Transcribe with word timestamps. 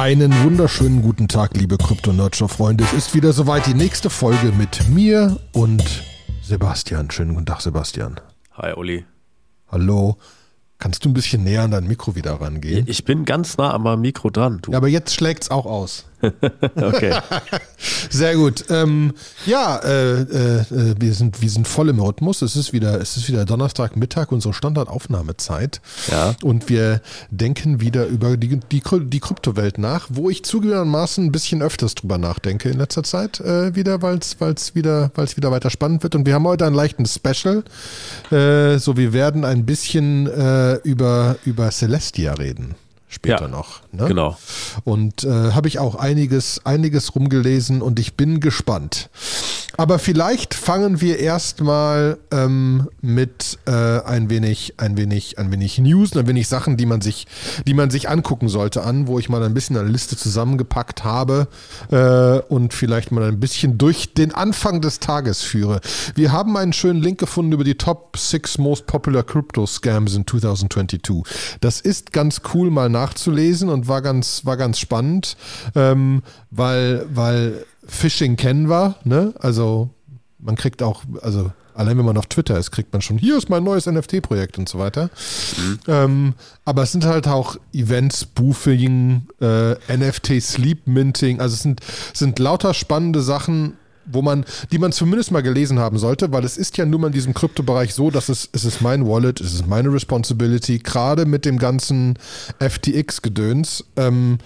Einen 0.00 0.32
wunderschönen 0.44 1.02
guten 1.02 1.28
Tag, 1.28 1.54
liebe 1.58 1.76
Krypto-Nerdshow-Freunde. 1.76 2.84
Es 2.84 2.94
ist 2.94 3.14
wieder 3.14 3.34
soweit 3.34 3.66
die 3.66 3.74
nächste 3.74 4.08
Folge 4.08 4.50
mit 4.50 4.88
mir 4.88 5.38
und 5.52 5.84
Sebastian. 6.40 7.10
Schönen 7.10 7.34
guten 7.34 7.44
Tag, 7.44 7.60
Sebastian. 7.60 8.18
Hi, 8.54 8.72
Uli. 8.72 9.04
Hallo. 9.68 10.16
Kannst 10.78 11.04
du 11.04 11.10
ein 11.10 11.12
bisschen 11.12 11.44
näher 11.44 11.64
an 11.64 11.72
dein 11.72 11.86
Mikro 11.86 12.14
wieder 12.14 12.40
rangehen? 12.40 12.86
Ich 12.88 13.04
bin 13.04 13.26
ganz 13.26 13.58
nah 13.58 13.74
am 13.74 14.00
Mikro 14.00 14.30
dran. 14.30 14.60
Du. 14.62 14.72
Ja, 14.72 14.78
aber 14.78 14.88
jetzt 14.88 15.14
schlägt 15.14 15.42
es 15.42 15.50
auch 15.50 15.66
aus. 15.66 16.06
okay. 16.76 17.18
Sehr 18.10 18.36
gut. 18.36 18.64
Ähm, 18.68 19.12
ja, 19.46 19.76
äh, 19.78 20.20
äh, 20.20 20.64
wir, 20.98 21.14
sind, 21.14 21.40
wir 21.40 21.50
sind 21.50 21.66
voll 21.66 21.88
im 21.88 22.00
Rhythmus. 22.00 22.42
Es 22.42 22.56
ist 22.56 22.72
wieder, 22.72 23.00
es 23.00 23.16
ist 23.16 23.28
wieder 23.28 23.44
Donnerstagmittag, 23.44 24.30
unsere 24.30 24.54
Standardaufnahmezeit. 24.54 25.80
Ja. 26.10 26.34
Und 26.42 26.68
wir 26.68 27.00
denken 27.30 27.80
wieder 27.80 28.06
über 28.06 28.36
die, 28.36 28.60
die, 28.70 28.82
die 28.82 29.20
Kryptowelt 29.20 29.78
nach, 29.78 30.08
wo 30.10 30.30
ich 30.30 30.44
zugegebenermaßen 30.44 31.24
ein 31.24 31.32
bisschen 31.32 31.62
öfters 31.62 31.94
drüber 31.94 32.18
nachdenke 32.18 32.68
in 32.68 32.78
letzter 32.78 33.02
Zeit 33.02 33.40
äh, 33.40 33.74
wieder, 33.74 34.02
weil 34.02 34.18
es 34.18 34.74
wieder, 34.74 35.10
weil's 35.14 35.36
wieder 35.36 35.50
weiter 35.50 35.70
spannend 35.70 36.02
wird. 36.02 36.14
Und 36.14 36.26
wir 36.26 36.34
haben 36.34 36.46
heute 36.46 36.66
einen 36.66 36.76
leichten 36.76 37.06
Special. 37.06 37.64
Äh, 38.30 38.78
so, 38.78 38.96
wir 38.96 39.12
werden 39.12 39.44
ein 39.44 39.64
bisschen 39.64 40.26
äh, 40.26 40.74
über, 40.82 41.36
über 41.44 41.70
Celestia 41.70 42.34
reden 42.34 42.74
später 43.10 43.42
ja, 43.42 43.48
noch. 43.48 43.80
Ne? 43.92 44.06
Genau. 44.06 44.38
Und 44.84 45.24
äh, 45.24 45.28
habe 45.52 45.68
ich 45.68 45.78
auch 45.78 45.96
einiges, 45.96 46.64
einiges 46.64 47.14
rumgelesen 47.14 47.82
und 47.82 47.98
ich 47.98 48.16
bin 48.16 48.40
gespannt. 48.40 49.10
Aber 49.76 49.98
vielleicht 49.98 50.54
fangen 50.54 51.00
wir 51.00 51.18
erstmal 51.18 52.18
ähm, 52.30 52.88
mit 53.00 53.58
äh, 53.66 53.70
ein 53.70 54.28
wenig, 54.28 54.74
ein 54.76 54.96
wenig, 54.96 55.38
ein 55.38 55.50
wenig 55.50 55.78
News, 55.78 56.16
ein 56.16 56.26
wenig 56.26 56.48
Sachen, 56.48 56.76
die 56.76 56.86
man 56.86 57.00
sich, 57.00 57.26
die 57.66 57.74
man 57.74 57.90
sich 57.90 58.08
angucken 58.08 58.48
sollte, 58.48 58.82
an, 58.82 59.06
wo 59.06 59.18
ich 59.18 59.28
mal 59.28 59.42
ein 59.42 59.54
bisschen 59.54 59.76
eine 59.76 59.88
Liste 59.88 60.16
zusammengepackt 60.16 61.04
habe 61.04 61.48
äh, 61.90 62.40
und 62.52 62.74
vielleicht 62.74 63.10
mal 63.10 63.24
ein 63.24 63.40
bisschen 63.40 63.78
durch 63.78 64.12
den 64.12 64.34
Anfang 64.34 64.80
des 64.80 65.00
Tages 65.00 65.42
führe. 65.42 65.80
Wir 66.14 66.30
haben 66.30 66.56
einen 66.56 66.72
schönen 66.72 67.00
Link 67.00 67.18
gefunden 67.18 67.52
über 67.52 67.64
die 67.64 67.76
Top 67.76 68.16
6 68.18 68.58
Most 68.58 68.86
Popular 68.86 69.22
Crypto 69.22 69.66
Scams 69.66 70.14
in 70.14 70.26
2022. 70.26 71.00
Das 71.60 71.80
ist 71.80 72.12
ganz 72.12 72.42
cool 72.52 72.70
mal 72.70 72.90
nachzulesen 73.00 73.68
und 73.68 73.88
war 73.88 74.02
ganz, 74.02 74.44
war 74.44 74.56
ganz 74.56 74.78
spannend, 74.78 75.36
ähm, 75.74 76.22
weil, 76.50 77.06
weil 77.12 77.64
Phishing 77.86 78.36
kennen 78.36 78.68
wir, 78.68 78.96
ne? 79.04 79.34
Also 79.38 79.90
man 80.38 80.56
kriegt 80.56 80.82
auch, 80.82 81.02
also 81.22 81.50
allein 81.74 81.96
wenn 81.96 82.04
man 82.04 82.18
auf 82.18 82.26
Twitter 82.26 82.58
ist, 82.58 82.70
kriegt 82.70 82.92
man 82.92 83.00
schon, 83.00 83.18
hier 83.18 83.36
ist 83.38 83.48
mein 83.48 83.64
neues 83.64 83.86
NFT-Projekt 83.86 84.58
und 84.58 84.68
so 84.68 84.78
weiter. 84.78 85.10
Mhm. 85.56 85.78
Ähm, 85.88 86.34
aber 86.64 86.82
es 86.82 86.92
sind 86.92 87.04
halt 87.04 87.26
auch 87.26 87.56
Events, 87.72 88.22
Spoofing, 88.22 89.26
äh, 89.40 89.74
NFT 89.96 90.42
Sleep 90.42 90.86
Minting, 90.86 91.40
also 91.40 91.54
es 91.54 91.62
sind, 91.62 91.80
sind 92.12 92.38
lauter 92.38 92.74
spannende 92.74 93.22
Sachen, 93.22 93.74
wo 94.12 94.22
man, 94.22 94.44
die 94.72 94.78
man 94.78 94.92
zumindest 94.92 95.30
mal 95.30 95.42
gelesen 95.42 95.78
haben 95.78 95.98
sollte, 95.98 96.32
weil 96.32 96.44
es 96.44 96.56
ist 96.56 96.76
ja 96.78 96.86
nun 96.86 97.00
mal 97.00 97.06
in 97.08 97.12
diesem 97.12 97.34
Kryptobereich 97.34 97.94
so, 97.94 98.10
dass 98.10 98.28
es, 98.28 98.48
es 98.52 98.64
ist 98.64 98.80
mein 98.80 99.06
Wallet, 99.06 99.40
es 99.40 99.54
ist 99.54 99.66
meine 99.66 99.92
Responsibility, 99.92 100.78
gerade 100.78 101.26
mit 101.26 101.44
dem 101.44 101.58
ganzen 101.58 102.18
FTX-Gedöns. 102.58 103.84
Ähm, 103.96 104.38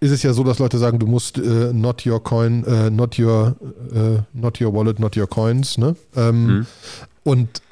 ist 0.00 0.10
es 0.10 0.22
ja 0.24 0.32
so, 0.32 0.42
dass 0.42 0.58
Leute 0.58 0.78
sagen, 0.78 0.98
du 0.98 1.06
musst 1.06 1.38
äh, 1.38 1.72
not 1.72 2.04
your 2.04 2.22
coin, 2.22 2.64
äh, 2.64 2.90
not 2.90 3.18
your, 3.20 3.54
äh, 3.94 4.20
not 4.32 4.60
your 4.60 4.74
wallet, 4.74 4.98
not 4.98 5.16
your 5.16 5.28
coins, 5.28 5.78
ne? 5.78 5.94
Ähm, 6.16 6.46
mhm. 6.46 6.66
Und 7.22 7.62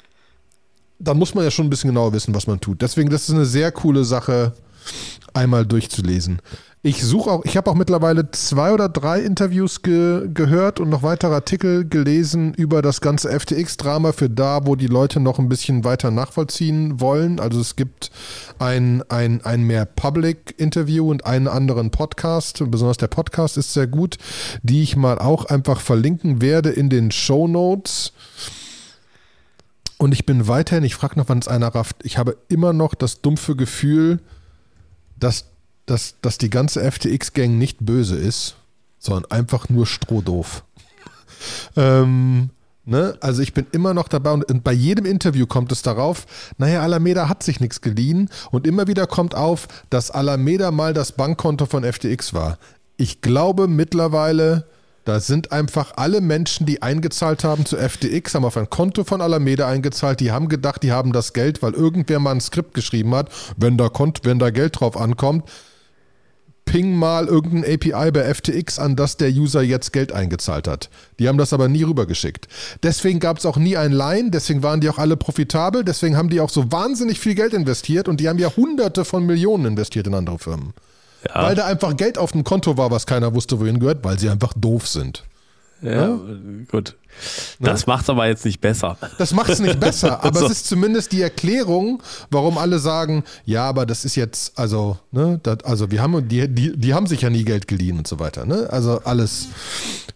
dann 0.97 1.17
muss 1.17 1.35
man 1.35 1.43
ja 1.43 1.51
schon 1.51 1.65
ein 1.65 1.69
bisschen 1.69 1.89
genauer 1.89 2.13
wissen, 2.13 2.33
was 2.33 2.47
man 2.47 2.61
tut. 2.61 2.81
Deswegen, 2.81 3.09
das 3.09 3.27
ist 3.27 3.35
eine 3.35 3.45
sehr 3.45 3.71
coole 3.73 4.05
Sache, 4.05 4.53
einmal 5.33 5.65
durchzulesen. 5.65 6.39
Ich 6.83 7.03
suche 7.03 7.29
auch, 7.29 7.45
ich 7.45 7.57
habe 7.57 7.69
auch 7.69 7.75
mittlerweile 7.75 8.31
zwei 8.31 8.73
oder 8.73 8.89
drei 8.89 9.19
Interviews 9.19 9.83
ge 9.83 10.27
gehört 10.33 10.79
und 10.79 10.89
noch 10.89 11.03
weitere 11.03 11.35
Artikel 11.35 11.87
gelesen 11.87 12.55
über 12.55 12.81
das 12.81 13.01
ganze 13.01 13.29
FTX-Drama 13.29 14.13
für 14.13 14.31
da, 14.31 14.65
wo 14.65 14.75
die 14.75 14.87
Leute 14.87 15.19
noch 15.19 15.37
ein 15.37 15.47
bisschen 15.47 15.83
weiter 15.83 16.09
nachvollziehen 16.09 16.99
wollen. 16.99 17.39
Also 17.39 17.59
es 17.59 17.75
gibt 17.75 18.09
ein, 18.57 19.03
ein, 19.09 19.45
ein 19.45 19.61
mehr 19.61 19.85
Public-Interview 19.85 21.07
und 21.07 21.23
einen 21.23 21.47
anderen 21.47 21.91
Podcast. 21.91 22.63
Besonders 22.65 22.97
der 22.97 23.09
Podcast 23.09 23.57
ist 23.57 23.73
sehr 23.73 23.85
gut, 23.85 24.17
die 24.63 24.81
ich 24.81 24.95
mal 24.95 25.19
auch 25.19 25.45
einfach 25.45 25.81
verlinken 25.81 26.41
werde 26.41 26.71
in 26.71 26.89
den 26.89 27.11
Show 27.11 27.47
Notes. 27.47 28.11
Und 29.99 30.13
ich 30.13 30.25
bin 30.25 30.47
weiterhin, 30.47 30.83
ich 30.83 30.95
frage 30.95 31.19
noch, 31.19 31.29
wann 31.29 31.37
es 31.37 31.47
einer 31.47 31.67
rafft, 31.67 31.97
ich 32.01 32.17
habe 32.17 32.37
immer 32.47 32.73
noch 32.73 32.95
das 32.95 33.21
dumpfe 33.21 33.55
Gefühl, 33.55 34.19
dass 35.19 35.50
dass, 35.91 36.15
dass 36.21 36.37
die 36.37 36.49
ganze 36.49 36.89
FTX-Gang 36.89 37.57
nicht 37.57 37.79
böse 37.81 38.15
ist, 38.15 38.55
sondern 38.97 39.29
einfach 39.29 39.67
nur 39.67 39.85
strohdoof. 39.85 40.63
ähm, 41.75 42.49
ne? 42.85 43.17
Also 43.19 43.41
ich 43.41 43.53
bin 43.53 43.67
immer 43.73 43.93
noch 43.93 44.07
dabei 44.07 44.31
und 44.31 44.63
bei 44.63 44.71
jedem 44.71 45.05
Interview 45.05 45.45
kommt 45.45 45.71
es 45.73 45.81
darauf, 45.81 46.25
naja, 46.57 46.81
Alameda 46.81 47.27
hat 47.27 47.43
sich 47.43 47.59
nichts 47.59 47.81
geliehen 47.81 48.29
und 48.51 48.65
immer 48.65 48.87
wieder 48.87 49.05
kommt 49.05 49.35
auf, 49.35 49.67
dass 49.89 50.11
Alameda 50.11 50.71
mal 50.71 50.93
das 50.93 51.11
Bankkonto 51.11 51.65
von 51.65 51.83
FTX 51.83 52.33
war. 52.33 52.57
Ich 52.95 53.19
glaube 53.19 53.67
mittlerweile, 53.67 54.65
da 55.03 55.19
sind 55.19 55.51
einfach 55.51 55.93
alle 55.97 56.21
Menschen, 56.21 56.65
die 56.65 56.81
eingezahlt 56.81 57.43
haben 57.43 57.65
zu 57.65 57.75
FTX, 57.75 58.35
haben 58.35 58.45
auf 58.45 58.55
ein 58.55 58.69
Konto 58.69 59.03
von 59.03 59.19
Alameda 59.19 59.67
eingezahlt. 59.67 60.19
Die 60.19 60.31
haben 60.31 60.47
gedacht, 60.47 60.83
die 60.83 60.91
haben 60.91 61.11
das 61.11 61.33
Geld, 61.33 61.61
weil 61.63 61.73
irgendwer 61.73 62.19
mal 62.19 62.31
ein 62.31 62.39
Skript 62.39 62.75
geschrieben 62.75 63.13
hat. 63.15 63.29
Wenn 63.57 63.77
da, 63.77 63.89
wenn 64.23 64.37
da 64.39 64.51
Geld 64.51 64.79
drauf 64.79 64.95
ankommt, 64.95 65.49
ping 66.65 66.95
mal 66.95 67.27
irgendein 67.27 67.73
API 67.73 68.11
bei 68.11 68.33
FTX 68.33 68.79
an, 68.79 68.95
dass 68.95 69.17
der 69.17 69.29
User 69.29 69.61
jetzt 69.61 69.91
Geld 69.91 70.11
eingezahlt 70.11 70.67
hat. 70.67 70.89
Die 71.19 71.27
haben 71.27 71.37
das 71.37 71.53
aber 71.53 71.67
nie 71.67 71.83
rübergeschickt. 71.83 72.47
Deswegen 72.83 73.19
gab 73.19 73.39
es 73.39 73.45
auch 73.45 73.57
nie 73.57 73.77
ein 73.77 73.91
Line, 73.91 74.31
deswegen 74.31 74.63
waren 74.63 74.79
die 74.79 74.89
auch 74.89 74.97
alle 74.97 75.17
profitabel, 75.17 75.83
deswegen 75.83 76.15
haben 76.15 76.29
die 76.29 76.39
auch 76.39 76.49
so 76.49 76.71
wahnsinnig 76.71 77.19
viel 77.19 77.35
Geld 77.35 77.53
investiert 77.53 78.07
und 78.07 78.19
die 78.19 78.29
haben 78.29 78.39
ja 78.39 78.55
hunderte 78.55 79.05
von 79.05 79.25
Millionen 79.25 79.65
investiert 79.65 80.07
in 80.07 80.13
andere 80.13 80.39
Firmen. 80.39 80.73
Ja. 81.27 81.43
Weil 81.43 81.55
da 81.55 81.65
einfach 81.65 81.95
Geld 81.97 82.17
auf 82.17 82.31
dem 82.31 82.43
Konto 82.43 82.77
war, 82.77 82.89
was 82.89 83.05
keiner 83.05 83.33
wusste, 83.33 83.59
wohin 83.59 83.79
gehört, 83.79 84.03
weil 84.03 84.17
sie 84.17 84.29
einfach 84.29 84.53
doof 84.55 84.87
sind. 84.87 85.23
Ja, 85.81 85.91
ja? 85.91 86.19
gut. 86.69 86.95
Das 87.59 87.81
ja. 87.81 87.87
macht 87.87 88.03
es 88.03 88.09
aber 88.09 88.27
jetzt 88.27 88.45
nicht 88.45 88.61
besser. 88.61 88.97
Das 89.17 89.33
macht 89.33 89.49
es 89.49 89.59
nicht 89.59 89.79
besser, 89.79 90.23
aber 90.23 90.39
so. 90.39 90.45
es 90.45 90.51
ist 90.51 90.67
zumindest 90.67 91.11
die 91.11 91.21
Erklärung, 91.21 92.01
warum 92.29 92.57
alle 92.57 92.79
sagen, 92.79 93.23
ja, 93.45 93.65
aber 93.65 93.85
das 93.85 94.05
ist 94.05 94.15
jetzt, 94.15 94.57
also, 94.57 94.97
ne, 95.11 95.39
das, 95.43 95.63
also 95.63 95.91
wir 95.91 96.01
haben, 96.01 96.27
die, 96.27 96.47
die, 96.47 96.77
die 96.77 96.93
haben 96.93 97.07
sich 97.07 97.21
ja 97.21 97.29
nie 97.29 97.43
Geld 97.43 97.67
geliehen 97.67 97.97
und 97.97 98.07
so 98.07 98.19
weiter, 98.19 98.45
ne? 98.45 98.67
Also 98.69 99.01
alles 99.03 99.47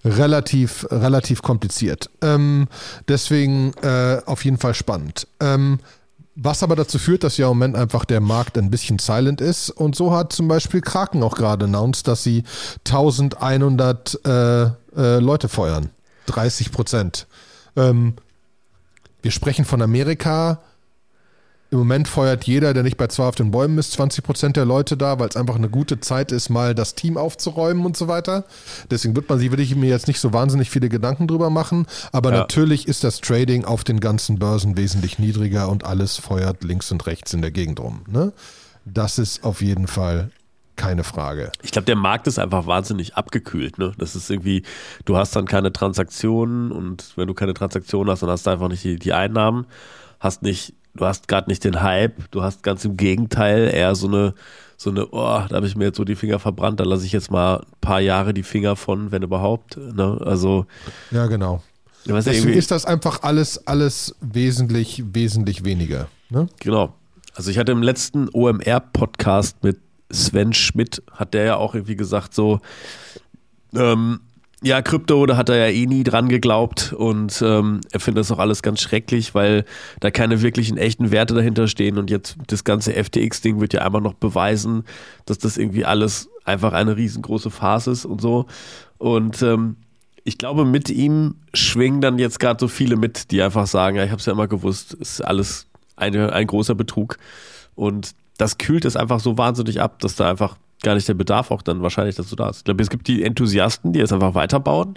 relativ, 0.03 0.88
relativ 0.91 1.41
kompliziert. 1.41 2.09
Ähm, 2.22 2.67
deswegen 3.07 3.73
äh, 3.81 4.22
auf 4.25 4.45
jeden 4.45 4.57
Fall 4.57 4.73
spannend. 4.73 5.28
Ähm, 5.39 5.79
was 6.35 6.64
aber 6.64 6.75
dazu 6.75 6.99
führt, 6.99 7.23
dass 7.23 7.37
ja 7.37 7.46
im 7.46 7.58
Moment 7.58 7.75
einfach 7.75 8.03
der 8.05 8.19
Markt 8.19 8.58
ein 8.58 8.69
bisschen 8.69 8.99
silent 8.99 9.40
ist. 9.40 9.69
Und 9.69 9.96
so 9.96 10.14
hat 10.14 10.34
zum 10.34 10.47
Beispiel 10.47 10.81
Kraken 10.81 11.23
auch 11.23 11.35
gerade 11.35 11.66
announced, 11.66 12.08
dass 12.08 12.23
sie 12.23 12.43
1100 12.85 14.19
äh, 14.25 14.64
äh, 14.64 14.69
Leute 15.19 15.47
feuern. 15.47 15.90
30 16.25 16.72
Prozent. 16.72 17.27
Ähm, 17.75 18.13
wir 19.22 19.31
sprechen 19.31 19.66
von 19.66 19.81
Amerika. 19.81 20.61
Im 21.72 21.79
Moment 21.79 22.07
feuert 22.07 22.43
jeder, 22.43 22.73
der 22.73 22.83
nicht 22.83 22.95
bei 22.95 23.07
zwei 23.07 23.25
auf 23.25 23.35
den 23.35 23.51
Bäumen 23.51 23.77
ist, 23.79 23.91
20 23.93 24.23
Prozent 24.23 24.55
der 24.55 24.66
Leute 24.66 24.95
da, 24.95 25.19
weil 25.19 25.27
es 25.27 25.35
einfach 25.35 25.55
eine 25.55 25.67
gute 25.67 25.99
Zeit 25.99 26.31
ist, 26.31 26.49
mal 26.49 26.75
das 26.75 26.93
Team 26.93 27.17
aufzuräumen 27.17 27.85
und 27.85 27.97
so 27.97 28.07
weiter. 28.07 28.45
Deswegen 28.91 29.16
wird 29.16 29.27
man 29.27 29.39
sich, 29.39 29.49
würde 29.49 29.63
ich 29.63 29.75
mir 29.75 29.89
jetzt 29.89 30.07
nicht 30.07 30.19
so 30.19 30.31
wahnsinnig 30.31 30.69
viele 30.69 30.89
Gedanken 30.89 31.27
drüber 31.27 31.49
machen. 31.49 31.87
Aber 32.11 32.31
ja. 32.31 32.37
natürlich 32.37 32.87
ist 32.87 33.03
das 33.03 33.19
Trading 33.19 33.66
auf 33.66 33.83
den 33.83 33.99
ganzen 33.99 34.37
Börsen 34.37 34.78
wesentlich 34.78 35.17
niedriger 35.17 35.69
und 35.69 35.83
alles 35.83 36.17
feuert 36.17 36.63
links 36.63 36.91
und 36.91 37.05
rechts 37.07 37.33
in 37.33 37.41
der 37.41 37.51
Gegend 37.51 37.79
rum. 37.79 38.03
Ne? 38.07 38.31
Das 38.85 39.17
ist 39.17 39.43
auf 39.43 39.61
jeden 39.61 39.87
Fall 39.87 40.29
keine 40.75 41.03
Frage. 41.03 41.51
Ich 41.61 41.72
glaube, 41.72 41.85
der 41.85 41.95
Markt 41.95 42.27
ist 42.27 42.39
einfach 42.39 42.67
wahnsinnig 42.67 43.16
abgekühlt. 43.16 43.77
Ne? 43.77 43.93
Das 43.97 44.16
ist 44.16 44.29
irgendwie, 44.29 44.63
du 45.05 45.17
hast 45.17 45.35
dann 45.35 45.45
keine 45.45 45.72
Transaktionen 45.72 46.72
und 46.72 47.13
wenn 47.16 47.27
du 47.27 47.33
keine 47.33 47.53
Transaktionen 47.53 48.11
hast, 48.11 48.22
dann 48.22 48.29
hast 48.29 48.45
du 48.45 48.51
einfach 48.51 48.69
nicht 48.69 48.83
die, 48.83 48.97
die 48.97 49.13
Einnahmen, 49.13 49.66
hast 50.19 50.43
nicht 50.43 50.73
du 50.95 51.05
hast 51.05 51.27
gerade 51.27 51.49
nicht 51.49 51.63
den 51.63 51.81
Hype, 51.81 52.31
du 52.31 52.41
hast 52.41 52.63
ganz 52.63 52.85
im 52.85 52.97
Gegenteil 52.97 53.69
eher 53.73 53.95
so 53.95 54.07
eine, 54.07 54.33
so 54.77 54.89
eine, 54.89 55.07
oh, 55.07 55.41
da 55.47 55.49
habe 55.51 55.67
ich 55.67 55.75
mir 55.75 55.85
jetzt 55.85 55.97
so 55.97 56.03
die 56.03 56.16
Finger 56.16 56.39
verbrannt, 56.39 56.79
da 56.79 56.83
lasse 56.83 57.05
ich 57.05 57.11
jetzt 57.11 57.31
mal 57.31 57.59
ein 57.59 57.66
paar 57.81 57.99
Jahre 57.99 58.33
die 58.33 58.43
Finger 58.43 58.75
von, 58.75 59.11
wenn 59.11 59.23
überhaupt. 59.23 59.78
Ne? 59.78 60.19
Also. 60.23 60.66
Ja, 61.11 61.28
genau. 61.28 61.61
Deswegen 62.05 62.49
ist 62.49 62.71
das 62.71 62.85
einfach 62.85 63.23
alles, 63.23 63.67
alles 63.67 64.16
wesentlich, 64.21 65.03
wesentlich 65.13 65.66
weniger. 65.66 66.07
Ne? 66.29 66.47
Genau. 66.59 66.93
Also 67.33 67.49
ich 67.49 67.57
hatte 67.57 67.71
im 67.71 67.81
letzten 67.81 68.29
OMR-Podcast 68.31 69.63
mit 69.63 69.79
Sven 70.11 70.53
Schmidt, 70.53 71.02
hat 71.11 71.34
der 71.34 71.46
ja 71.46 71.55
auch 71.57 71.75
irgendwie 71.75 71.96
gesagt, 71.96 72.34
so, 72.34 72.59
ähm, 73.73 74.19
ja, 74.61 74.81
Krypto, 74.81 75.25
da 75.25 75.37
hat 75.37 75.49
er 75.49 75.57
ja 75.57 75.67
eh 75.67 75.85
nie 75.85 76.03
dran 76.03 76.29
geglaubt 76.29 76.93
und 76.93 77.41
ähm, 77.46 77.81
er 77.91 77.99
findet 77.99 78.22
das 78.22 78.31
auch 78.31 78.40
alles 78.40 78.63
ganz 78.63 78.81
schrecklich, 78.81 79.35
weil 79.35 79.66
da 79.99 80.09
keine 80.11 80.41
wirklichen 80.41 80.78
echten 80.78 81.11
Werte 81.11 81.35
dahinter 81.35 81.67
stehen 81.67 81.97
und 81.97 82.09
jetzt 82.09 82.37
das 82.47 82.63
ganze 82.63 82.93
FTX-Ding 82.93 83.59
wird 83.59 83.73
ja 83.73 83.81
einfach 83.81 84.02
noch 84.02 84.13
beweisen, 84.13 84.84
dass 85.25 85.37
das 85.37 85.57
irgendwie 85.57 85.85
alles 85.85 86.29
einfach 86.46 86.73
eine 86.73 86.97
riesengroße 86.97 87.52
Farce 87.52 87.87
ist 87.87 88.05
und 88.05 88.22
so. 88.22 88.46
Und 88.97 89.41
ähm, 89.41 89.75
ich 90.23 90.37
glaube, 90.37 90.66
mit 90.66 90.90
ihm 90.90 91.35
schwingen 91.53 92.02
dann 92.02 92.17
jetzt 92.17 92.40
gerade 92.40 92.59
so 92.59 92.67
viele 92.67 92.96
mit, 92.96 93.29
die 93.31 93.41
einfach 93.43 93.67
sagen, 93.67 93.97
ja, 93.97 94.03
ich 94.03 94.09
habe 94.09 94.19
es 94.19 94.25
ja 94.25 94.34
immer 94.34 94.47
gewusst, 94.47 94.93
ist 94.93 95.22
alles 95.22 95.67
eine, 95.96 96.34
ein 96.34 96.47
großer 96.47 96.75
Betrug. 96.75 97.17
Und 97.75 98.16
das 98.37 98.58
kühlt 98.58 98.85
es 98.85 98.96
einfach 98.96 99.20
so 99.20 99.37
wahnsinnig 99.37 99.82
ab, 99.82 99.99
dass 99.99 100.16
da 100.16 100.29
einfach 100.29 100.58
gar 100.84 100.96
nicht 100.96 101.08
der 101.08 101.14
Bedarf 101.14 101.52
auch 101.52 101.61
dann 101.61 101.82
wahrscheinlich 101.82 102.16
dazu 102.16 102.35
da 102.35 102.49
ist. 102.49 102.59
Ich 102.59 102.64
glaube, 102.66 102.84
es 102.84 102.90
gibt 102.90 103.08
die 103.08 103.23
Enthusiasten, 103.23 103.93
die 103.93 103.99
jetzt 103.99 104.14
einfach 104.14 104.35
weiterbauen. 104.35 104.96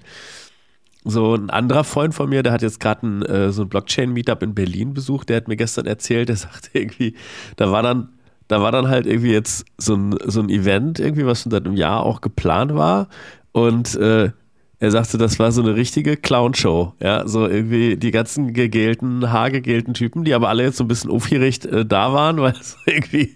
So 1.05 1.35
ein 1.35 1.49
anderer 1.49 1.85
Freund 1.85 2.15
von 2.15 2.29
mir, 2.29 2.43
der 2.43 2.53
hat 2.53 2.63
jetzt 2.63 2.81
gerade 2.81 3.07
äh, 3.27 3.53
so 3.53 3.63
ein 3.63 3.69
Blockchain-Meetup 3.69 4.43
in 4.43 4.55
Berlin 4.55 4.93
besucht, 4.93 5.29
der 5.29 5.39
hat 5.39 5.49
mir 5.49 5.57
gestern 5.57 5.87
erzählt, 5.87 6.29
der 6.29 6.37
sagte 6.37 6.71
irgendwie, 6.73 7.15
da 7.57 7.71
war 7.71 7.83
dann, 7.83 8.11
da 8.49 8.61
war 8.61 8.73
dann 8.73 8.89
halt 8.89 9.07
irgendwie 9.07 9.33
jetzt 9.33 9.65
so 9.79 9.95
ein, 9.95 10.17
so 10.27 10.41
ein 10.41 10.51
Event, 10.51 10.99
irgendwie, 10.99 11.25
was 11.25 11.43
schon 11.43 11.53
seit 11.53 11.65
einem 11.65 11.77
Jahr 11.77 12.03
auch 12.03 12.21
geplant 12.21 12.75
war. 12.75 13.09
Und 13.53 13.95
äh, 13.95 14.33
er 14.81 14.93
sagte, 14.93 15.19
das 15.19 15.39
war 15.41 15.51
so 15.51 15.61
eine 15.61 15.75
richtige 15.75 16.17
Clown-Show. 16.17 16.95
Ja, 17.01 17.27
so 17.27 17.47
irgendwie 17.47 17.97
die 17.97 18.13
ganzen 18.13 18.53
gegelten, 18.53 19.33
haargegelten 19.33 19.95
Typen, 19.95 20.25
die 20.25 20.35
aber 20.35 20.49
alle 20.49 20.63
jetzt 20.63 20.77
so 20.77 20.85
ein 20.85 20.89
bisschen 20.89 21.11
aufgeregt 21.11 21.67
äh, 21.67 21.85
da 21.85 22.13
waren, 22.13 22.37
weil 22.41 22.55
sie 22.55 22.77
irgendwie 22.87 23.35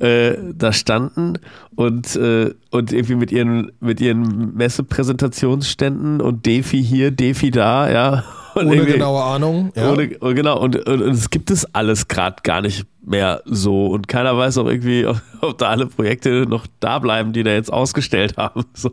äh, 0.00 0.36
da 0.52 0.72
standen 0.72 1.38
und, 1.76 2.16
äh, 2.16 2.52
und 2.70 2.92
irgendwie 2.92 3.14
mit 3.14 3.30
ihren, 3.30 3.70
mit 3.80 4.00
ihren 4.00 4.54
Messepräsentationsständen 4.56 6.20
und 6.20 6.46
Defi 6.46 6.82
hier, 6.82 7.12
Defi 7.12 7.50
da, 7.50 7.90
ja. 7.90 8.24
Und 8.54 8.66
Ohne 8.66 8.84
genaue 8.84 9.22
Ahnung. 9.22 9.72
Ja. 9.74 9.92
Ohne, 9.92 10.08
genau, 10.08 10.58
und, 10.58 10.76
und, 10.76 11.02
und 11.02 11.12
es 11.12 11.30
gibt 11.30 11.50
es 11.50 11.74
alles 11.74 12.08
gerade 12.08 12.36
gar 12.42 12.60
nicht 12.60 12.86
mehr 13.02 13.42
so. 13.44 13.86
Und 13.86 14.08
keiner 14.08 14.36
weiß 14.36 14.58
auch 14.58 14.66
irgendwie, 14.66 15.06
ob, 15.06 15.20
ob, 15.40 15.58
da 15.58 15.68
alle 15.68 15.86
Projekte 15.86 16.46
noch 16.48 16.66
da 16.80 16.98
bleiben, 16.98 17.32
die 17.32 17.42
da 17.42 17.52
jetzt 17.52 17.72
ausgestellt 17.72 18.36
haben. 18.36 18.64
So. 18.74 18.92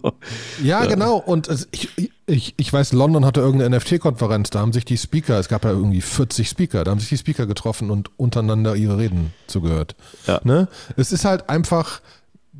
Ja, 0.61 0.83
ja, 0.83 0.85
genau. 0.85 1.17
Und 1.17 1.49
ich, 1.71 2.11
ich, 2.25 2.53
ich 2.57 2.73
weiß, 2.73 2.91
London 2.91 3.23
hatte 3.25 3.39
irgendeine 3.39 3.77
NFT-Konferenz, 3.77 4.49
da 4.49 4.59
haben 4.59 4.73
sich 4.73 4.83
die 4.83 4.97
Speaker, 4.97 5.39
es 5.39 5.47
gab 5.47 5.63
ja 5.63 5.71
irgendwie 5.71 6.01
40 6.01 6.49
Speaker, 6.49 6.83
da 6.83 6.91
haben 6.91 6.99
sich 6.99 7.07
die 7.07 7.17
Speaker 7.17 7.45
getroffen 7.45 7.89
und 7.89 8.09
untereinander 8.17 8.75
ihre 8.75 8.97
Reden 8.97 9.33
zugehört. 9.45 9.95
Ja. 10.25 10.41
Ne? 10.43 10.67
Es 10.97 11.13
ist 11.13 11.23
halt 11.23 11.49
einfach 11.49 12.01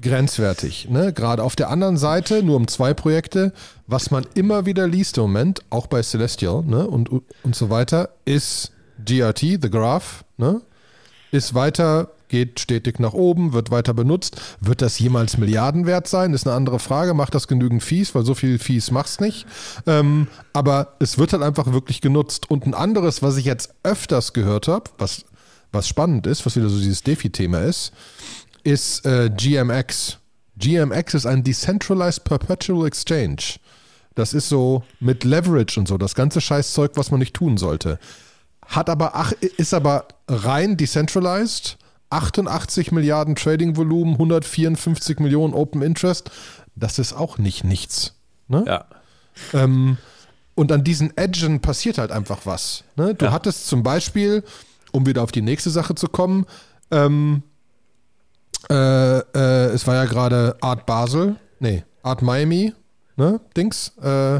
grenzwertig. 0.01 0.89
Ne? 0.89 1.13
Gerade 1.13 1.43
auf 1.43 1.55
der 1.55 1.69
anderen 1.69 1.97
Seite, 1.97 2.43
nur 2.43 2.55
um 2.55 2.67
zwei 2.67 2.93
Projekte, 2.93 3.53
was 3.87 4.11
man 4.11 4.25
immer 4.35 4.65
wieder 4.65 4.87
liest 4.87 5.17
im 5.17 5.23
Moment, 5.23 5.61
auch 5.69 5.87
bei 5.87 6.01
Celestial 6.01 6.63
ne? 6.63 6.87
und, 6.87 7.09
und 7.09 7.55
so 7.55 7.69
weiter, 7.69 8.09
ist 8.25 8.71
GRT, 9.03 9.39
The 9.61 9.69
Graph, 9.69 10.23
ne? 10.37 10.61
ist 11.31 11.53
weiter, 11.53 12.09
geht 12.29 12.59
stetig 12.59 12.99
nach 12.99 13.13
oben, 13.13 13.53
wird 13.53 13.71
weiter 13.71 13.93
benutzt. 13.93 14.41
Wird 14.59 14.81
das 14.81 14.99
jemals 14.99 15.37
Milliarden 15.37 15.85
wert 15.85 16.07
sein? 16.07 16.33
Ist 16.33 16.47
eine 16.47 16.55
andere 16.55 16.79
Frage. 16.79 17.13
Macht 17.13 17.35
das 17.35 17.47
genügend 17.47 17.83
Fees? 17.83 18.13
Weil 18.15 18.25
so 18.25 18.35
viel 18.35 18.59
Fees 18.59 18.91
machst 18.91 19.21
nicht. 19.21 19.45
Ähm, 19.85 20.27
aber 20.53 20.95
es 20.99 21.17
wird 21.17 21.33
halt 21.33 21.43
einfach 21.43 21.71
wirklich 21.71 22.01
genutzt. 22.01 22.49
Und 22.49 22.65
ein 22.65 22.73
anderes, 22.73 23.21
was 23.21 23.37
ich 23.37 23.45
jetzt 23.45 23.73
öfters 23.83 24.33
gehört 24.33 24.67
habe, 24.67 24.89
was, 24.97 25.25
was 25.71 25.87
spannend 25.87 26.27
ist, 26.27 26.45
was 26.45 26.55
wieder 26.55 26.69
so 26.69 26.77
dieses 26.77 27.03
Defi-Thema 27.03 27.59
ist, 27.61 27.93
ist 28.67 29.05
äh, 29.05 29.29
GMX. 29.29 30.17
GMX 30.57 31.13
ist 31.13 31.25
ein 31.25 31.41
Decentralized 31.41 32.25
Perpetual 32.25 32.85
Exchange. 32.85 33.59
Das 34.13 34.33
ist 34.33 34.49
so 34.49 34.83
mit 34.99 35.23
Leverage 35.23 35.79
und 35.79 35.87
so, 35.87 35.97
das 35.97 36.15
ganze 36.15 36.41
Scheißzeug, 36.41 36.91
was 36.95 37.09
man 37.09 37.21
nicht 37.21 37.33
tun 37.33 37.55
sollte. 37.55 37.97
Hat 38.65 38.89
aber, 38.89 39.15
ach, 39.15 39.31
ist 39.31 39.73
aber 39.73 40.09
rein 40.27 40.75
decentralized, 40.75 41.77
88 42.09 42.91
Milliarden 42.91 43.35
Trading-Volumen, 43.35 44.13
154 44.13 45.19
Millionen 45.19 45.53
Open 45.53 45.81
Interest. 45.81 46.29
Das 46.75 46.99
ist 46.99 47.13
auch 47.13 47.37
nicht 47.37 47.63
nichts. 47.63 48.15
Ne? 48.49 48.65
Ja. 48.67 48.85
Ähm, 49.53 49.97
und 50.55 50.73
an 50.73 50.83
diesen 50.83 51.15
Edgen 51.15 51.61
passiert 51.61 51.99
halt 51.99 52.11
einfach 52.11 52.41
was. 52.43 52.83
Ne? 52.97 53.15
Du 53.15 53.25
ja. 53.25 53.31
hattest 53.31 53.67
zum 53.67 53.81
Beispiel, 53.81 54.43
um 54.91 55.05
wieder 55.05 55.23
auf 55.23 55.31
die 55.31 55.41
nächste 55.41 55.69
Sache 55.69 55.95
zu 55.95 56.09
kommen, 56.09 56.45
ähm, 56.91 57.43
äh, 58.69 59.19
äh, 59.19 59.65
es 59.73 59.87
war 59.87 59.95
ja 59.95 60.05
gerade 60.05 60.57
Art 60.61 60.85
Basel, 60.85 61.35
nee, 61.59 61.83
Art 62.03 62.21
Miami, 62.21 62.73
ne, 63.15 63.39
Dings. 63.55 63.93
Äh, 64.01 64.39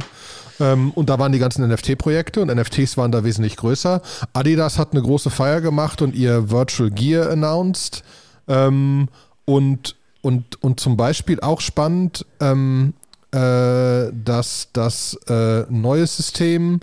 ähm, 0.59 0.91
und 0.91 1.09
da 1.09 1.19
waren 1.19 1.31
die 1.31 1.39
ganzen 1.39 1.67
NFT-Projekte 1.67 2.41
und 2.41 2.53
NFTs 2.53 2.97
waren 2.97 3.11
da 3.11 3.23
wesentlich 3.23 3.57
größer. 3.57 4.01
Adidas 4.33 4.79
hat 4.79 4.93
eine 4.93 5.01
große 5.01 5.29
Feier 5.29 5.61
gemacht 5.61 6.01
und 6.01 6.15
ihr 6.15 6.49
Virtual 6.49 6.89
Gear 6.89 7.29
announced. 7.29 8.03
Ähm, 8.47 9.07
und, 9.45 9.95
und, 10.21 10.61
und 10.63 10.79
zum 10.79 10.97
Beispiel 10.97 11.39
auch 11.41 11.61
spannend, 11.61 12.25
ähm, 12.39 12.93
äh, 13.31 14.11
dass 14.11 14.69
das 14.73 15.13
äh, 15.27 15.65
neue 15.69 16.07
System 16.07 16.79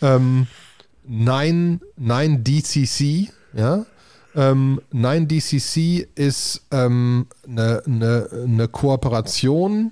ähm, 0.00 0.46
9, 1.06 1.80
9DCC, 2.00 3.28
ja, 3.54 3.84
ähm, 4.38 4.80
9DCC 4.94 6.06
ist 6.14 6.62
ähm, 6.70 7.26
eine, 7.46 7.82
eine, 7.84 8.28
eine 8.44 8.68
Kooperation 8.68 9.90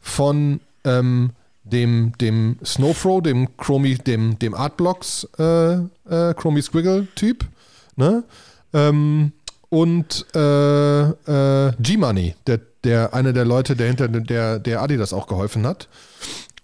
von 0.00 0.60
ähm, 0.82 1.30
dem, 1.62 2.12
dem 2.20 2.58
Snowfro, 2.64 3.20
dem 3.20 3.56
Chromie, 3.56 3.94
dem, 3.94 4.36
dem 4.40 4.52
Artblocks 4.54 5.28
äh, 5.38 5.74
äh, 5.74 6.34
Chromie 6.34 6.60
Squiggle-Typ, 6.60 7.46
ne? 7.94 8.24
Ähm, 8.72 9.32
und 9.68 10.26
äh, 10.34 11.08
äh, 11.08 11.72
G-Money, 11.78 12.34
der, 12.48 12.60
der 12.82 13.14
einer 13.14 13.32
der 13.32 13.44
Leute, 13.44 13.76
der 13.76 13.86
hinter 13.86 14.08
der, 14.08 14.58
der 14.58 14.82
Adidas 14.82 15.12
auch 15.12 15.28
geholfen 15.28 15.66
hat. 15.66 15.88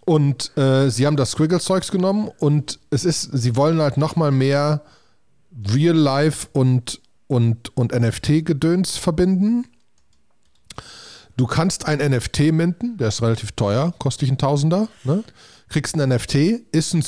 Und 0.05 0.57
äh, 0.57 0.91
sie 0.91 1.07
haben 1.07 1.17
das 1.17 1.33
Squiggle-Zeugs 1.33 1.93
genommen 1.93 2.29
und 2.41 2.81
es 2.91 3.05
ist, 3.05 3.23
sie 3.33 3.55
wollen 3.55 3.81
halt 3.81 3.97
nochmal 3.97 4.33
mehr 4.33 4.83
Real 5.73 5.97
Life 5.97 6.49
und, 6.53 7.01
und, 7.31 7.77
und 7.77 7.93
NFT-Gedöns 7.93 8.97
verbinden. 8.97 9.65
Du 11.37 11.47
kannst 11.47 11.87
ein 11.87 11.99
NFT 11.99 12.53
minten, 12.53 12.97
der 12.99 13.09
ist 13.09 13.23
relativ 13.23 13.53
teuer, 13.53 13.95
kostet 13.99 14.23
dich 14.23 14.33
ein 14.33 14.39
Tausender. 14.39 14.89
Ne? 15.05 15.23
Kriegst 15.69 15.95
ein 15.95 16.09
NFT, 16.09 16.35
ist 16.73 16.93
ein 16.93 17.05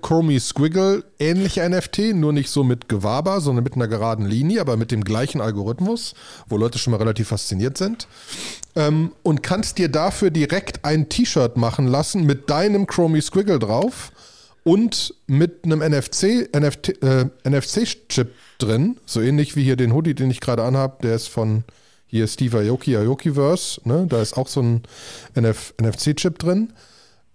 Chromie 0.00 0.38
Squiggle 0.38 1.04
ähnlicher 1.18 1.68
NFT, 1.68 2.14
nur 2.14 2.32
nicht 2.32 2.50
so 2.50 2.62
mit 2.62 2.88
Gewaber, 2.88 3.40
sondern 3.40 3.64
mit 3.64 3.74
einer 3.74 3.88
geraden 3.88 4.26
Linie, 4.26 4.60
aber 4.60 4.76
mit 4.76 4.92
dem 4.92 5.02
gleichen 5.02 5.40
Algorithmus, 5.40 6.14
wo 6.48 6.56
Leute 6.56 6.78
schon 6.78 6.92
mal 6.92 6.98
relativ 6.98 7.28
fasziniert 7.28 7.76
sind. 7.76 8.06
Ähm, 8.76 9.10
und 9.24 9.42
kannst 9.42 9.78
dir 9.78 9.88
dafür 9.88 10.30
direkt 10.30 10.84
ein 10.84 11.08
T-Shirt 11.08 11.56
machen 11.56 11.88
lassen 11.88 12.24
mit 12.24 12.48
deinem 12.48 12.86
Chromie 12.86 13.20
Squiggle 13.20 13.58
drauf 13.58 14.12
und 14.64 15.14
mit 15.26 15.64
einem 15.64 15.80
NFC, 15.80 16.48
NFT, 16.56 17.02
äh, 17.02 17.26
NFC-Chip 17.44 18.32
drin, 18.58 18.96
so 19.06 19.20
ähnlich 19.20 19.56
wie 19.56 19.62
hier 19.62 19.76
den 19.76 19.92
Hoodie, 19.94 20.14
den 20.14 20.30
ich 20.30 20.40
gerade 20.40 20.64
anhabe, 20.64 20.96
der 21.02 21.14
ist 21.14 21.28
von 21.28 21.64
hier 22.06 22.26
Steve 22.26 22.58
Aoki, 22.58 22.96
Aokiverse, 22.96 23.80
ne? 23.84 24.06
da 24.08 24.22
ist 24.22 24.36
auch 24.36 24.48
so 24.48 24.62
ein 24.62 24.82
NF 25.34 25.74
NFC-Chip 25.80 26.38
drin. 26.38 26.72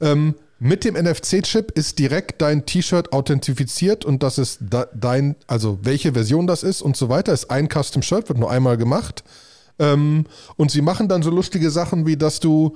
Ähm, 0.01 0.36
mit 0.59 0.83
dem 0.83 0.95
NFC-Chip 0.95 1.71
ist 1.71 2.00
direkt 2.00 2.41
dein 2.41 2.65
T-Shirt 2.65 3.13
authentifiziert 3.13 4.03
und 4.03 4.24
das 4.24 4.38
ist 4.38 4.59
dein, 4.93 5.36
also 5.48 5.79
welche 5.83 6.13
Version 6.13 6.48
das 6.48 6.63
ist 6.63 6.81
und 6.81 6.98
so 6.98 7.07
weiter. 7.07 7.31
Ist 7.31 7.50
ein 7.50 7.69
Custom-Shirt, 7.69 8.27
wird 8.27 8.39
nur 8.39 8.51
einmal 8.51 8.75
gemacht. 8.75 9.24
Ähm, 9.79 10.25
und 10.57 10.71
sie 10.71 10.81
machen 10.81 11.07
dann 11.07 11.24
so 11.24 11.29
lustige 11.29 11.71
Sachen, 11.71 12.05
wie 12.05 12.17
dass 12.17 12.41
du 12.41 12.75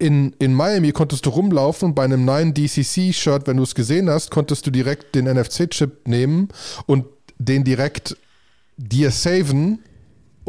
in, 0.00 0.34
in 0.38 0.54
Miami 0.54 0.92
konntest 0.92 1.26
du 1.26 1.30
rumlaufen 1.30 1.94
bei 1.94 2.04
einem 2.04 2.24
9 2.24 2.54
DCC-Shirt, 2.54 3.46
wenn 3.46 3.58
du 3.58 3.62
es 3.62 3.74
gesehen 3.74 4.08
hast, 4.08 4.30
konntest 4.30 4.66
du 4.66 4.70
direkt 4.70 5.14
den 5.14 5.26
NFC-Chip 5.26 6.08
nehmen 6.08 6.48
und 6.86 7.04
den 7.38 7.64
direkt 7.64 8.16
dir 8.76 9.10
saven 9.10 9.80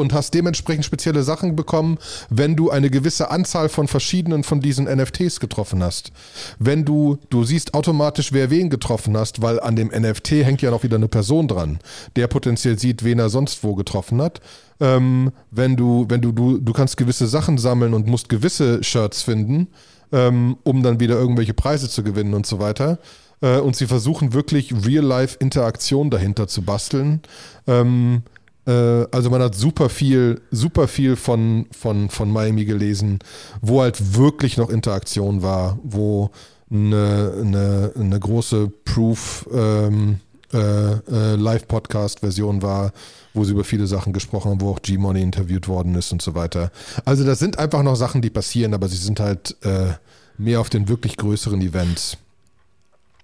und 0.02 0.14
hast 0.14 0.34
dementsprechend 0.34 0.84
spezielle 0.84 1.24
Sachen 1.24 1.56
bekommen, 1.56 1.98
wenn 2.30 2.56
du 2.56 2.70
eine 2.70 2.90
gewisse 2.90 3.32
Anzahl 3.32 3.70
von 3.70 3.88
verschiedenen 3.88 4.44
von 4.44 4.60
diesen 4.60 4.86
NFTs 4.86 5.40
getroffen 5.40 5.84
hast. 5.84 6.12
Wenn 6.60 6.84
du, 6.84 7.18
du 7.30 7.44
siehst 7.44 7.74
automatisch, 7.74 8.34
wer 8.34 8.50
wen 8.50 8.70
getroffen 8.70 9.16
hast, 9.16 9.42
weil 9.42 9.60
an 9.60 9.76
dem 9.76 9.88
NFT 9.88 10.32
hängt 10.32 10.62
ja 10.62 10.72
noch 10.72 10.84
wieder 10.84 10.98
eine 10.98 11.08
Person 11.08 11.48
dran, 11.48 11.80
der 12.16 12.28
potenziell 12.28 12.78
sieht, 12.78 13.04
wen 13.04 13.20
er 13.20 13.30
sonst 13.30 13.64
wo 13.64 13.76
getroffen 13.76 14.22
hat. 14.22 14.42
Ähm, 14.80 15.32
wenn 15.52 15.76
du, 15.76 16.06
wenn 16.10 16.22
du, 16.22 16.32
du, 16.32 16.58
du 16.58 16.74
kannst 16.74 16.98
gewisse 16.98 17.28
Sachen 17.28 17.58
sammeln 17.58 17.94
und 17.94 18.08
musst 18.08 18.30
gewisse 18.30 18.84
Shirts 18.84 19.22
finden, 19.22 19.68
ähm, 20.12 20.58
um 20.64 20.84
dann 20.84 21.00
wieder 21.00 21.16
irgendwelche 21.16 21.54
Preise 21.54 21.88
zu 21.90 22.04
gewinnen 22.04 22.34
und 22.34 22.46
so 22.46 22.60
weiter. 22.60 22.98
Äh, 23.42 23.60
und 23.60 23.76
sie 23.76 23.88
versuchen 23.88 24.34
wirklich 24.34 24.74
Real-Life-Interaktion 24.86 26.10
dahinter 26.10 26.48
zu 26.48 26.64
basteln. 26.64 27.22
Ähm, 27.68 28.24
Äh, 28.24 28.41
also 28.66 29.30
man 29.30 29.42
hat 29.42 29.56
super 29.56 29.90
viel, 29.90 30.42
super 30.52 30.88
viel 30.88 31.16
von, 31.16 31.66
von, 31.72 32.10
von 32.10 32.32
Miami 32.32 32.66
gelesen, 32.66 33.20
wo 33.62 33.82
halt 33.82 34.16
wirklich 34.16 34.58
noch 34.58 34.70
Interaktion 34.70 35.42
war, 35.42 35.80
wo 35.84 36.30
eine, 36.72 37.34
eine, 37.42 37.92
eine 37.96 38.20
große 38.20 38.72
Proof 38.86 39.48
ähm, 39.52 40.20
äh, 40.54 40.92
äh, 40.94 41.36
Live-Podcast-Version 41.36 42.62
war, 42.62 42.92
wo 43.34 43.44
sie 43.46 43.52
über 43.52 43.64
viele 43.64 43.88
Sachen 43.88 44.12
gesprochen 44.12 44.52
haben, 44.52 44.62
wo 44.62 44.72
auch 44.72 44.82
G-Money 44.82 45.22
interviewt 45.22 45.68
worden 45.68 45.96
ist 45.96 46.12
und 46.12 46.22
so 46.22 46.36
weiter. 46.36 46.72
Also 47.06 47.24
das 47.24 47.40
sind 47.40 47.58
einfach 47.58 47.84
noch 47.84 47.96
Sachen, 47.96 48.22
die 48.22 48.30
passieren, 48.30 48.74
aber 48.74 48.90
sie 48.90 48.98
sind 48.98 49.20
halt 49.20 49.56
äh, 49.64 49.94
mehr 50.38 50.60
auf 50.60 50.70
den 50.70 50.90
wirklich 50.90 51.18
größeren 51.18 51.62
Events. 51.62 52.18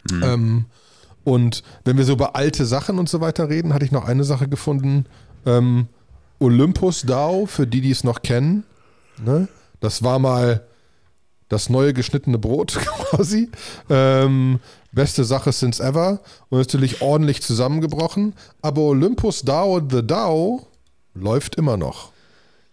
Mhm. 0.09 0.23
Ähm, 0.23 0.65
und 1.25 1.63
wenn 1.83 1.97
wir 1.97 2.05
so 2.05 2.13
über 2.13 2.37
alte 2.37 2.65
Sachen 2.65 2.99
und 2.99 3.09
so 3.09 3.19
weiter 3.19 3.49
reden, 3.49 3.73
hatte 3.73 3.83
ich 3.83 3.91
noch 3.91 4.05
eine 4.05 4.23
Sache 4.23 4.47
gefunden. 4.47 5.05
Ähm, 5.45 5.87
Olympus 6.39 7.01
DAO, 7.03 7.45
für 7.45 7.65
die, 7.65 7.81
die 7.81 7.91
es 7.91 8.03
noch 8.03 8.21
kennen. 8.21 8.63
Ne? 9.23 9.47
Das 9.79 10.03
war 10.03 10.19
mal 10.19 10.63
das 11.49 11.69
neue 11.69 11.93
geschnittene 11.93 12.37
Brot 12.37 12.73
quasi. 13.09 13.49
Ähm, 13.89 14.59
beste 14.91 15.23
Sache 15.23 15.51
since 15.51 15.81
ever 15.81 16.19
und 16.49 16.59
natürlich 16.59 17.01
ordentlich 17.01 17.41
zusammengebrochen. 17.41 18.33
Aber 18.61 18.81
Olympus 18.81 19.41
DAO 19.43 19.81
The 19.89 20.05
DAO 20.05 20.67
läuft 21.13 21.55
immer 21.55 21.77
noch. 21.77 22.11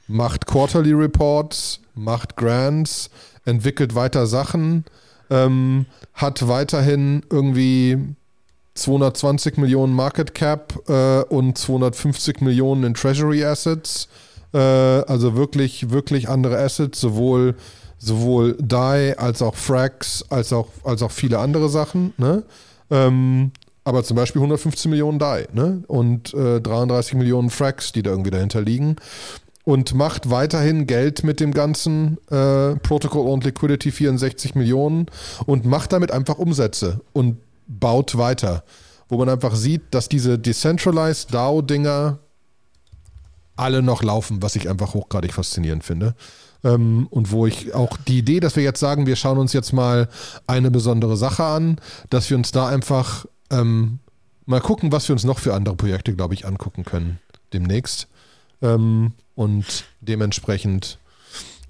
Macht 0.06 0.46
Quarterly 0.46 0.92
Reports, 0.92 1.80
macht 1.94 2.36
Grants, 2.36 3.10
entwickelt 3.44 3.94
weiter 3.94 4.26
Sachen, 4.26 4.84
ähm, 5.30 5.86
hat 6.12 6.46
weiterhin 6.46 7.22
irgendwie 7.30 8.14
220 8.74 9.56
Millionen 9.58 9.94
Market 9.94 10.34
Cap 10.34 10.88
äh, 10.88 11.22
und 11.22 11.56
250 11.56 12.40
Millionen 12.40 12.84
in 12.84 12.94
Treasury 12.94 13.44
Assets. 13.44 14.08
Äh, 14.52 14.58
also 14.58 15.36
wirklich, 15.36 15.90
wirklich 15.90 16.28
andere 16.28 16.58
Assets, 16.58 17.00
sowohl 17.00 17.54
sowohl 17.98 18.56
DAI 18.60 19.16
als 19.18 19.42
auch 19.42 19.54
Frax 19.54 20.24
als 20.28 20.52
auch, 20.52 20.68
als 20.84 21.02
auch 21.02 21.10
viele 21.10 21.38
andere 21.38 21.68
Sachen. 21.68 22.12
Ne? 22.18 22.42
Ähm, 22.90 23.52
aber 23.84 24.04
zum 24.04 24.16
Beispiel 24.16 24.40
115 24.40 24.90
Millionen 24.90 25.18
DAI 25.18 25.48
ne? 25.52 25.82
und 25.86 26.34
äh, 26.34 26.60
33 26.60 27.14
Millionen 27.14 27.50
Frax, 27.50 27.92
die 27.92 28.02
da 28.02 28.10
irgendwie 28.10 28.30
dahinter 28.30 28.60
liegen. 28.60 28.96
Und 29.64 29.94
macht 29.94 30.28
weiterhin 30.28 30.86
Geld 30.86 31.24
mit 31.24 31.40
dem 31.40 31.54
ganzen 31.54 32.18
äh, 32.30 32.76
Protocol 32.76 33.28
und 33.28 33.44
Liquidity 33.44 33.92
64 33.92 34.54
Millionen 34.54 35.06
und 35.46 35.64
macht 35.64 35.92
damit 35.94 36.10
einfach 36.10 36.36
Umsätze 36.36 37.00
und 37.14 37.38
baut 37.66 38.16
weiter. 38.16 38.64
Wo 39.08 39.18
man 39.18 39.28
einfach 39.28 39.54
sieht, 39.54 39.82
dass 39.92 40.08
diese 40.08 40.38
Decentralized 40.38 41.32
DAO-Dinger 41.32 42.18
alle 43.56 43.82
noch 43.82 44.02
laufen, 44.02 44.42
was 44.42 44.56
ich 44.56 44.68
einfach 44.68 44.94
hochgradig 44.94 45.32
faszinierend 45.32 45.84
finde. 45.84 46.14
Ähm, 46.64 47.06
und 47.10 47.30
wo 47.30 47.46
ich 47.46 47.74
auch 47.74 47.96
die 47.96 48.18
Idee, 48.18 48.40
dass 48.40 48.56
wir 48.56 48.62
jetzt 48.62 48.80
sagen, 48.80 49.06
wir 49.06 49.16
schauen 49.16 49.38
uns 49.38 49.52
jetzt 49.52 49.72
mal 49.72 50.08
eine 50.46 50.70
besondere 50.70 51.16
Sache 51.16 51.44
an, 51.44 51.78
dass 52.10 52.30
wir 52.30 52.36
uns 52.36 52.52
da 52.52 52.68
einfach 52.68 53.26
ähm, 53.50 53.98
mal 54.46 54.60
gucken, 54.60 54.90
was 54.90 55.08
wir 55.08 55.12
uns 55.12 55.24
noch 55.24 55.38
für 55.38 55.54
andere 55.54 55.76
Projekte, 55.76 56.14
glaube 56.14 56.34
ich, 56.34 56.46
angucken 56.46 56.84
können 56.84 57.18
demnächst. 57.52 58.08
Ähm, 58.62 59.12
und 59.34 59.84
dementsprechend 60.00 60.98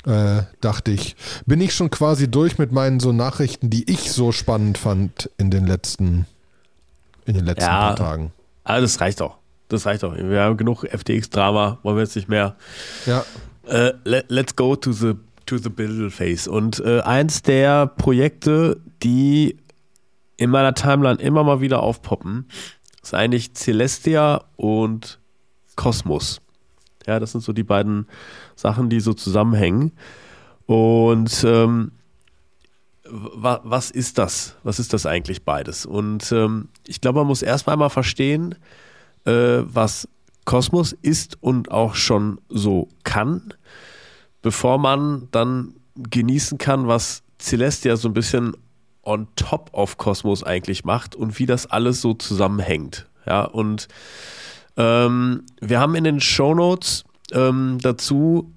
äh, 0.07 0.43
dachte 0.61 0.91
ich, 0.91 1.17
bin 1.47 1.61
ich 1.61 1.75
schon 1.75 1.91
quasi 1.91 2.31
durch 2.31 2.59
mit 2.59 2.73
meinen 2.73 3.01
so 3.01 3.13
Nachrichten, 3.13 3.71
die 3.71 3.91
ich 3.91 4.13
so 4.13 4.33
spannend 4.33 4.79
fand 4.79 5.31
in 5.39 5.51
den 5.51 5.67
letzten, 5.67 6.27
in 7.25 7.35
den 7.35 7.45
letzten 7.45 7.63
ja, 7.63 7.89
paar 7.89 7.97
Tagen. 7.97 8.33
Aber 8.65 8.81
das 8.81 9.01
reicht 9.01 9.21
doch. 9.21 9.39
Das 9.69 9.87
reicht 9.87 10.03
doch. 10.03 10.17
Wir 10.17 10.43
haben 10.43 10.57
genug 10.57 10.85
FTX-Drama, 10.85 11.79
wollen 11.83 11.97
wir 11.97 12.03
jetzt 12.03 12.17
nicht 12.17 12.29
mehr. 12.29 12.57
Ja. 13.07 13.25
Uh, 13.67 13.93
let, 14.05 14.27
let's 14.29 14.55
go 14.55 14.77
to 14.77 14.93
the 14.93 15.15
to 15.47 15.59
the 15.59 15.69
Build 15.69 16.13
Phase. 16.13 16.51
Und 16.51 16.81
äh, 16.81 17.01
eins 17.01 17.43
der 17.43 17.87
Projekte, 17.87 18.81
die 19.03 19.57
in 20.37 20.51
meiner 20.51 20.75
Timeline 20.75 21.21
immer 21.21 21.45
mal 21.45 21.61
wieder 21.61 21.83
aufpoppen, 21.83 22.47
ist 23.03 23.15
eigentlich 23.15 23.55
Celestia 23.55 24.45
und 24.57 25.19
Cosmos. 25.77 26.41
Ja, 27.07 27.21
das 27.21 27.33
sind 27.33 27.43
so 27.43 27.53
die 27.53 27.63
beiden 27.63 28.07
Sachen, 28.57 28.89
die 28.89 29.01
so 29.01 29.15
zusammenhängen. 29.15 29.93
Und 30.67 31.45
ähm, 31.47 31.93
wa 33.11 33.61
was 33.65 33.91
ist 33.91 34.19
das? 34.19 34.57
Was 34.63 34.79
ist 34.79 34.93
das 34.93 35.07
eigentlich 35.07 35.45
beides? 35.45 35.87
Und 35.87 36.33
ähm, 36.33 36.69
ich 36.87 37.01
glaube, 37.01 37.21
man 37.21 37.29
muss 37.29 37.43
erstmal 37.43 37.77
mal 37.77 37.91
verstehen, 37.91 38.55
äh, 39.25 39.63
was 39.65 40.09
Kosmos 40.45 40.93
ist 40.93 41.43
und 41.43 41.71
auch 41.71 41.95
schon 41.95 42.41
so 42.49 42.89
kann, 43.03 43.55
bevor 44.43 44.79
man 44.79 45.29
dann 45.31 45.75
genießen 45.97 46.59
kann, 46.59 46.87
was 46.87 47.23
Celestia 47.39 47.97
so 47.97 48.09
ein 48.09 48.15
bisschen 48.15 48.55
on 49.03 49.29
top 49.37 49.71
of 49.73 49.99
Kosmos 49.99 50.43
eigentlich 50.43 50.85
macht 50.85 51.15
und 51.15 51.39
wie 51.39 51.47
das 51.47 51.67
alles 51.67 52.01
so 52.01 52.15
zusammenhängt. 52.15 53.07
Ja, 53.27 53.45
und 53.45 53.89
ähm, 54.77 55.45
wir 55.61 55.81
haben 55.81 55.95
in 55.95 56.05
den 56.05 56.21
Show 56.21 56.55
Notes 56.55 57.05
ähm, 57.35 57.79
dazu 57.83 58.53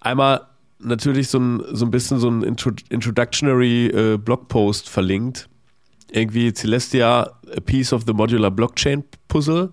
einmal 0.00 0.42
natürlich 0.78 1.28
so 1.28 1.38
ein, 1.38 1.62
so 1.72 1.84
ein 1.84 1.90
bisschen 1.90 2.18
so 2.18 2.28
ein 2.28 2.42
Intro 2.42 2.72
Introductionary 2.88 3.86
äh, 3.86 4.18
Blogpost 4.18 4.88
verlinkt. 4.88 5.48
Irgendwie 6.10 6.52
Celestia, 6.52 7.32
a 7.56 7.60
piece 7.64 7.92
of 7.92 8.02
the 8.06 8.12
modular 8.12 8.50
blockchain 8.50 9.04
puzzle 9.28 9.70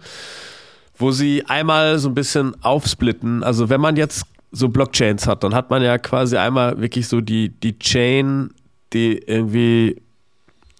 wo 1.00 1.12
sie 1.12 1.44
einmal 1.48 1.98
so 1.98 2.10
ein 2.10 2.14
bisschen 2.14 2.62
aufsplitten. 2.62 3.42
Also 3.42 3.70
wenn 3.70 3.82
man 3.82 3.96
jetzt 3.96 4.26
so 4.52 4.68
Blockchains 4.68 5.26
hat, 5.26 5.44
dann 5.44 5.56
hat 5.56 5.70
man 5.70 5.82
ja 5.82 5.98
quasi 5.98 6.36
einmal 6.38 6.80
wirklich 6.80 7.08
so 7.08 7.22
die, 7.22 7.50
die 7.50 7.80
Chain, 7.80 8.52
die 8.94 9.18
irgendwie 9.18 10.02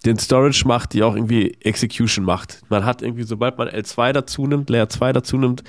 den 0.04 0.18
Storage 0.18 0.66
macht, 0.66 0.92
die 0.92 1.02
auch 1.02 1.14
irgendwie 1.14 1.56
Execution 1.60 2.24
macht. 2.24 2.60
Man 2.68 2.84
hat 2.84 3.02
irgendwie, 3.02 3.22
sobald 3.22 3.56
man 3.58 3.68
L2 3.68 4.12
dazu 4.12 4.46
nimmt, 4.46 4.68
Layer 4.68 4.88
2 4.88 5.12
dazu 5.14 5.38
nimmt, 5.38 5.62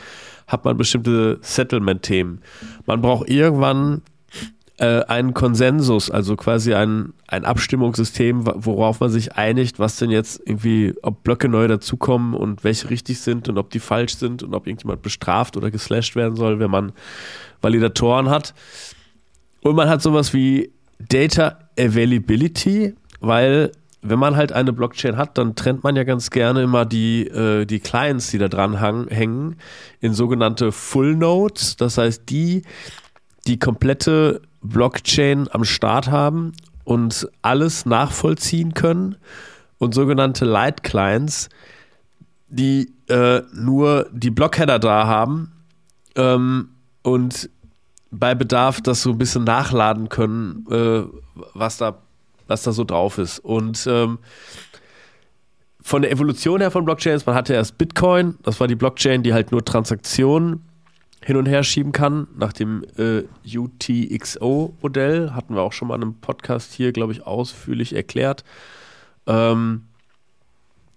hat 0.48 0.66
man 0.66 0.78
bestimmte 0.78 1.40
Settlement-Themen. 1.42 2.42
Man 2.86 3.02
braucht 3.02 3.30
irgendwann 3.30 4.02
äh, 4.82 5.04
einen 5.06 5.36
Konsensus, 5.36 6.10
also 6.10 6.36
quasi 6.36 6.74
ein, 6.74 7.14
ein 7.28 7.46
Abstimmungssystem, 7.46 8.46
worauf 8.46 9.00
man 9.00 9.12
sich 9.12 9.34
einigt, 9.34 9.78
was 9.78 9.98
denn 9.98 10.10
jetzt 10.10 10.42
irgendwie, 10.44 10.96
ob 11.04 11.24
Blöcke 11.24 11.48
neu 11.50 11.68
dazukommen 11.68 12.34
und 12.34 12.64
welche 12.64 12.90
richtig 12.90 13.20
sind 13.20 13.48
und 13.48 13.60
ob 13.60 13.70
die 13.70 13.80
falsch 13.80 14.16
sind 14.16 14.42
und 14.42 14.56
ob 14.56 14.66
irgendjemand 14.66 15.04
bestraft 15.04 15.56
oder 15.56 15.70
geslasht 15.70 16.16
werden 16.16 16.36
soll, 16.36 16.60
wenn 16.60 16.72
man 16.72 16.94
Validatoren 17.62 18.30
hat. 18.30 18.56
Und 19.62 19.76
man 19.76 19.88
hat 19.88 20.02
sowas 20.02 20.34
wie 20.34 20.72
Data 20.98 21.60
Availability, 21.78 22.96
weil 23.20 23.72
wenn 24.02 24.20
man 24.20 24.36
halt 24.36 24.52
eine 24.52 24.74
Blockchain 24.74 25.18
hat, 25.18 25.38
dann 25.38 25.56
trennt 25.56 25.84
man 25.84 25.96
ja 25.96 26.04
ganz 26.04 26.32
gerne 26.32 26.64
immer 26.64 26.86
die, 26.86 27.28
äh, 27.28 27.66
die 27.66 27.80
Clients, 27.80 28.32
die 28.32 28.40
da 28.40 28.48
dran 28.48 28.78
hängen, 28.78 29.58
in 30.00 30.14
sogenannte 30.14 30.72
Full 30.72 31.16
Nodes. 31.16 31.78
Das 31.78 31.98
heißt, 31.98 32.24
die, 32.30 32.64
die 33.46 33.60
komplette 33.60 34.42
Blockchain 34.62 35.48
am 35.52 35.64
Start 35.64 36.10
haben 36.10 36.54
und 36.84 37.30
alles 37.42 37.86
nachvollziehen 37.86 38.74
können 38.74 39.18
und 39.78 39.94
sogenannte 39.94 40.46
Light 40.46 40.84
Clients, 40.84 41.50
die 42.48 42.94
äh, 43.08 43.42
nur 43.54 44.10
die 44.12 44.32
Blockheader 44.32 44.80
da 44.80 45.06
haben 45.06 45.52
ähm, 46.16 46.70
und 47.04 47.50
bei 48.12 48.36
Bedarf 48.36 48.82
das 48.82 49.04
so 49.04 49.12
ein 49.12 49.18
bisschen 49.18 49.44
nachladen 49.44 50.10
können, 50.10 50.66
äh, 50.70 51.04
was 51.54 51.78
da 51.78 52.00
was 52.48 52.64
da 52.64 52.72
so 52.72 52.84
drauf 52.84 53.18
ist. 53.18 53.40
Und 53.40 53.86
ähm, 53.90 54.20
von 55.82 56.02
der 56.02 56.12
Evolution 56.12 56.62
her 56.62 56.72
von 56.72 56.86
Blockchains, 56.86 57.26
man 57.26 57.36
hatte 57.36 57.54
erst 57.54 57.78
Bitcoin, 57.78 58.38
das 58.44 58.60
war 58.60 58.68
die 58.68 58.76
Blockchain, 58.76 59.24
die 59.24 59.34
halt 59.34 59.52
nur 59.52 59.66
Transaktionen 59.66 60.64
hin 61.24 61.38
und 61.38 61.46
her 61.46 61.64
schieben 61.64 61.92
kann, 61.92 62.28
nach 62.36 62.54
dem 62.54 62.84
äh, 62.98 63.24
UTXO-Modell. 63.46 65.32
Hatten 65.34 65.56
wir 65.56 65.62
auch 65.62 65.74
schon 65.74 65.88
mal 65.88 65.96
in 65.96 66.02
einem 66.02 66.16
Podcast 66.16 66.74
hier, 66.74 66.92
glaube 66.92 67.14
ich, 67.14 67.26
ausführlich 67.26 67.94
erklärt. 67.94 68.44
Ähm, 69.28 69.84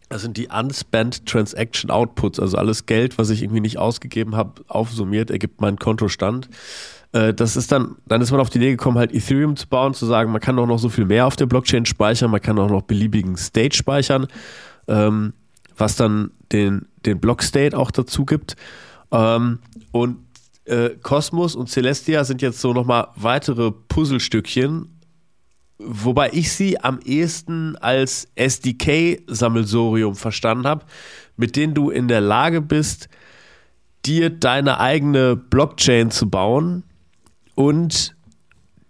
das 0.09 0.23
sind 0.23 0.37
die 0.37 0.49
Unspent 0.49 1.27
Transaction 1.27 1.91
Outputs, 1.91 2.39
also 2.39 2.57
alles 2.57 2.87
Geld, 2.87 3.19
was 3.19 3.31
ich 3.31 3.43
irgendwie 3.43 3.61
nicht 3.61 3.79
ausgegeben 3.79 4.37
habe, 4.37 4.63
aufsummiert, 4.69 5.31
ergibt 5.31 5.61
meinen 5.61 5.79
Kontostand. 5.79 6.49
Äh, 7.15 7.33
das 7.33 7.57
ist 7.57 7.73
dann, 7.73 7.97
dann 8.07 8.21
ist 8.21 8.33
man 8.33 8.41
auf 8.41 8.51
die 8.51 8.59
Idee 8.59 8.73
gekommen, 8.73 8.99
halt 8.99 9.15
Ethereum 9.15 9.57
zu 9.57 9.69
bauen, 9.69 9.95
zu 9.95 10.05
sagen, 10.05 10.33
man 10.33 10.41
kann 10.41 10.59
auch 10.59 10.67
noch 10.67 10.79
so 10.79 10.89
viel 10.89 11.07
mehr 11.07 11.27
auf 11.27 11.37
der 11.37 11.47
Blockchain 11.47 11.87
speichern, 11.87 12.31
man 12.31 12.43
kann 12.43 12.59
auch 12.59 12.69
noch 12.69 12.83
beliebigen 12.83 13.37
State 13.37 13.77
speichern, 13.77 14.27
ähm, 14.89 15.33
was 15.77 15.97
dann 15.97 16.33
den, 16.53 16.87
den 17.07 17.21
Block 17.21 17.43
State 17.43 17.79
auch 17.79 17.91
dazu 17.93 18.25
gibt. 18.25 18.57
Ähm, 19.13 19.61
und 19.93 20.19
äh, 20.65 20.91
Cosmos 21.03 21.55
und 21.55 21.69
Celestia 21.69 22.25
sind 22.25 22.43
jetzt 22.43 22.61
so 22.61 22.73
nochmal 22.73 23.09
weitere 23.15 23.71
Puzzlestückchen, 23.71 25.01
wobei 25.79 26.31
ich 26.33 26.53
sie 26.53 26.81
am 26.81 26.99
ehesten 27.05 27.77
als 27.77 28.27
SDK-Sammelsorium 28.35 30.17
verstanden 30.17 30.67
habe, 30.67 30.85
mit 31.37 31.55
denen 31.55 31.75
du 31.75 31.91
in 31.91 32.09
der 32.09 32.21
Lage 32.21 32.61
bist, 32.61 33.09
dir 34.05 34.31
deine 34.31 34.81
eigene 34.81 35.37
Blockchain 35.37 36.11
zu 36.11 36.29
bauen 36.29 36.83
und 37.55 38.15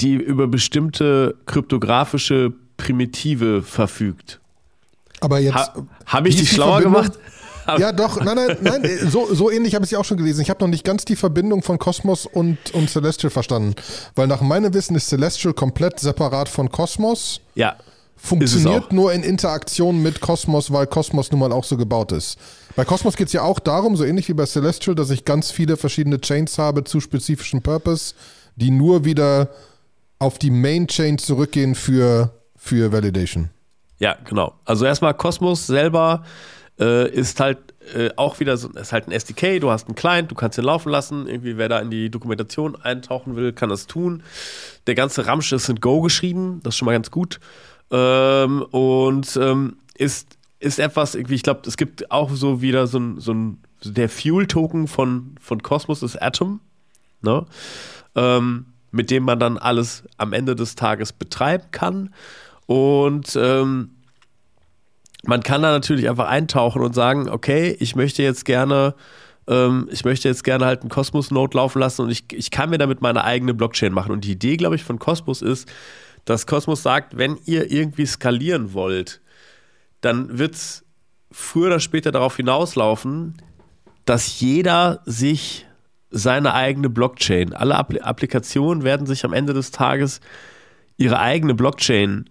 die 0.01 0.15
über 0.15 0.49
bestimmte 0.49 1.37
kryptografische 1.47 2.53
Primitive 2.77 3.63
verfügt. 3.63 4.41
Aber 5.21 5.39
jetzt. 5.39 5.55
Ha, 5.55 5.87
Habe 6.07 6.29
ich 6.29 6.37
dich 6.37 6.51
schlauer 6.51 6.81
gemacht? 6.81 7.13
Ja, 7.79 7.93
doch, 7.93 8.21
nein, 8.23 8.37
nein, 8.37 8.59
nein, 8.61 9.09
so, 9.09 9.33
so 9.33 9.51
ähnlich 9.51 9.75
habe 9.75 9.85
ich 9.85 9.89
es 9.89 9.93
ja 9.93 9.99
auch 9.99 10.05
schon 10.05 10.19
gelesen. 10.19 10.43
Ich 10.43 10.51
habe 10.51 10.63
noch 10.63 10.69
nicht 10.69 10.85
ganz 10.85 11.07
die 11.07 11.17
Verbindung 11.17 11.63
von 11.63 11.79
Kosmos 11.79 12.27
und, 12.27 12.59
und 12.75 12.91
Celestial 12.91 13.31
verstanden. 13.31 13.75
Weil 14.15 14.27
nach 14.27 14.43
meinem 14.43 14.75
Wissen 14.75 14.95
ist 14.97 15.09
Celestial 15.09 15.55
komplett 15.55 15.99
separat 15.99 16.51
von 16.51 16.71
Kosmos. 16.71 17.41
Ja. 17.55 17.77
Funktioniert 18.17 18.93
nur 18.93 19.13
in 19.13 19.23
Interaktion 19.23 20.03
mit 20.03 20.21
Kosmos, 20.21 20.73
weil 20.73 20.87
Kosmos 20.87 21.31
nun 21.31 21.41
mal 21.41 21.53
auch 21.53 21.65
so 21.65 21.77
gebaut 21.77 22.13
ist. 22.13 22.39
Bei 22.77 22.85
Kosmos 22.85 23.17
geht 23.17 23.29
es 23.29 23.33
ja 23.33 23.43
auch 23.43 23.59
darum, 23.59 23.97
so 23.97 24.05
ähnlich 24.05 24.29
wie 24.29 24.35
bei 24.35 24.47
Celestial, 24.47 24.95
dass 24.95 25.11
ich 25.11 25.25
ganz 25.25 25.51
viele 25.51 25.77
verschiedene 25.77 26.21
Chains 26.21 26.59
habe 26.59 26.85
zu 26.85 27.01
spezifischen 27.01 27.63
Purpose, 27.63 28.15
die 28.57 28.71
nur 28.71 29.05
wieder 29.05 29.51
auf 30.19 30.39
die 30.39 30.51
Main 30.51 30.87
Chain 30.87 31.19
zurückgehen 31.19 31.75
für, 31.75 32.31
für 32.57 32.93
Validation. 32.93 33.51
Ja, 33.99 34.17
genau. 34.25 34.55
Also 34.65 34.85
erstmal 34.85 35.15
Cosmos 35.15 35.67
selber 35.67 36.25
äh, 36.79 37.11
ist 37.11 37.41
halt 37.41 37.59
äh, 37.95 38.11
auch 38.17 38.41
wieder 38.41 38.57
so, 38.57 38.69
ist 38.71 38.93
halt 38.93 39.07
ein 39.07 39.13
SDK, 39.13 39.61
du 39.61 39.71
hast 39.71 39.87
einen 39.87 39.95
Client, 39.95 40.31
du 40.31 40.35
kannst 40.35 40.59
ihn 40.59 40.65
laufen 40.65 40.91
lassen. 40.91 41.27
Irgendwie, 41.27 41.57
wer 41.57 41.69
da 41.69 41.79
in 41.81 41.91
die 41.91 42.11
Dokumentation 42.11 42.77
eintauchen 42.77 43.37
will, 43.37 43.53
kann 43.53 43.69
das 43.69 43.87
tun. 43.87 44.23
Der 44.87 44.95
ganze 44.95 45.27
Ramsch 45.27 45.53
ist 45.53 45.69
in 45.69 45.81
Go 45.81 46.01
geschrieben, 46.01 46.61
das 46.63 46.75
ist 46.75 46.79
schon 46.79 46.87
mal 46.87 46.93
ganz 46.93 47.11
gut. 47.11 47.41
Ähm, 47.91 48.63
und 48.63 49.37
ähm, 49.37 49.77
ist, 49.97 50.37
ist 50.59 50.79
etwas, 50.79 51.15
irgendwie, 51.15 51.35
ich 51.35 51.43
glaube, 51.43 51.61
es 51.67 51.77
gibt 51.77 52.11
auch 52.11 52.31
so 52.31 52.63
wieder 52.63 52.87
so 52.87 52.99
ein, 52.99 53.21
so 53.21 53.33
ein 53.33 53.59
der 53.85 54.09
Fuel-Token 54.09 54.89
von, 54.89 55.35
von 55.41 55.63
Cosmos 55.63 56.03
ist 56.03 56.21
Atom, 56.21 56.61
ne? 57.21 57.45
Ähm, 58.15 58.67
mit 58.95 59.11
dem 59.11 59.25
man 59.25 59.41
dann 59.41 59.59
alles 59.59 60.05
am 60.19 60.33
Ende 60.33 60.55
des 60.55 60.77
Tages 60.77 61.13
betreiben 61.13 61.65
kann. 61.73 62.15
Und 62.67 63.37
ähm, 63.37 63.91
man 65.25 65.43
kann 65.43 65.63
da 65.63 65.73
natürlich 65.73 66.09
einfach 66.09 66.29
eintauchen 66.29 66.81
und 66.81 66.95
sagen, 66.95 67.29
okay, 67.29 67.77
ich 67.81 67.97
möchte 67.97 68.23
jetzt 68.23 68.45
gerne, 68.45 68.95
ähm, 69.49 69.89
ich 69.91 70.05
möchte 70.05 70.29
jetzt 70.29 70.45
gerne 70.45 70.67
halt 70.67 70.83
einen 70.83 70.91
Cosmos-Node 70.91 71.57
laufen 71.57 71.81
lassen 71.81 72.03
und 72.03 72.11
ich, 72.11 72.33
ich 72.33 72.53
kann 72.53 72.71
mir 72.71 72.79
damit 72.79 73.03
meine 73.03 73.25
eigene 73.25 73.53
Blockchain 73.53 73.93
machen. 73.93 74.13
Und 74.13 74.25
die 74.25 74.33
Idee, 74.33 74.57
glaube 74.57 74.77
ich, 74.77 74.85
von 74.85 75.01
Cosmos 75.01 75.43
ist, 75.43 75.69
dass 76.25 76.47
Cosmos 76.47 76.83
sagt, 76.83 77.19
wenn 77.19 77.37
ihr 77.47 77.73
irgendwie 77.73 78.07
skalieren 78.07 78.75
wollt, 78.75 79.21
dann 80.03 80.39
wird 80.39 80.55
es 80.55 80.85
früher 81.33 81.67
oder 81.67 81.81
später 81.81 82.13
darauf 82.13 82.37
hinauslaufen, 82.37 83.35
dass 84.05 84.39
jeder 84.39 85.01
sich 85.05 85.67
seine 86.15 86.55
eigene 86.55 86.89
Blockchain, 86.89 87.53
alle 87.55 87.75
Appli 87.75 88.01
Applikationen 88.01 88.85
werden 88.85 89.07
sich 89.07 89.25
am 89.25 89.33
Ende 89.33 89.53
des 89.53 89.73
Tages 89.73 90.21
ihre 90.97 91.19
eigene 91.19 91.55
Blockchain 91.55 92.31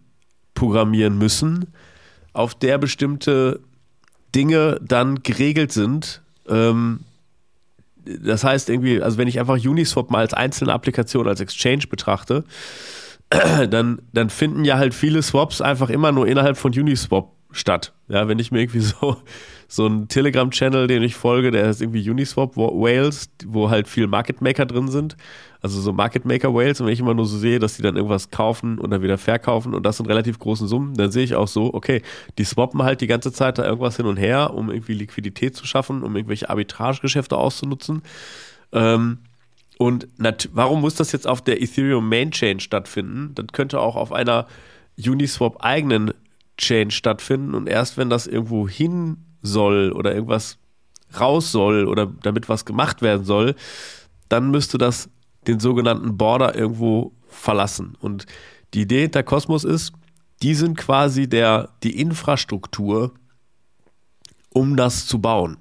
programmieren 0.54 1.18
müssen, 1.18 1.68
auf 2.32 2.56
der 2.56 2.78
bestimmte 2.78 3.60
Dinge 4.34 4.80
dann 4.82 5.22
geregelt 5.22 5.74
sind. 5.74 6.22
Ähm, 6.48 7.02
das 8.06 8.46
heißt 8.46 8.70
irgendwie, 8.70 9.02
also 9.02 9.18
wenn 9.18 9.28
ich 9.28 9.40
einfach 9.40 9.58
Uniswap 9.58 10.10
mal 10.10 10.20
als 10.20 10.34
einzelne 10.34 10.72
Applikation, 10.74 11.28
als 11.28 11.41
Exchange 11.41 11.88
betrachte, 11.89 12.46
dann, 13.69 14.02
dann 14.13 14.30
finden 14.30 14.63
ja 14.63 14.78
halt 14.78 14.93
viele 14.93 15.22
Swaps 15.22 15.60
einfach 15.60 15.89
immer 15.89 16.13
nur 16.13 16.26
innerhalb 16.26 16.58
von 16.58 16.72
Uniswap 16.72 17.32
statt. 17.54 17.94
Ja, 18.08 18.28
wenn 18.28 18.39
ich 18.39 18.52
mir 18.52 18.62
irgendwie 18.62 18.80
so, 18.82 19.18
so 19.68 19.86
einen 19.86 20.08
Telegram-Channel, 20.08 20.88
den 20.88 21.04
ich 21.04 21.16
folge, 21.16 21.52
der 21.52 21.70
ist 21.70 21.82
irgendwie 21.82 22.08
Uniswap 22.10 22.56
Whales, 22.58 23.30
wo 23.46 23.70
halt 23.70 23.88
viel 23.88 24.08
Market 24.08 24.42
Maker 24.42 24.66
drin 24.66 24.89
sind. 24.89 25.16
Also 25.62 25.80
so 25.80 25.94
Market 25.94 26.26
Maker 26.26 26.54
Whales. 26.54 26.82
Und 26.82 26.88
wenn 26.88 26.94
ich 26.94 27.00
immer 27.00 27.13
nur 27.13 27.26
so 27.26 27.38
sehe, 27.38 27.60
dass 27.60 27.78
die 27.78 27.82
dann 27.82 27.96
irgendwas 27.96 28.30
kaufen 28.30 28.78
und 28.78 28.92
dann 28.92 29.02
wieder 29.02 29.18
verkaufen 29.18 29.74
und 29.74 29.86
das 29.86 30.00
in 30.00 30.06
relativ 30.06 30.38
großen 30.38 30.68
Summen, 30.68 30.94
dann 30.96 31.12
sehe 31.12 31.24
ich 31.24 31.36
auch 31.36 31.48
so, 31.48 31.74
okay, 31.74 32.02
die 32.38 32.44
swappen 32.44 32.84
halt 32.84 33.00
die 33.02 33.08
ganze 33.08 33.32
Zeit 33.32 33.58
da 33.58 33.66
irgendwas 33.66 33.96
hin 33.96 34.06
und 34.06 34.18
her, 34.18 34.54
um 34.54 34.70
irgendwie 34.70 34.94
Liquidität 34.94 35.56
zu 35.56 35.66
schaffen, 35.66 36.04
um 36.04 36.16
irgendwelche 36.16 36.50
Arbitragegeschäfte 36.50 37.38
auszunutzen. 37.38 38.02
Ähm, 38.74 39.20
und 39.78 40.08
warum 40.54 40.82
muss 40.82 40.96
das 40.96 41.12
jetzt 41.12 41.28
auf 41.28 41.42
der 41.42 41.62
Ethereum 41.62 42.08
Main 42.08 42.32
Chain 42.32 42.60
stattfinden? 42.60 43.32
Das 43.36 43.48
könnte 43.54 43.80
auch 43.80 43.96
auf 43.96 44.12
einer 44.12 44.48
Uniswap 44.98 45.63
eigenen 45.63 46.13
Chain 46.58 46.92
stattfinden 46.92 47.56
und 47.56 47.68
erst 47.68 47.98
wenn 47.98 48.10
das 48.10 48.28
irgendwo 48.28 48.68
hin 48.68 49.18
soll 49.42 49.92
oder 49.92 50.13
irgendwas 50.13 50.58
raus 51.20 51.52
soll 51.52 51.88
oder 51.88 52.08
damit 52.08 52.50
was 52.50 52.66
gemacht 52.66 53.02
werden 53.02 53.26
soll, 53.26 53.56
dann 54.30 54.52
müsste 54.52 54.78
das 54.78 55.10
den 55.48 55.60
sogenannten 55.60 56.18
Border 56.18 56.56
irgendwo 56.56 57.13
verlassen. 57.28 57.96
Und 58.00 58.26
die 58.74 58.82
Idee 58.82 59.02
hinter 59.02 59.24
Kosmos 59.24 59.63
ist, 59.63 59.94
die 60.42 60.56
sind 60.56 60.78
quasi 60.78 61.28
der, 61.28 61.70
die 61.84 62.00
Infrastruktur, 62.00 63.13
um 64.50 64.76
das 64.76 65.06
zu 65.08 65.20
bauen. 65.20 65.58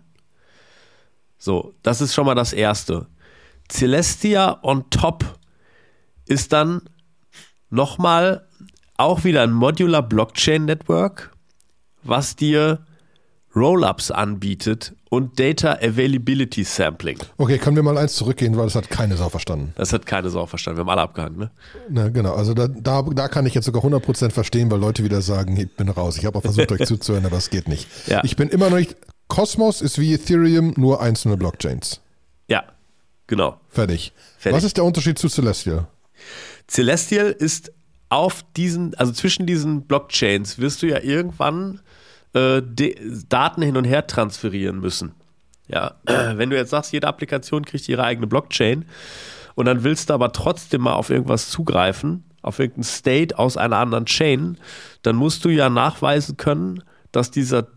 So, 1.39 1.75
das 1.83 2.01
ist 2.01 2.15
schon 2.15 2.27
mal 2.27 2.35
das 2.35 2.53
Erste. 2.53 3.09
Celestia 3.69 4.59
on 4.63 4.89
top 4.91 5.25
ist 6.27 6.53
dann 6.53 6.83
nochmal 7.71 8.49
auch 8.97 9.25
wieder 9.25 9.43
ein 9.43 9.53
Modular 9.53 10.03
Blockchain 10.03 10.65
Network, 10.65 11.35
was 12.03 12.37
dir 12.37 12.85
Rollups 13.55 14.11
anbietet 14.11 14.95
und 15.11 15.39
Data 15.39 15.75
Availability 15.75 16.65
Sampling. 16.65 17.19
Okay, 17.37 17.59
können 17.59 17.77
wir 17.77 17.83
mal 17.83 17.99
eins 17.99 18.15
zurückgehen, 18.15 18.57
weil 18.57 18.65
das 18.65 18.75
hat 18.75 18.89
keine 18.89 19.17
Sau 19.19 19.29
verstanden. 19.29 19.75
Das 19.77 19.93
hat 19.93 20.07
keine 20.07 20.31
Sau 20.31 20.47
verstanden. 20.47 20.79
Wir 20.79 20.81
haben 20.83 20.89
alle 20.89 21.03
abgehangen, 21.03 21.39
ne? 21.39 21.51
Na, 21.91 22.09
genau, 22.09 22.35
also 22.35 22.55
da, 22.55 22.67
da, 22.67 23.03
da 23.03 23.29
kann 23.29 23.45
ich 23.45 23.53
jetzt 23.55 23.67
sogar 23.67 23.85
100% 23.85 24.31
verstehen, 24.31 24.71
weil 24.71 24.81
Leute 24.81 25.05
wieder 25.05 25.21
sagen, 25.21 25.57
ich 25.59 25.71
bin 25.75 25.91
raus. 25.91 26.17
Ich 26.17 26.25
habe 26.25 26.39
auch 26.39 26.43
versucht, 26.43 26.73
euch 26.73 26.87
zuzuhören, 26.87 27.27
aber 27.27 27.37
es 27.37 27.51
geht 27.51 27.69
nicht. 27.69 27.89
Ja. 28.07 28.23
Ich 28.25 28.37
bin 28.37 28.49
immer 28.49 28.71
noch 28.71 28.79
nicht. 28.79 28.97
Cosmos 29.29 29.83
ist 29.83 29.99
wie 29.99 30.15
Ethereum, 30.15 30.73
nur 30.77 31.03
einzelne 31.03 31.37
Blockchains. 31.37 32.01
Ja, 32.49 32.65
genau. 33.27 33.61
Fertig. 33.69 34.13
Fertig. 34.39 34.57
Was 34.57 34.65
ist 34.65 34.79
der 34.79 34.85
Unterschied 34.85 35.19
zu 35.19 35.29
Celestial? 35.29 35.87
Celestial 36.69 37.27
ist 37.31 37.73
auf 38.12 38.44
diesen, 38.59 38.94
also 38.96 39.11
zwischen 39.11 39.46
diesen 39.46 39.87
Blockchains 39.87 40.59
wirst 40.59 40.83
du 40.83 40.87
ja 40.87 41.01
irgendwann 41.01 41.81
äh, 42.35 42.61
Daten 43.29 43.62
hin 43.62 43.79
und 43.79 43.85
her 43.85 44.07
transferieren 44.07 44.81
müssen. 44.81 45.14
Ja, 45.66 45.94
wenn 46.05 46.51
du 46.51 46.57
jetzt 46.57 46.70
sagst, 46.70 46.92
jede 46.92 47.09
Applikation 47.09 47.64
kriegt 47.64 47.88
ihre 47.88 48.05
eigene 48.05 48.27
Blockchain 48.27 48.85
und 49.55 49.64
dann 49.64 49.83
willst 49.83 50.11
du 50.11 50.14
aber 50.14 50.31
trotzdem 50.33 50.83
mal 50.83 50.92
auf 50.92 51.09
irgendwas 51.09 51.48
zugreifen, 51.48 52.25
auf 52.42 52.59
irgendein 52.59 52.85
State 52.85 53.38
aus 53.38 53.57
einer 53.57 53.79
anderen 53.79 54.05
Chain, 54.05 54.59
dann 55.01 55.16
musst 55.16 55.46
du 55.46 55.48
ja 55.48 55.70
nachweisen 55.70 56.37
können, 56.37 56.83
dass 57.12 57.31
dieser, 57.31 57.68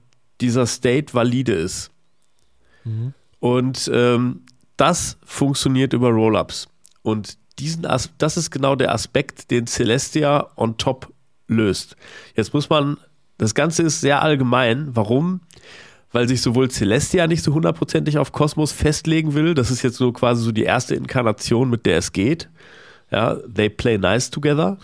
dieser 0.42 0.66
State 0.66 1.14
valide 1.14 1.54
ist. 1.54 1.92
Mhm. 2.84 3.14
Und 3.40 3.90
ähm, 3.94 4.42
das 4.76 5.18
funktioniert 5.24 5.94
über 5.94 6.10
Rollups. 6.10 6.68
Und 7.04 7.38
diesen 7.60 7.86
As 7.86 8.10
das 8.18 8.38
ist 8.38 8.52
genau 8.52 8.76
der 8.76 8.94
Aspekt, 8.94 9.52
den 9.52 9.68
Celestia 9.68 10.52
on 10.56 10.78
top 10.78 11.12
löst. 11.48 11.96
Jetzt 12.36 12.54
muss 12.54 12.70
man, 12.70 12.98
das 13.38 13.56
Ganze 13.56 13.84
ist 13.84 14.02
sehr 14.02 14.22
allgemein. 14.22 14.90
Warum? 14.96 15.42
Weil 16.12 16.28
sich 16.28 16.42
sowohl 16.42 16.70
Celestia 16.72 17.28
nicht 17.28 17.44
so 17.44 17.54
hundertprozentig 17.54 18.18
auf 18.18 18.32
Kosmos 18.32 18.72
festlegen 18.72 19.34
will. 19.34 19.54
Das 19.54 19.70
ist 19.72 19.82
jetzt 19.82 19.98
so 19.98 20.12
quasi 20.12 20.44
so 20.44 20.52
die 20.52 20.64
erste 20.64 20.96
Inkarnation, 20.96 21.70
mit 21.70 21.86
der 21.86 21.98
es 21.98 22.14
geht. 22.14 22.50
Ja, 23.12 23.36
they 23.36 23.70
play 23.70 23.98
nice 23.98 24.30
together. 24.32 24.78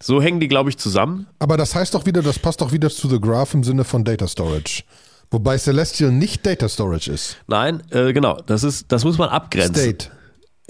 So 0.00 0.22
hängen 0.22 0.38
die, 0.38 0.48
glaube 0.48 0.70
ich, 0.70 0.78
zusammen. 0.78 1.26
Aber 1.40 1.56
das 1.56 1.74
heißt 1.74 1.94
doch 1.94 2.06
wieder, 2.06 2.22
das 2.22 2.38
passt 2.38 2.60
doch 2.60 2.72
wieder 2.72 2.88
zu 2.88 3.08
The 3.08 3.20
Graph 3.20 3.54
im 3.54 3.64
Sinne 3.64 3.84
von 3.84 4.04
Data 4.04 4.28
Storage. 4.28 4.84
Wobei 5.30 5.58
Celestial 5.58 6.12
nicht 6.12 6.46
Data 6.46 6.68
Storage 6.68 7.10
ist. 7.10 7.36
Nein, 7.48 7.82
äh, 7.90 8.12
genau. 8.12 8.40
Das 8.46 8.62
ist, 8.62 8.90
das 8.92 9.04
muss 9.04 9.18
man 9.18 9.28
abgrenzen. 9.28 9.74
State. 9.74 10.10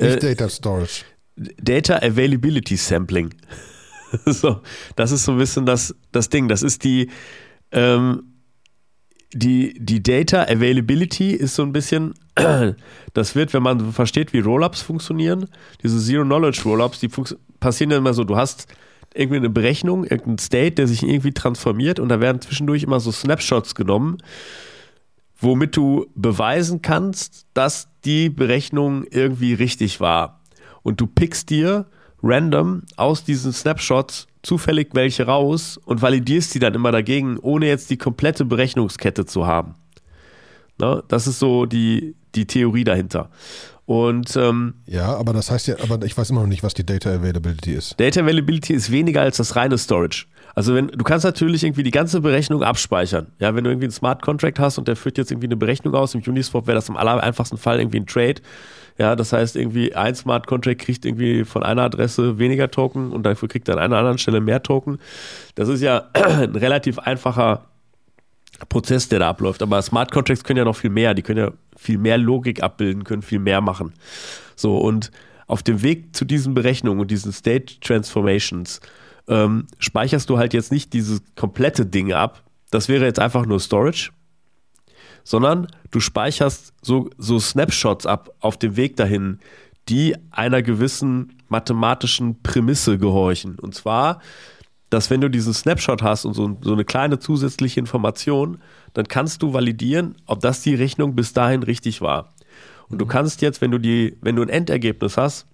Nicht 0.00 0.24
Äh, 0.24 0.34
Data 0.34 0.48
Storage. 0.48 1.04
Data 1.61 1.96
Availability 1.96 2.77
Sampling. 2.77 3.35
so, 4.27 4.61
das 4.96 5.12
ist 5.12 5.24
so 5.24 5.33
ein 5.33 5.38
bisschen 5.38 5.66
das, 5.66 5.94
das 6.12 6.29
Ding. 6.29 6.48
Das 6.48 6.62
ist 6.62 6.85
die, 6.85 7.11
ähm, 7.72 8.22
die, 9.33 9.74
die 9.79 10.03
Data 10.03 10.42
Availability 10.42 11.33
ist 11.33 11.55
so 11.55 11.62
ein 11.62 11.72
bisschen, 11.72 12.14
das 13.14 13.35
wird, 13.35 13.53
wenn 13.53 13.62
man 13.62 13.92
versteht, 13.92 14.33
wie 14.33 14.40
Rollups 14.40 14.81
funktionieren, 14.81 15.48
diese 15.83 15.98
Zero-Knowledge 15.98 16.62
Rollups, 16.64 17.01
die 17.01 17.11
passieren 17.61 17.90
ja 17.90 17.98
immer 17.98 18.14
so, 18.14 18.24
du 18.24 18.37
hast 18.37 18.66
irgendwie 19.14 19.38
eine 19.38 19.51
Berechnung, 19.51 20.05
irgendein 20.05 20.38
State, 20.38 20.72
der 20.72 20.87
sich 20.87 21.03
irgendwie 21.03 21.33
transformiert 21.33 21.98
und 21.98 22.09
da 22.09 22.20
werden 22.20 22.40
zwischendurch 22.40 22.83
immer 22.83 23.01
so 23.01 23.12
Snapshots 23.12 23.74
genommen, 23.74 24.18
womit 25.40 25.77
du 25.77 26.07
beweisen 26.14 26.83
kannst, 26.83 27.46
dass 27.55 27.88
die 28.05 28.29
Berechnung 28.31 29.05
irgendwie 29.11 29.55
richtig 29.55 30.01
war. 30.01 30.38
Und 30.88 31.03
du 31.03 31.07
pickst 31.07 31.51
dir 31.51 31.85
random 32.22 32.85
aus 32.96 33.22
diesen 33.22 33.53
Snapshots 33.53 34.27
zufällig 34.42 34.88
welche 34.94 35.27
raus 35.27 35.79
und 35.85 36.01
validierst 36.01 36.55
die 36.55 36.61
dann 36.61 36.72
immer 36.72 36.90
dagegen, 36.92 37.38
ohne 37.38 37.66
jetzt 37.66 37.90
die 37.90 37.98
komplette 37.98 38.46
Berechnungskette 38.46 39.27
zu 39.27 39.46
haben. 39.46 39.74
Ne? 40.79 41.05
Das 41.09 41.27
ist 41.27 41.40
so 41.40 41.66
die, 41.66 42.14
die 42.35 42.46
Theorie 42.46 42.85
dahinter. 42.85 43.29
Und 43.88 44.37
ähm, 44.37 44.74
ja, 44.85 45.16
aber 45.16 45.33
das 45.33 45.51
heißt 45.51 45.66
ja, 45.66 45.77
aber 45.83 46.05
ich 46.05 46.14
weiß 46.14 46.29
immer 46.29 46.42
noch 46.42 46.46
nicht, 46.46 46.62
was 46.62 46.74
die 46.74 46.85
Data 46.85 47.09
Availability 47.09 47.72
ist. 47.72 47.98
Data 47.98 48.20
Availability 48.20 48.74
ist 48.74 48.92
weniger 48.92 49.22
als 49.22 49.38
das 49.38 49.57
reine 49.57 49.79
Storage. 49.79 50.27
Also 50.55 50.74
wenn 50.74 50.88
du 50.88 51.03
kannst 51.05 51.24
natürlich 51.24 51.64
irgendwie 51.64 51.85
die 51.85 51.90
ganze 51.90 52.20
Berechnung 52.20 52.62
abspeichern. 52.62 53.29
Ja, 53.38 53.55
wenn 53.55 53.64
du 53.64 53.70
irgendwie 53.70 53.87
einen 53.87 53.92
Smart 53.92 54.20
Contract 54.20 54.59
hast 54.59 54.77
und 54.77 54.88
der 54.88 54.96
führt 54.96 55.16
jetzt 55.16 55.31
irgendwie 55.31 55.46
eine 55.46 55.57
Berechnung 55.57 55.94
aus, 55.94 56.14
im 56.14 56.20
Uniswap 56.20 56.66
wäre 56.66 56.74
das 56.74 56.90
im 56.90 56.98
aller 56.98 57.22
einfachsten 57.22 57.57
Fall 57.57 57.81
irgendwie 57.81 58.01
ein 58.01 58.07
Trade. 58.07 58.42
Ja, 58.98 59.16
das 59.16 59.33
heißt 59.33 59.57
irgendwie 59.57 59.94
ein 59.94 60.14
Smart 60.14 60.46
Contract 60.46 60.81
kriegt 60.81 61.07
irgendwie 61.07 61.46
von 61.46 61.62
einer 61.62 61.85
Adresse 61.85 62.38
weniger 62.38 62.70
Token 62.70 63.11
und 63.11 63.22
dafür 63.22 63.48
kriegt 63.48 63.70
er 63.70 63.77
an 63.77 63.85
einer 63.85 63.96
anderen 63.96 64.18
Stelle 64.18 64.42
mehr 64.42 64.62
Token. 64.62 64.98
Das 65.55 65.70
ist 65.70 65.81
ja 65.81 66.09
ein 66.12 66.55
relativ 66.57 66.98
einfacher 66.98 67.67
Prozess, 68.68 69.09
der 69.09 69.21
da 69.21 69.29
abläuft. 69.29 69.62
Aber 69.62 69.81
Smart 69.83 70.11
Contracts 70.11 70.44
können 70.44 70.59
ja 70.59 70.64
noch 70.64 70.77
viel 70.77 70.90
mehr. 70.90 71.14
Die 71.14 71.23
können 71.23 71.38
ja 71.38 71.53
viel 71.77 71.99
mehr 71.99 72.18
Logik 72.18 72.62
abbilden, 72.62 73.05
können 73.05 73.23
viel 73.23 73.38
mehr 73.38 73.61
machen. 73.61 73.92
So, 74.57 74.79
und 74.79 75.11
auf 75.47 75.62
dem 75.62 75.83
Weg 75.83 76.14
zu 76.14 76.25
diesen 76.25 76.55
Berechnungen 76.55 77.01
und 77.01 77.11
diesen 77.11 77.33
State 77.33 77.81
Transformations 77.81 78.81
ähm, 79.29 79.66
speicherst 79.79 80.29
du 80.29 80.38
halt 80.38 80.55
jetzt 80.55 80.73
nicht 80.73 80.92
dieses 80.92 81.23
komplette 81.37 81.87
Ding 81.87 82.12
ab. 82.12 82.42
Das 82.71 82.88
wäre 82.88 83.05
jetzt 83.05 83.18
einfach 83.18 83.47
nur 83.47 83.61
Storage, 83.61 84.11
sondern 85.25 85.68
du 85.90 86.01
speicherst 86.01 86.75
so, 86.83 87.11
so 87.16 87.38
Snapshots 87.38 88.07
ab 88.07 88.31
auf 88.40 88.59
dem 88.59 88.77
Weg 88.77 88.97
dahin, 88.97 89.38
die 89.88 90.16
einer 90.31 90.62
gewissen 90.62 91.38
mathematischen 91.49 92.42
Prämisse 92.42 92.99
gehorchen. 92.99 93.59
Und 93.59 93.75
zwar 93.75 94.21
dass 94.90 95.11
wenn 95.11 95.20
du 95.20 95.29
diesen 95.29 95.53
Snapshot 95.53 96.03
hast 96.03 96.24
und 96.24 96.35
so, 96.35 96.57
so 96.62 96.72
eine 96.72 96.85
kleine 96.85 97.18
zusätzliche 97.18 97.81
Information, 97.81 98.59
dann 98.94 99.07
kannst 99.07 99.42
du 99.42 99.53
validieren, 99.53 100.16
ob 100.27 100.40
das 100.40 100.62
die 100.62 100.74
Rechnung 100.74 101.14
bis 101.14 101.33
dahin 101.33 101.62
richtig 101.62 102.01
war. 102.01 102.33
Und 102.88 102.98
du 102.98 103.05
mhm. 103.05 103.11
kannst 103.11 103.42
jetzt, 103.42 103.61
wenn 103.61 103.70
du 103.70 103.79
die, 103.79 104.16
wenn 104.22 104.37
du 104.37 104.42
ein 104.42 104.48
Endergebnis 104.48 105.16
hast 105.16 105.46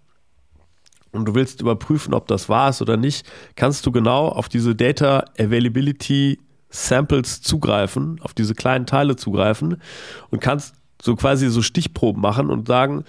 und 1.11 1.27
du 1.27 1.35
willst 1.35 1.61
überprüfen, 1.61 2.15
ob 2.15 2.29
das 2.29 2.49
wahr 2.49 2.71
ist 2.71 2.81
oder 2.81 2.97
nicht, 2.97 3.27
kannst 3.57 3.85
du 3.87 3.93
genau 3.93 4.29
auf 4.29 4.49
diese 4.49 4.75
Data 4.75 5.25
Availability 5.39 6.39
Samples 6.71 7.41
zugreifen, 7.43 8.21
auf 8.23 8.35
diese 8.35 8.55
kleinen 8.55 8.87
Teile 8.87 9.17
zugreifen 9.17 9.81
und 10.31 10.41
kannst 10.41 10.75
so 11.03 11.15
quasi 11.17 11.49
so 11.49 11.63
Stichproben 11.63 12.21
machen 12.21 12.51
und 12.51 12.67
sagen, 12.67 13.05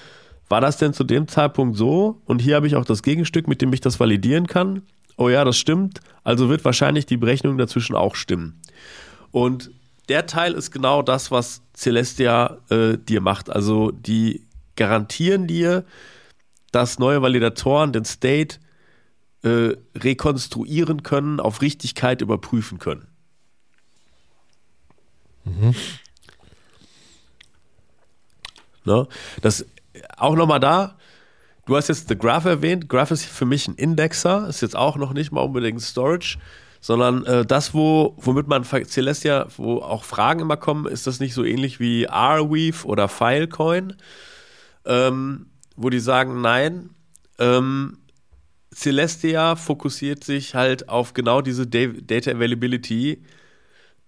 war 0.49 0.61
das 0.61 0.77
denn 0.77 0.93
zu 0.93 1.03
dem 1.03 1.27
Zeitpunkt 1.27 1.75
so? 1.75 2.21
Und 2.25 2.41
hier 2.41 2.55
habe 2.55 2.67
ich 2.67 2.75
auch 2.75 2.85
das 2.85 3.01
Gegenstück, 3.01 3.47
mit 3.47 3.61
dem 3.61 3.73
ich 3.73 3.81
das 3.81 3.99
validieren 3.99 4.45
kann 4.45 4.83
oh 5.17 5.29
ja, 5.29 5.43
das 5.43 5.57
stimmt, 5.57 6.01
also 6.23 6.49
wird 6.49 6.65
wahrscheinlich 6.65 7.05
die 7.05 7.17
Berechnung 7.17 7.57
dazwischen 7.57 7.95
auch 7.95 8.15
stimmen. 8.15 8.61
Und 9.31 9.71
der 10.09 10.25
Teil 10.27 10.53
ist 10.53 10.71
genau 10.71 11.01
das, 11.01 11.31
was 11.31 11.61
Celestia 11.75 12.57
äh, 12.69 12.97
dir 12.97 13.21
macht. 13.21 13.49
Also 13.49 13.91
die 13.91 14.45
garantieren 14.75 15.47
dir, 15.47 15.83
dass 16.71 16.99
neue 16.99 17.21
Validatoren 17.21 17.93
den 17.93 18.05
State 18.05 18.59
äh, 19.43 19.75
rekonstruieren 19.95 21.03
können, 21.03 21.39
auf 21.39 21.61
Richtigkeit 21.61 22.21
überprüfen 22.21 22.79
können. 22.79 23.07
Mhm. 25.45 25.75
Ne? 28.83 29.07
Das 29.41 29.65
auch 30.17 30.35
nochmal 30.35 30.59
da, 30.59 30.97
Du 31.65 31.75
hast 31.75 31.87
jetzt 31.87 32.09
The 32.09 32.17
Graph 32.17 32.45
erwähnt. 32.45 32.87
Graph 32.89 33.11
ist 33.11 33.25
für 33.25 33.45
mich 33.45 33.67
ein 33.67 33.75
Indexer, 33.75 34.47
ist 34.47 34.61
jetzt 34.61 34.75
auch 34.75 34.97
noch 34.97 35.13
nicht 35.13 35.31
mal 35.31 35.41
unbedingt 35.41 35.81
Storage, 35.81 36.37
sondern 36.79 37.25
äh, 37.25 37.43
das, 37.43 37.73
wo, 37.73 38.13
womit 38.17 38.47
man 38.47 38.63
Celestia, 38.63 39.47
wo 39.57 39.79
auch 39.79 40.03
Fragen 40.03 40.41
immer 40.41 40.57
kommen, 40.57 40.85
ist 40.85 41.07
das 41.07 41.19
nicht 41.19 41.33
so 41.33 41.43
ähnlich 41.43 41.79
wie 41.79 42.07
Arweave 42.07 42.85
oder 42.85 43.07
Filecoin, 43.07 43.95
ähm, 44.85 45.47
wo 45.75 45.89
die 45.89 45.99
sagen, 45.99 46.41
nein, 46.41 46.91
ähm, 47.39 47.97
Celestia 48.71 49.55
fokussiert 49.55 50.23
sich 50.23 50.53
halt 50.53 50.89
auf 50.89 51.13
genau 51.13 51.41
diese 51.41 51.65
Data 51.65 52.29
Availability 52.29 53.23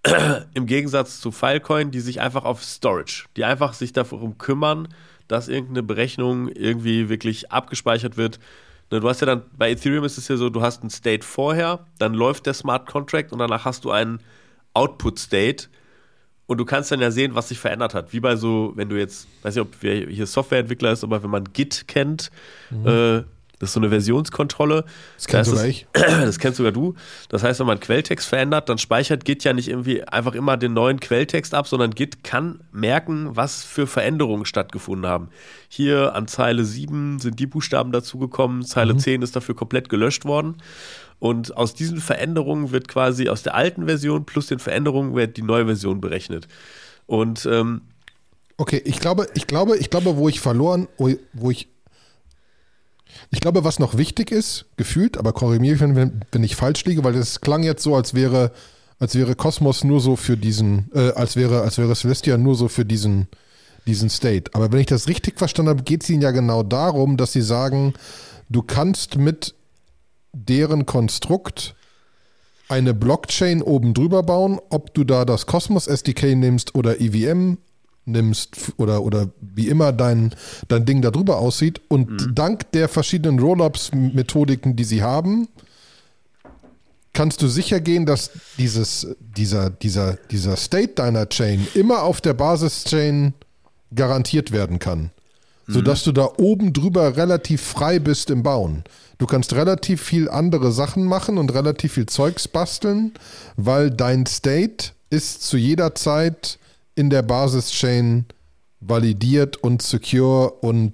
im 0.54 0.68
Gegensatz 0.68 1.20
zu 1.20 1.32
Filecoin, 1.32 1.90
die 1.90 2.02
sich 2.02 2.22
einfach 2.22 2.46
auf 2.46 2.64
Storage, 2.64 3.26
die 3.36 3.46
einfach 3.46 3.74
sich 3.74 3.94
darum 3.94 4.38
kümmern, 4.38 4.90
dass 5.28 5.48
irgendeine 5.48 5.84
Berechnung 5.84 6.50
irgendwie 6.50 7.10
wirklich 7.10 7.52
abgespeichert 7.52 8.18
wird. 8.18 8.40
Ne, 8.92 9.00
du 9.00 9.10
hast 9.10 9.20
ja 9.22 9.28
dann, 9.28 9.44
bei 9.58 9.72
Ethereum 9.72 10.04
ist 10.06 10.18
es 10.18 10.28
ja 10.28 10.38
so, 10.38 10.50
du 10.50 10.62
hast 10.62 10.82
einen 10.82 10.90
State 10.90 11.26
vorher, 11.26 11.86
dann 12.00 12.14
läuft 12.14 12.46
der 12.46 12.54
Smart 12.54 12.88
Contract 12.88 13.32
und 13.32 13.40
danach 13.40 13.66
hast 13.66 13.86
du 13.86 13.92
einen 13.92 14.20
Output 14.74 15.20
State 15.20 15.68
und 16.46 16.58
du 16.58 16.66
kannst 16.66 16.92
dann 16.92 17.02
ja 17.02 17.12
sehen, 17.12 17.36
was 17.36 17.50
sich 17.50 17.60
verändert 17.60 17.94
hat. 17.94 18.14
Wie 18.14 18.22
bei 18.22 18.38
so, 18.38 18.72
wenn 18.76 18.88
du 18.88 18.98
jetzt, 18.98 19.28
weiß 19.42 19.56
nicht, 19.56 19.62
ob 19.62 19.76
wer 19.82 20.08
hier 20.08 20.26
Softwareentwickler 20.26 20.94
ist, 20.94 21.04
aber 21.04 21.22
wenn 21.22 21.30
man 21.30 21.44
Git 21.52 21.88
kennt, 21.88 22.32
mhm. 22.70 22.88
äh, 22.88 23.24
das 23.60 23.70
ist 23.70 23.74
so 23.74 23.80
eine 23.80 23.90
Versionskontrolle. 23.90 24.86
Das 25.16 25.28
kennst 25.28 25.50
sogar 25.50 25.66
ich. 25.66 25.88
Das 25.94 26.38
kennst 26.38 26.58
sogar 26.58 26.72
du. 26.72 26.94
Das 27.30 27.44
heißt, 27.44 27.60
wenn 27.60 27.68
man 27.68 27.80
Quelltext 27.80 28.28
verändert, 28.28 28.70
dann 28.70 28.78
speichert 28.78 29.26
Git 29.26 29.44
ja 29.44 29.54
nicht 29.54 29.68
irgendwie 29.68 30.04
einfach 30.04 30.36
immer 30.36 30.58
den 30.58 30.74
neuen 30.74 31.00
Quelltext 31.00 31.54
ab, 31.54 31.68
sondern 31.68 31.92
Git 31.92 32.24
kann 32.24 32.62
merken, 32.72 33.36
was 33.36 33.64
für 33.64 33.88
Veränderungen 33.88 34.46
stattgefunden 34.46 35.10
haben. 35.10 35.30
Hier 35.70 36.14
an 36.14 36.28
Zeile 36.28 36.66
7 36.66 37.20
sind 37.20 37.40
die 37.40 37.48
Buchstaben 37.48 37.92
dazugekommen, 37.92 38.64
Zeile 38.64 38.94
mhm. 38.94 39.00
10 39.00 39.22
ist 39.24 39.36
dafür 39.36 39.56
komplett 39.56 39.90
gelöscht 39.90 40.26
worden. 40.26 40.58
Und 41.20 41.58
aus 41.58 41.74
diesen 41.74 42.00
Veränderungen 42.00 42.72
wird 42.72 42.88
quasi 42.88 43.28
aus 43.28 43.42
der 43.42 43.56
alten 43.56 43.88
Version 43.88 44.26
plus 44.26 44.46
den 44.48 44.60
Veränderungen 44.60 45.16
wird 45.16 45.36
die 45.38 45.42
neue 45.42 45.66
Version 45.66 46.00
berechnet. 46.00 46.48
Und 47.08 47.48
ähm, 47.52 47.82
Okay, 48.60 48.82
ich 48.86 49.00
glaube, 49.00 49.28
ich 49.36 49.46
glaube, 49.46 49.78
ich 49.78 49.92
glaube, 49.92 50.18
wo 50.18 50.28
ich 50.28 50.40
verloren, 50.40 50.88
wo 50.98 51.52
ich 51.52 51.68
ich 53.30 53.40
glaube, 53.42 53.64
was 53.64 53.80
noch 53.80 53.98
wichtig 53.98 54.32
ist, 54.32 54.66
gefühlt, 54.78 55.18
aber 55.18 55.34
korrigiere 55.34 55.88
mich, 55.88 55.96
wenn, 55.96 56.22
wenn 56.32 56.44
ich 56.44 56.56
falsch 56.56 56.86
liege, 56.86 57.04
weil 57.04 57.16
es 57.16 57.42
klang 57.42 57.64
jetzt 57.64 57.84
so, 57.84 57.96
als 57.96 58.14
wäre, 58.14 58.52
als 59.00 59.16
wäre 59.16 59.36
Kosmos 59.36 59.84
nur 59.84 60.00
so 60.00 60.16
für 60.16 60.38
diesen, 60.38 60.90
äh, 60.94 61.12
als 61.12 61.36
wäre, 61.36 61.62
als 61.62 61.78
wäre 61.78 61.96
Celestia 61.96 62.38
nur 62.38 62.56
so 62.56 62.68
für 62.68 62.86
diesen, 62.86 63.28
diesen 63.86 64.10
State. 64.10 64.52
Aber 64.54 64.72
wenn 64.72 64.80
ich 64.80 64.86
das 64.86 65.08
richtig 65.08 65.38
verstanden 65.38 65.70
habe, 65.70 65.84
geht 65.84 66.04
es 66.04 66.10
ihnen 66.10 66.22
ja 66.22 66.32
genau 66.32 66.64
darum, 66.64 67.18
dass 67.18 67.34
sie 67.34 67.42
sagen, 67.42 67.94
du 68.50 68.62
kannst 68.62 69.18
mit 69.18 69.56
deren 70.34 70.86
Konstrukt 70.86 71.76
eine 72.70 72.94
Blockchain 72.94 73.62
oben 73.62 73.94
drüber 73.94 74.24
bauen, 74.24 74.60
ob 74.70 74.94
du 74.94 75.04
da 75.04 75.26
das 75.26 75.46
Cosmos 75.46 75.88
SDK 75.88 76.36
nimmst 76.36 76.76
oder 76.76 77.00
EVM 77.00 77.58
nimmst 78.08 78.74
oder, 78.78 79.04
oder 79.04 79.30
wie 79.42 79.68
immer 79.68 79.92
dein, 79.92 80.34
dein 80.68 80.86
Ding 80.86 81.02
darüber 81.02 81.38
aussieht. 81.38 81.82
Und 81.88 82.10
mhm. 82.10 82.36
dank 82.36 82.72
der 82.72 82.90
verschiedenen 82.90 83.40
Rollups-Methodiken, 83.40 84.76
die 84.76 84.84
sie 84.84 85.04
haben, 85.04 85.48
kannst 87.14 87.42
du 87.42 87.48
sicher 87.48 87.80
gehen, 87.80 88.06
dass 88.06 88.32
dieses, 88.58 89.08
dieser, 89.20 89.70
dieser, 89.70 90.18
dieser 90.32 90.56
State 90.56 90.94
deiner 90.94 91.28
Chain 91.28 91.68
immer 91.74 92.04
auf 92.04 92.22
der 92.22 92.34
Basis-Chain 92.34 93.34
garantiert 93.94 94.52
werden 94.52 94.80
kann. 94.80 95.12
Mhm. 95.66 95.74
Sodass 95.74 96.04
du 96.04 96.12
da 96.12 96.30
oben 96.38 96.74
drüber 96.74 97.18
relativ 97.18 97.62
frei 97.62 98.00
bist 98.00 98.30
im 98.30 98.44
Bauen. 98.44 98.84
Du 99.18 99.26
kannst 99.26 99.54
relativ 99.54 100.02
viel 100.04 100.30
andere 100.30 100.72
Sachen 100.72 101.06
machen 101.06 101.38
und 101.38 101.54
relativ 101.54 101.94
viel 101.94 102.06
Zeugs 102.06 102.48
basteln, 102.48 103.14
weil 103.56 103.90
dein 103.90 104.26
State 104.28 104.92
ist 105.10 105.44
zu 105.44 105.58
jeder 105.58 105.96
Zeit 105.96 106.60
in 106.98 107.10
der 107.10 107.22
Basis-Chain 107.22 108.26
validiert 108.80 109.58
und 109.58 109.82
secure 109.82 110.52
und 110.52 110.94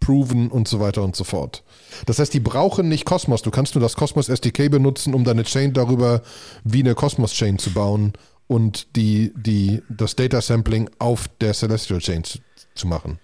proven 0.00 0.50
und 0.50 0.68
so 0.68 0.80
weiter 0.80 1.02
und 1.02 1.16
so 1.16 1.24
fort. 1.24 1.64
Das 2.06 2.18
heißt, 2.18 2.34
die 2.34 2.40
brauchen 2.40 2.88
nicht 2.88 3.06
Cosmos. 3.06 3.40
Du 3.40 3.50
kannst 3.50 3.74
nur 3.74 3.82
das 3.82 3.96
Cosmos 3.96 4.28
SDK 4.28 4.70
benutzen, 4.70 5.14
um 5.14 5.24
deine 5.24 5.44
Chain 5.44 5.72
darüber 5.72 6.22
wie 6.62 6.80
eine 6.80 6.94
Cosmos 6.94 7.32
Chain 7.32 7.58
zu 7.58 7.72
bauen 7.72 8.12
und 8.46 8.96
die, 8.96 9.32
die, 9.34 9.82
das 9.88 10.14
Data 10.14 10.42
Sampling 10.42 10.90
auf 10.98 11.28
der 11.40 11.54
Celestial 11.54 12.00
Chain 12.00 12.22
zu, 12.22 12.38
zu 12.74 12.86
machen. 12.86 13.18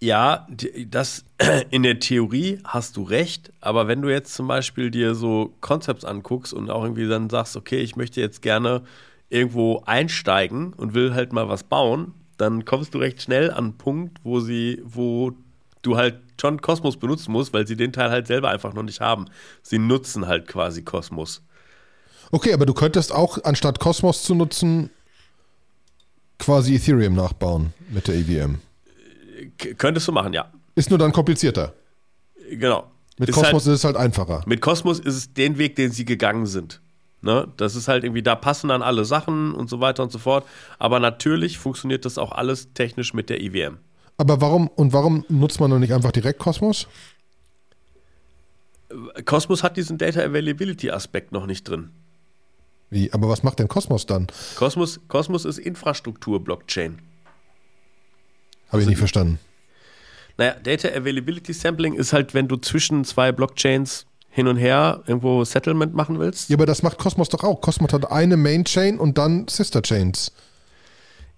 Ja, 0.00 0.46
das 0.88 1.24
in 1.70 1.84
der 1.84 2.00
Theorie 2.00 2.58
hast 2.64 2.96
du 2.96 3.04
recht, 3.04 3.52
aber 3.60 3.86
wenn 3.86 4.02
du 4.02 4.08
jetzt 4.08 4.34
zum 4.34 4.48
Beispiel 4.48 4.90
dir 4.90 5.14
so 5.14 5.54
Concepts 5.60 6.04
anguckst 6.04 6.52
und 6.52 6.68
auch 6.68 6.82
irgendwie 6.82 7.06
dann 7.06 7.30
sagst, 7.30 7.56
okay, 7.56 7.78
ich 7.78 7.94
möchte 7.94 8.20
jetzt 8.20 8.42
gerne 8.42 8.82
irgendwo 9.30 9.82
einsteigen 9.84 10.72
und 10.72 10.94
will 10.94 11.14
halt 11.14 11.32
mal 11.32 11.48
was 11.48 11.64
bauen, 11.64 12.14
dann 12.36 12.64
kommst 12.64 12.94
du 12.94 12.98
recht 12.98 13.20
schnell 13.22 13.50
an 13.50 13.56
einen 13.56 13.78
Punkt, 13.78 14.18
wo 14.22 14.40
sie, 14.40 14.80
wo 14.84 15.32
du 15.82 15.96
halt 15.96 16.20
schon 16.40 16.60
Kosmos 16.60 16.96
benutzen 16.96 17.32
musst, 17.32 17.52
weil 17.52 17.66
sie 17.66 17.76
den 17.76 17.92
Teil 17.92 18.10
halt 18.10 18.26
selber 18.26 18.50
einfach 18.50 18.72
noch 18.72 18.82
nicht 18.82 19.00
haben. 19.00 19.26
Sie 19.62 19.78
nutzen 19.78 20.26
halt 20.26 20.46
quasi 20.46 20.82
Kosmos. 20.82 21.42
Okay, 22.30 22.52
aber 22.52 22.66
du 22.66 22.74
könntest 22.74 23.12
auch, 23.12 23.38
anstatt 23.44 23.80
Kosmos 23.80 24.22
zu 24.22 24.34
nutzen, 24.34 24.90
quasi 26.38 26.76
Ethereum 26.76 27.14
nachbauen 27.14 27.72
mit 27.90 28.06
der 28.06 28.14
EVM. 28.16 28.60
K 29.56 29.74
könntest 29.74 30.06
du 30.08 30.12
machen, 30.12 30.32
ja. 30.32 30.52
Ist 30.74 30.90
nur 30.90 30.98
dann 30.98 31.12
komplizierter. 31.12 31.74
Genau. 32.50 32.90
Mit 33.18 33.30
ist 33.30 33.34
Kosmos 33.34 33.64
halt, 33.64 33.74
ist 33.74 33.80
es 33.80 33.84
halt 33.84 33.96
einfacher. 33.96 34.42
Mit 34.46 34.60
Kosmos 34.60 35.00
ist 35.00 35.14
es 35.14 35.34
den 35.34 35.58
Weg, 35.58 35.74
den 35.76 35.90
sie 35.90 36.04
gegangen 36.04 36.46
sind. 36.46 36.80
Ne? 37.20 37.48
Das 37.56 37.74
ist 37.74 37.88
halt 37.88 38.04
irgendwie, 38.04 38.22
da 38.22 38.36
passen 38.36 38.68
dann 38.68 38.82
alle 38.82 39.04
Sachen 39.04 39.54
und 39.54 39.68
so 39.68 39.80
weiter 39.80 40.02
und 40.02 40.12
so 40.12 40.18
fort. 40.18 40.46
Aber 40.78 41.00
natürlich 41.00 41.58
funktioniert 41.58 42.04
das 42.04 42.18
auch 42.18 42.32
alles 42.32 42.72
technisch 42.74 43.14
mit 43.14 43.28
der 43.28 43.42
IWM. 43.42 43.78
Aber 44.16 44.40
warum 44.40 44.68
und 44.68 44.92
warum 44.92 45.24
nutzt 45.28 45.60
man 45.60 45.70
dann 45.70 45.80
nicht 45.80 45.92
einfach 45.92 46.12
direkt 46.12 46.38
Cosmos? 46.38 46.86
Cosmos 49.24 49.62
hat 49.62 49.76
diesen 49.76 49.98
Data 49.98 50.20
Availability 50.20 50.90
Aspekt 50.90 51.32
noch 51.32 51.46
nicht 51.46 51.68
drin. 51.68 51.90
Wie? 52.90 53.12
Aber 53.12 53.28
was 53.28 53.42
macht 53.42 53.58
denn 53.58 53.68
Cosmos 53.68 54.06
dann? 54.06 54.28
Cosmos, 54.56 55.00
Cosmos 55.08 55.44
ist 55.44 55.58
Infrastruktur-Blockchain. 55.58 56.92
Habe 56.92 57.02
ich 58.68 58.72
also 58.72 58.88
nicht 58.88 58.98
verstanden. 58.98 59.38
Naja, 60.36 60.54
Data 60.54 60.88
Availability 60.88 61.52
Sampling 61.52 61.94
ist 61.94 62.12
halt, 62.12 62.32
wenn 62.32 62.48
du 62.48 62.56
zwischen 62.56 63.04
zwei 63.04 63.32
Blockchains 63.32 64.06
hin 64.38 64.46
und 64.46 64.56
her 64.56 65.02
irgendwo 65.08 65.42
Settlement 65.44 65.94
machen 65.94 66.20
willst. 66.20 66.48
Ja, 66.48 66.56
aber 66.56 66.64
das 66.64 66.84
macht 66.84 66.96
Cosmos 66.96 67.28
doch 67.28 67.42
auch. 67.42 67.60
Cosmos 67.60 67.92
hat 67.92 68.08
eine 68.12 68.36
Main 68.36 68.64
Chain 68.64 69.00
und 69.00 69.18
dann 69.18 69.48
Sister 69.48 69.82
Chains. 69.82 70.30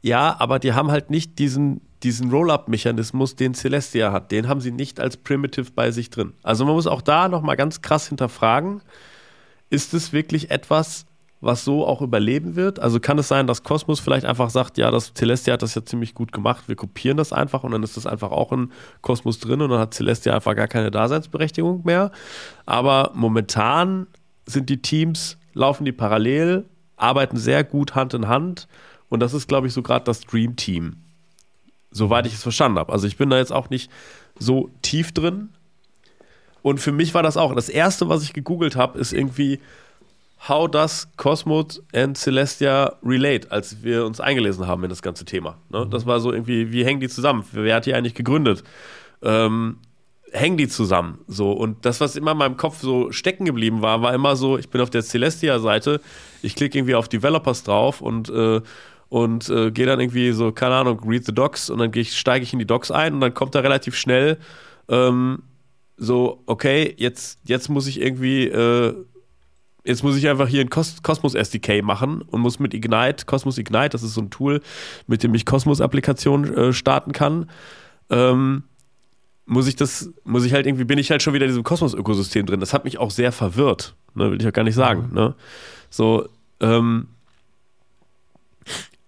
Ja, 0.02 0.36
aber 0.38 0.58
die 0.58 0.74
haben 0.74 0.90
halt 0.90 1.08
nicht 1.08 1.38
diesen, 1.38 1.80
diesen 2.02 2.30
Roll-Up-Mechanismus, 2.30 3.36
den 3.36 3.54
Celestia 3.54 4.12
hat. 4.12 4.30
Den 4.32 4.48
haben 4.48 4.60
sie 4.60 4.70
nicht 4.70 5.00
als 5.00 5.16
Primitive 5.16 5.70
bei 5.74 5.90
sich 5.92 6.10
drin. 6.10 6.34
Also 6.42 6.66
man 6.66 6.74
muss 6.74 6.86
auch 6.86 7.00
da 7.00 7.28
nochmal 7.28 7.56
ganz 7.56 7.80
krass 7.80 8.06
hinterfragen, 8.06 8.82
ist 9.70 9.94
es 9.94 10.12
wirklich 10.12 10.50
etwas, 10.50 11.06
was 11.40 11.64
so 11.64 11.86
auch 11.86 12.02
überleben 12.02 12.54
wird? 12.54 12.78
Also 12.78 13.00
kann 13.00 13.18
es 13.18 13.28
sein, 13.28 13.46
dass 13.46 13.62
Cosmos 13.62 13.98
vielleicht 14.00 14.26
einfach 14.26 14.50
sagt, 14.50 14.76
ja, 14.76 14.90
das 14.90 15.14
Celestia 15.14 15.54
hat 15.54 15.62
das 15.62 15.74
ja 15.74 15.84
ziemlich 15.84 16.14
gut 16.14 16.32
gemacht, 16.32 16.68
wir 16.68 16.76
kopieren 16.76 17.16
das 17.16 17.32
einfach 17.32 17.64
und 17.64 17.72
dann 17.72 17.82
ist 17.82 17.96
das 17.96 18.06
einfach 18.06 18.30
auch 18.30 18.52
in 18.52 18.70
Cosmos 19.00 19.38
drin 19.38 19.62
und 19.62 19.70
dann 19.70 19.80
hat 19.80 19.94
Celestia 19.94 20.34
einfach 20.34 20.54
gar 20.54 20.68
keine 20.68 20.90
Daseinsberechtigung 20.90 21.82
mehr. 21.84 22.10
Aber 22.66 23.12
momentan 23.14 24.06
sind 24.44 24.68
die 24.68 24.82
Teams, 24.82 25.38
laufen 25.54 25.84
die 25.84 25.92
parallel, 25.92 26.66
arbeiten 26.96 27.38
sehr 27.38 27.64
gut 27.64 27.94
Hand 27.94 28.12
in 28.12 28.28
Hand 28.28 28.68
und 29.08 29.20
das 29.20 29.32
ist, 29.32 29.48
glaube 29.48 29.66
ich, 29.66 29.72
so 29.72 29.82
gerade 29.82 30.04
das 30.04 30.20
Dream 30.20 30.56
Team. 30.56 30.96
Soweit 31.90 32.26
ich 32.26 32.34
es 32.34 32.42
verstanden 32.42 32.78
habe. 32.78 32.92
Also 32.92 33.06
ich 33.06 33.16
bin 33.16 33.30
da 33.30 33.38
jetzt 33.38 33.52
auch 33.52 33.70
nicht 33.70 33.90
so 34.38 34.70
tief 34.82 35.12
drin. 35.12 35.48
Und 36.62 36.78
für 36.78 36.92
mich 36.92 37.14
war 37.14 37.22
das 37.22 37.36
auch, 37.36 37.54
das 37.54 37.68
erste, 37.68 38.08
was 38.08 38.22
ich 38.22 38.32
gegoogelt 38.32 38.76
habe, 38.76 38.98
ist 38.98 39.12
irgendwie, 39.12 39.58
How 40.48 40.70
does 40.70 41.06
Cosmos 41.16 41.82
and 41.94 42.16
Celestia 42.16 42.96
relate, 43.02 43.50
als 43.50 43.82
wir 43.82 44.06
uns 44.06 44.20
eingelesen 44.20 44.66
haben 44.66 44.82
in 44.84 44.90
das 44.90 45.02
ganze 45.02 45.24
Thema. 45.24 45.58
Ne? 45.68 45.86
Das 45.90 46.06
war 46.06 46.18
so 46.20 46.32
irgendwie, 46.32 46.72
wie 46.72 46.84
hängen 46.84 47.00
die 47.00 47.08
zusammen? 47.08 47.44
Wer 47.52 47.76
hat 47.76 47.86
die 47.86 47.94
eigentlich 47.94 48.14
gegründet? 48.14 48.64
Ähm, 49.22 49.78
hängen 50.32 50.56
die 50.56 50.68
zusammen? 50.68 51.18
So, 51.28 51.52
und 51.52 51.84
das, 51.84 52.00
was 52.00 52.16
immer 52.16 52.32
in 52.32 52.38
meinem 52.38 52.56
Kopf 52.56 52.80
so 52.80 53.12
stecken 53.12 53.44
geblieben 53.44 53.82
war, 53.82 54.00
war 54.00 54.14
immer 54.14 54.34
so, 54.34 54.56
ich 54.56 54.70
bin 54.70 54.80
auf 54.80 54.88
der 54.88 55.02
Celestia-Seite, 55.02 56.00
ich 56.42 56.54
klicke 56.54 56.78
irgendwie 56.78 56.94
auf 56.94 57.08
Developers 57.08 57.62
drauf 57.64 58.00
und 58.00 58.30
äh, 58.30 58.60
und 59.10 59.48
äh, 59.48 59.72
gehe 59.72 59.86
dann 59.86 59.98
irgendwie 59.98 60.30
so, 60.30 60.52
keine 60.52 60.76
Ahnung, 60.76 61.00
read 61.04 61.26
the 61.26 61.34
docs 61.34 61.68
und 61.68 61.80
dann 61.80 61.92
steige 62.04 62.44
ich 62.44 62.52
in 62.52 62.60
die 62.60 62.66
Docs 62.66 62.92
ein 62.92 63.12
und 63.12 63.20
dann 63.20 63.34
kommt 63.34 63.56
da 63.56 63.60
relativ 63.60 63.96
schnell 63.96 64.38
ähm, 64.88 65.42
so, 65.96 66.42
okay, 66.46 66.94
jetzt, 66.96 67.40
jetzt 67.44 67.68
muss 67.68 67.88
ich 67.88 68.00
irgendwie 68.00 68.46
äh, 68.46 68.94
jetzt 69.90 70.02
muss 70.02 70.16
ich 70.16 70.28
einfach 70.28 70.48
hier 70.48 70.62
ein 70.62 70.70
Cosmos 70.70 71.34
SDK 71.34 71.82
machen 71.82 72.22
und 72.22 72.40
muss 72.40 72.58
mit 72.58 72.74
Ignite, 72.74 73.26
Cosmos 73.26 73.58
Ignite, 73.58 73.90
das 73.90 74.02
ist 74.02 74.14
so 74.14 74.22
ein 74.22 74.30
Tool, 74.30 74.60
mit 75.06 75.22
dem 75.22 75.34
ich 75.34 75.44
Cosmos-Applikationen 75.44 76.54
äh, 76.54 76.72
starten 76.72 77.12
kann. 77.12 77.50
Ähm, 78.08 78.62
muss 79.46 79.66
ich 79.66 79.76
das, 79.76 80.10
muss 80.24 80.44
ich 80.44 80.52
halt 80.52 80.66
irgendwie, 80.66 80.84
bin 80.84 80.98
ich 80.98 81.10
halt 81.10 81.22
schon 81.22 81.34
wieder 81.34 81.44
in 81.44 81.50
diesem 81.50 81.64
Kosmos-Ökosystem 81.64 82.46
drin. 82.46 82.60
Das 82.60 82.72
hat 82.72 82.84
mich 82.84 82.98
auch 82.98 83.10
sehr 83.10 83.32
verwirrt, 83.32 83.94
ne, 84.14 84.30
will 84.30 84.40
ich 84.40 84.46
auch 84.46 84.52
gar 84.52 84.64
nicht 84.64 84.76
sagen. 84.76 85.08
Mhm. 85.10 85.14
Ne? 85.14 85.34
So, 85.90 86.28
ähm, 86.60 87.08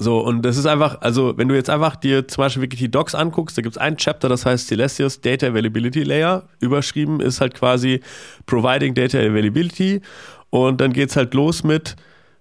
so, 0.03 0.19
und 0.19 0.43
das 0.43 0.57
ist 0.57 0.67
einfach, 0.67 1.01
also 1.01 1.39
wenn 1.39 1.47
du 1.47 1.55
jetzt 1.55 1.71
einfach 1.71 1.95
dir 1.95 2.27
zum 2.27 2.43
Beispiel 2.43 2.63
wirklich 2.63 2.81
die 2.81 2.91
Docs 2.91 3.15
anguckst, 3.15 3.57
da 3.57 3.63
gibt 3.63 3.77
es 3.77 3.79
ein 3.79 3.97
Chapter, 3.97 4.29
das 4.29 4.45
heißt 4.45 4.67
Celestius 4.67 5.21
Data 5.21 5.47
Availability 5.47 6.03
Layer. 6.03 6.49
Überschrieben 6.59 7.21
ist 7.21 7.41
halt 7.41 7.55
quasi 7.55 8.01
Providing 8.47 8.95
Data 8.95 9.19
Availability. 9.19 10.01
Und 10.53 10.83
dann 10.83 10.93
geht 10.93 11.09
es 11.09 11.17
halt 11.17 11.33
los 11.33 11.65
mit, 11.65 11.97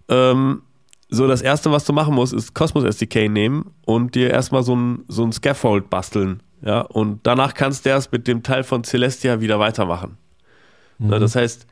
ähm, 0.10 0.64
so 1.08 1.30
das 1.30 1.42
erste, 1.42 1.72
was 1.72 1.86
du 1.86 1.94
machen 1.94 2.14
musst, 2.14 2.34
ist 2.34 2.54
Cosmos 2.54 2.84
SDK 2.84 3.30
nehmen 3.30 3.72
und 3.86 4.16
dir 4.16 4.32
erstmal 4.32 4.64
so 4.64 4.76
ein, 4.76 5.06
so 5.08 5.24
ein 5.24 5.32
Scaffold 5.32 5.90
basteln. 5.90 6.44
Ja, 6.62 6.82
und 6.82 7.22
danach 7.24 7.54
kannst 7.54 7.86
du 7.86 7.90
erst 7.90 8.12
mit 8.12 8.28
dem 8.28 8.44
Teil 8.44 8.64
von 8.66 8.84
Celestia 8.84 9.40
wieder 9.40 9.60
weitermachen. 9.60 10.18
Mhm. 11.00 11.14
Ja, 11.14 11.20
das 11.20 11.38
heißt, 11.38 11.66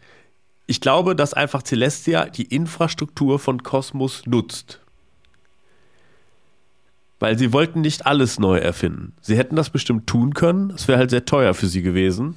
ich 0.65 0.79
glaube, 0.79 1.13
dass 1.13 1.33
einfach 1.33 1.61
Celestia 1.61 2.25
die 2.25 2.43
Infrastruktur 2.43 3.37
von 3.37 3.61
Cosmos 3.61 4.25
nutzt. 4.25 4.79
Weil 7.19 7.37
sie 7.37 7.51
wollten 7.51 7.81
nicht 7.81 8.05
alles 8.05 8.39
neu 8.39 8.59
erfinden. 8.59 9.11
Sie 9.19 9.37
hätten 9.37 9.57
das 9.57 9.71
bestimmt 9.71 10.07
tun 10.07 10.33
können. 10.33 10.71
Es 10.71 10.87
wäre 10.87 10.99
halt 10.99 11.09
sehr 11.09 11.25
teuer 11.25 11.53
für 11.53 11.67
sie 11.67 11.81
gewesen. 11.81 12.35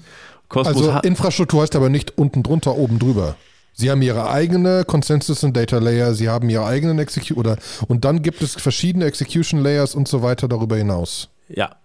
Cosmos 0.49 0.89
also 0.89 1.01
Infrastruktur 1.03 1.63
heißt 1.63 1.77
aber 1.77 1.89
nicht 1.89 2.19
unten 2.19 2.43
drunter, 2.43 2.75
oben 2.75 2.99
drüber. 2.99 3.37
Sie 3.73 3.91
haben 3.91 4.03
ihre 4.03 4.31
eigene 4.31 4.85
Consensus 4.85 5.43
und 5.45 5.57
Data 5.57 5.79
Layer, 5.79 6.15
sie 6.15 6.29
haben 6.29 6.49
ihre 6.51 6.67
eigenen 6.67 6.99
Execution 6.99 7.39
oder 7.39 7.57
und 7.89 8.05
dann 8.05 8.23
gibt 8.23 8.43
es 8.43 8.55
verschiedene 8.55 9.07
Execution 9.07 9.63
Layers 9.63 9.95
und 9.95 10.09
so 10.09 10.23
weiter 10.23 10.47
darüber 10.47 10.77
hinaus. 10.77 11.31
Ja. 11.49 11.77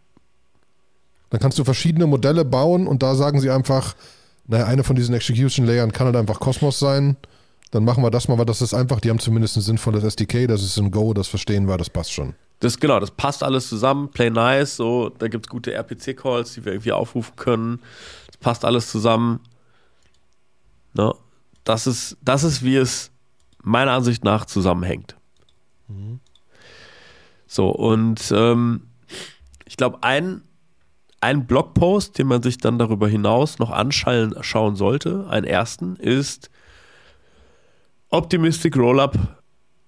Dann 1.30 1.40
kannst 1.40 1.58
du 1.60 1.64
verschiedene 1.64 2.08
Modelle 2.08 2.46
bauen 2.46 2.88
und 2.88 3.04
da 3.04 3.16
sagen 3.16 3.40
sie 3.40 3.50
einfach, 3.50 3.96
naja, 4.48 4.66
eine 4.66 4.84
von 4.84 4.96
diesen 4.96 5.16
Execution 5.16 5.66
Layern 5.66 5.92
kann 5.92 6.06
halt 6.06 6.16
einfach 6.16 6.40
Cosmos 6.40 6.80
sein. 6.80 7.18
Dann 7.72 7.84
machen 7.84 8.02
wir 8.04 8.12
das 8.12 8.28
mal, 8.28 8.38
weil 8.38 8.46
das 8.46 8.62
ist 8.62 8.74
einfach, 8.74 9.02
die 9.02 9.10
haben 9.10 9.20
zumindest 9.20 9.58
ein 9.58 9.62
sinnvolles 9.62 10.04
SDK, 10.04 10.48
das 10.48 10.64
ist 10.64 10.78
ein 10.78 10.92
Go, 10.92 11.14
das 11.14 11.28
verstehen 11.28 11.68
wir, 11.68 11.78
das 11.78 11.90
passt 11.90 12.14
schon. 12.14 12.34
Das 12.60 12.80
genau, 12.80 13.00
das 13.00 13.12
passt 13.12 13.44
alles 13.44 13.68
zusammen, 13.68 14.10
play 14.10 14.30
nice, 14.30 14.78
so, 14.78 15.10
da 15.10 15.28
gibt 15.28 15.46
es 15.46 15.50
gute 15.50 15.74
RPC-Calls, 15.74 16.54
die 16.54 16.66
wir 16.66 16.72
irgendwie 16.72 16.92
aufrufen 16.92 17.36
können. 17.36 17.82
Das 18.28 18.38
passt 18.38 18.66
alles 18.66 18.90
zusammen. 18.90 19.42
Ne? 20.94 21.14
Das 21.68 21.86
ist, 21.86 22.18
das 22.22 22.46
ist, 22.46 22.64
wie 22.64 22.78
es 22.78 23.12
meiner 23.62 23.92
Ansicht 23.92 24.24
nach 24.24 24.46
zusammenhängt. 24.46 25.18
Mhm. 25.90 26.22
So, 27.46 27.70
und 27.70 28.32
ähm, 28.34 28.84
ich 29.66 29.76
glaube, 29.76 30.02
ein, 30.02 30.44
ein 31.20 31.46
Blogpost, 31.46 32.18
den 32.18 32.28
man 32.28 32.42
sich 32.42 32.58
dann 32.58 32.80
darüber 32.80 33.10
hinaus 33.10 33.60
noch 33.60 33.72
anschauen 33.72 34.76
sollte, 34.78 35.28
einen 35.30 35.46
ersten, 35.46 35.98
ist 35.98 36.50
Optimistic 38.10 38.78
Rollup 38.78 39.18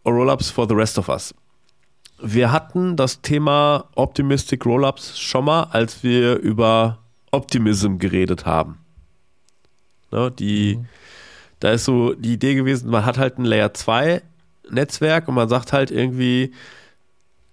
Rollups 0.06 0.50
for 0.50 0.68
the 0.68 0.74
Rest 0.74 0.98
of 0.98 1.08
Us. 1.08 1.34
Wir 2.22 2.52
hatten 2.52 2.98
das 2.98 3.22
Thema 3.22 3.86
Optimistic 3.96 4.66
Rollups 4.66 5.18
schon 5.18 5.46
mal, 5.46 5.64
als 5.72 6.04
wir 6.04 6.38
über 6.40 7.00
Optimism 7.32 7.98
geredet 7.98 8.46
haben. 8.46 8.80
Ne, 10.12 10.32
die, 10.32 10.78
mhm 10.78 10.88
da 11.60 11.72
ist 11.72 11.86
so 11.86 12.14
die 12.14 12.34
Idee 12.34 12.56
gewesen, 12.56 12.90
man 12.90 13.06
hat 13.06 13.18
halt 13.18 13.38
ein 13.38 13.46
Layer 13.46 13.74
2 13.74 14.22
Netzwerk 14.70 15.28
und 15.28 15.36
man 15.36 15.50
sagt 15.50 15.74
halt 15.74 15.92
irgendwie 15.92 16.54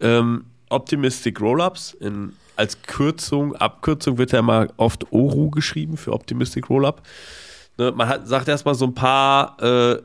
ähm, 0.01 0.45
Optimistic 0.69 1.41
Rollups 1.41 1.93
in 1.93 2.33
als 2.57 2.83
Kürzung, 2.83 3.55
Abkürzung 3.55 4.19
wird 4.19 4.33
ja 4.33 4.43
mal 4.43 4.73
oft 4.79 5.13
ORU 5.13 5.51
geschrieben 5.51 5.97
für 5.97 6.13
Optimistic 6.13 6.71
Rollup. 6.71 7.03
Ne, 7.77 7.93
man 7.93 8.09
hat, 8.09 8.27
sagt 8.27 8.49
erstmal 8.49 8.75
so 8.75 8.87
ein 8.87 8.95
paar 8.95 9.63
äh, 9.63 10.03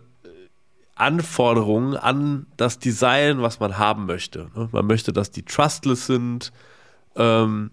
Anforderungen 0.95 1.95
an 1.95 2.45
das 2.57 2.77
Design, 2.77 3.41
was 3.41 3.59
man 3.59 3.77
haben 3.77 4.05
möchte. 4.05 4.49
Ne? 4.55 4.69
Man 4.71 4.85
möchte, 4.85 5.13
dass 5.13 5.31
die 5.31 5.43
trustless 5.43 6.07
sind, 6.07 6.51
ähm, 7.15 7.71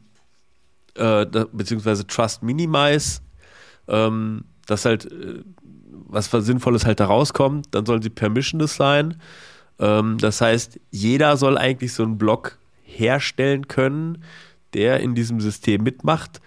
äh, 0.95 1.27
beziehungsweise 1.53 2.07
Trust 2.07 2.43
Minimize, 2.43 3.21
ähm, 3.89 4.45
dass 4.67 4.85
halt 4.85 5.07
äh, 5.07 5.43
was 6.09 6.31
Sinnvolles 6.31 6.87
halt 6.87 7.01
da 7.01 7.07
rauskommt, 7.07 7.69
dann 7.73 7.87
sollen 7.87 8.03
sie 8.03 8.11
permissionless 8.11 8.77
sein. 8.77 9.21
Ähm, 9.79 10.19
das 10.19 10.41
heißt, 10.41 10.81
jeder 10.91 11.37
soll 11.37 11.57
eigentlich 11.59 11.93
so 11.93 12.03
einen 12.03 12.19
Block 12.19 12.59
herstellen 12.83 13.69
können, 13.69 14.25
der 14.75 15.01
in 15.01 15.15
diesem 15.15 15.41
System 15.41 15.83
mitmacht. 15.83 16.41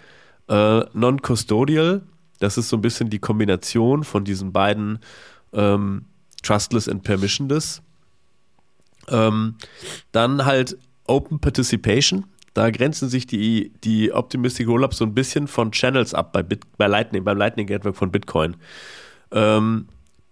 Äh, 0.48 0.80
Non-custodial, 0.92 2.02
das 2.38 2.58
ist 2.58 2.68
so 2.68 2.76
ein 2.76 2.82
bisschen 2.82 3.08
die 3.08 3.20
Kombination 3.20 4.04
von 4.04 4.24
diesen 4.24 4.52
beiden 4.52 4.98
ähm, 5.52 6.06
Trustless 6.42 6.88
und 6.88 7.02
Permissionless. 7.02 7.82
Ähm, 9.08 9.56
dann 10.12 10.44
halt 10.44 10.76
Open 11.06 11.40
Participation. 11.40 12.26
Da 12.54 12.70
grenzen 12.70 13.08
sich 13.08 13.26
die, 13.26 13.72
die 13.82 14.12
Optimistic 14.12 14.68
Rollups 14.68 14.98
so 14.98 15.04
ein 15.04 15.14
bisschen 15.14 15.48
von 15.48 15.72
Channels 15.72 16.14
ab 16.14 16.32
bei, 16.32 16.42
Bit, 16.42 16.64
bei 16.76 16.86
Lightning, 16.86 17.24
beim 17.24 17.38
Lightning 17.38 17.66
Network 17.66 17.96
von 17.96 18.10
Bitcoin. 18.10 18.56
Ähm, 19.32 19.88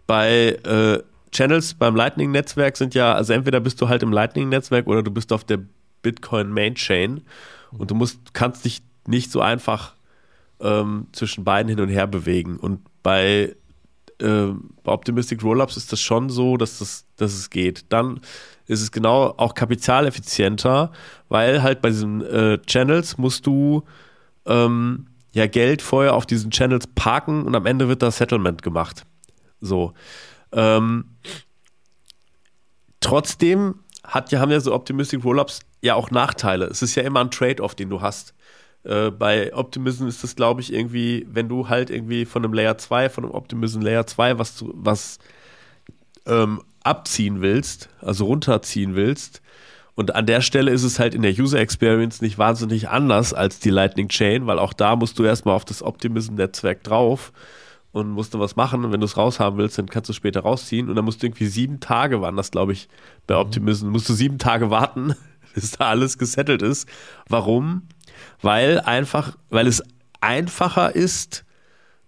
bei 0.06 0.58
äh, 0.64 1.02
Channels 1.32 1.74
beim 1.74 1.94
Lightning-Netzwerk 1.94 2.76
sind 2.76 2.94
ja, 2.94 3.14
also 3.14 3.32
entweder 3.32 3.60
bist 3.60 3.80
du 3.80 3.88
halt 3.88 4.02
im 4.02 4.12
Lightning-Netzwerk 4.12 4.86
oder 4.86 5.02
du 5.02 5.10
bist 5.10 5.32
auf 5.32 5.44
der 5.44 5.60
Bitcoin 6.02 6.50
Main 6.52 6.74
Chain 6.74 7.22
und 7.76 7.90
du 7.90 7.94
musst, 7.94 8.34
kannst 8.34 8.64
dich 8.64 8.82
nicht 9.06 9.30
so 9.30 9.40
einfach 9.40 9.94
ähm, 10.60 11.06
zwischen 11.12 11.44
beiden 11.44 11.68
hin 11.68 11.80
und 11.80 11.88
her 11.88 12.06
bewegen. 12.06 12.56
Und 12.56 12.80
bei 13.02 13.54
äh, 14.20 14.48
bei 14.82 14.92
Optimistic 14.92 15.42
Rollups 15.42 15.76
ist 15.76 15.92
das 15.92 16.00
schon 16.00 16.28
so, 16.28 16.56
dass, 16.56 16.78
das, 16.78 17.06
dass 17.16 17.32
es 17.32 17.50
geht. 17.50 17.86
Dann 17.88 18.20
ist 18.66 18.82
es 18.82 18.92
genau 18.92 19.34
auch 19.36 19.54
kapitaleffizienter, 19.54 20.92
weil 21.28 21.62
halt 21.62 21.80
bei 21.80 21.90
diesen 21.90 22.24
äh, 22.24 22.58
Channels 22.66 23.18
musst 23.18 23.46
du 23.46 23.82
ähm, 24.46 25.06
ja 25.32 25.46
Geld 25.46 25.82
vorher 25.82 26.14
auf 26.14 26.26
diesen 26.26 26.50
Channels 26.50 26.86
parken 26.88 27.44
und 27.44 27.54
am 27.54 27.66
Ende 27.66 27.88
wird 27.88 28.02
das 28.02 28.18
Settlement 28.18 28.62
gemacht. 28.62 29.04
So. 29.60 29.92
Ähm, 30.52 31.16
trotzdem 33.00 33.80
hat, 34.04 34.32
haben 34.32 34.50
ja 34.50 34.60
so 34.60 34.74
Optimistic 34.74 35.24
Rollups 35.24 35.60
ja 35.82 35.94
auch 35.94 36.10
Nachteile. 36.10 36.66
Es 36.66 36.82
ist 36.82 36.94
ja 36.94 37.02
immer 37.02 37.20
ein 37.20 37.30
Trade-off, 37.30 37.74
den 37.74 37.90
du 37.90 38.00
hast. 38.00 38.34
Äh, 38.82 39.10
bei 39.10 39.54
Optimism 39.54 40.06
ist 40.06 40.24
es, 40.24 40.36
glaube 40.36 40.60
ich, 40.60 40.72
irgendwie, 40.72 41.26
wenn 41.30 41.48
du 41.48 41.68
halt 41.68 41.90
irgendwie 41.90 42.24
von 42.24 42.44
einem 42.44 42.54
Layer 42.54 42.78
2, 42.78 43.10
von 43.10 43.24
einem 43.24 43.34
Optimism 43.34 43.80
Layer 43.80 44.06
2 44.06 44.38
was, 44.38 44.64
was 44.66 45.18
ähm, 46.26 46.62
abziehen 46.82 47.40
willst, 47.40 47.90
also 48.00 48.24
runterziehen 48.24 48.94
willst, 48.94 49.42
und 50.00 50.14
an 50.14 50.24
der 50.24 50.40
Stelle 50.40 50.70
ist 50.70 50.82
es 50.82 50.98
halt 50.98 51.14
in 51.14 51.20
der 51.20 51.38
User 51.38 51.58
Experience 51.58 52.22
nicht 52.22 52.38
wahnsinnig 52.38 52.88
anders 52.88 53.34
als 53.34 53.60
die 53.60 53.68
Lightning 53.68 54.08
Chain, 54.08 54.46
weil 54.46 54.58
auch 54.58 54.72
da 54.72 54.96
musst 54.96 55.18
du 55.18 55.24
erstmal 55.24 55.54
auf 55.54 55.66
das 55.66 55.82
Optimism-Netzwerk 55.82 56.82
drauf 56.82 57.34
und 57.92 58.08
musst 58.08 58.32
du 58.32 58.40
was 58.40 58.56
machen. 58.56 58.82
Und 58.82 58.92
wenn 58.92 59.00
du 59.00 59.04
es 59.04 59.18
raushaben 59.18 59.58
willst, 59.58 59.76
dann 59.76 59.90
kannst 59.90 60.08
du 60.08 60.14
später 60.14 60.40
rausziehen. 60.40 60.88
Und 60.88 60.94
dann 60.94 61.04
musst 61.04 61.22
du 61.22 61.26
irgendwie 61.26 61.48
sieben 61.48 61.80
Tage, 61.80 62.22
waren 62.22 62.34
das, 62.34 62.50
glaube 62.50 62.72
ich, 62.72 62.88
bei 63.26 63.34
mhm. 63.34 63.40
Optimism, 63.42 63.88
musst 63.88 64.08
du 64.08 64.14
sieben 64.14 64.38
Tage 64.38 64.70
warten, 64.70 65.14
bis 65.54 65.72
da 65.72 65.90
alles 65.90 66.16
gesettelt 66.16 66.62
ist. 66.62 66.88
Warum? 67.28 67.82
Weil 68.40 68.80
einfach, 68.80 69.36
weil 69.50 69.66
es 69.66 69.82
einfacher 70.22 70.96
ist, 70.96 71.44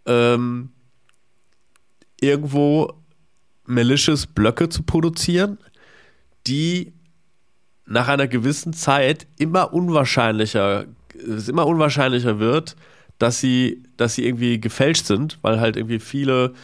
ähm, 0.06 0.70
irgendwo 2.22 2.94
malicious 3.66 4.26
Blöcke 4.26 4.70
zu 4.70 4.82
produzieren, 4.82 5.58
die 6.46 6.94
nach 7.86 8.08
einer 8.08 8.28
gewissen 8.28 8.72
Zeit 8.72 9.26
immer 9.38 9.72
unwahrscheinlicher, 9.72 10.86
es 11.14 11.48
immer 11.48 11.66
unwahrscheinlicher 11.66 12.38
wird, 12.38 12.76
dass 13.18 13.40
sie, 13.40 13.82
dass 13.96 14.14
sie 14.14 14.26
irgendwie 14.26 14.60
gefälscht 14.60 15.06
sind, 15.06 15.38
weil 15.42 15.60
halt 15.60 15.76
irgendwie 15.76 16.00
viele 16.00 16.54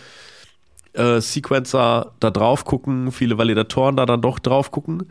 äh, 0.95 1.21
Sequencer 1.21 2.13
da 2.21 2.31
drauf 2.31 2.65
gucken, 2.65 3.13
viele 3.13 3.39
Validatoren 3.39 3.97
da 3.97 4.07
dann 4.07 4.23
doch 4.23 4.39
drauf 4.39 4.71
gucken. 4.71 5.05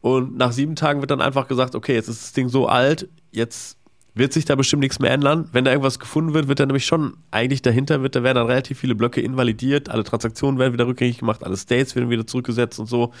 Und 0.00 0.36
nach 0.36 0.52
sieben 0.52 0.74
Tagen 0.74 1.00
wird 1.00 1.12
dann 1.12 1.20
einfach 1.20 1.46
gesagt, 1.46 1.74
okay, 1.74 1.94
jetzt 1.94 2.08
ist 2.08 2.22
das 2.22 2.32
Ding 2.32 2.48
so 2.48 2.66
alt, 2.66 3.08
jetzt 3.30 3.78
wird 4.14 4.32
sich 4.32 4.44
da 4.44 4.56
bestimmt 4.56 4.80
nichts 4.80 4.98
mehr 4.98 5.10
ändern. 5.10 5.48
Wenn 5.52 5.64
da 5.64 5.70
irgendwas 5.70 5.98
gefunden 5.98 6.34
wird, 6.34 6.48
wird 6.48 6.60
er 6.60 6.66
nämlich 6.66 6.84
schon 6.84 7.16
eigentlich 7.30 7.62
dahinter, 7.62 8.02
wird, 8.02 8.16
da 8.16 8.22
werden 8.22 8.36
dann 8.36 8.46
relativ 8.46 8.80
viele 8.80 8.94
Blöcke 8.94 9.20
invalidiert, 9.20 9.88
alle 9.88 10.04
Transaktionen 10.04 10.58
werden 10.58 10.72
wieder 10.72 10.86
rückgängig 10.86 11.18
gemacht, 11.18 11.44
alle 11.44 11.56
States 11.56 11.94
werden 11.94 12.10
wieder 12.10 12.26
zurückgesetzt 12.26 12.78
und 12.78 12.86
so. 12.86 13.12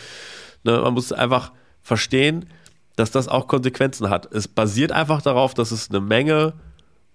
Ne, 0.64 0.80
man 0.80 0.92
muss 0.94 1.12
einfach 1.12 1.52
verstehen, 1.82 2.46
dass 2.96 3.10
das 3.10 3.28
auch 3.28 3.46
Konsequenzen 3.46 4.10
hat. 4.10 4.32
Es 4.32 4.48
basiert 4.48 4.92
einfach 4.92 5.22
darauf, 5.22 5.54
dass 5.54 5.70
es 5.70 5.90
eine 5.90 6.00
Menge 6.00 6.54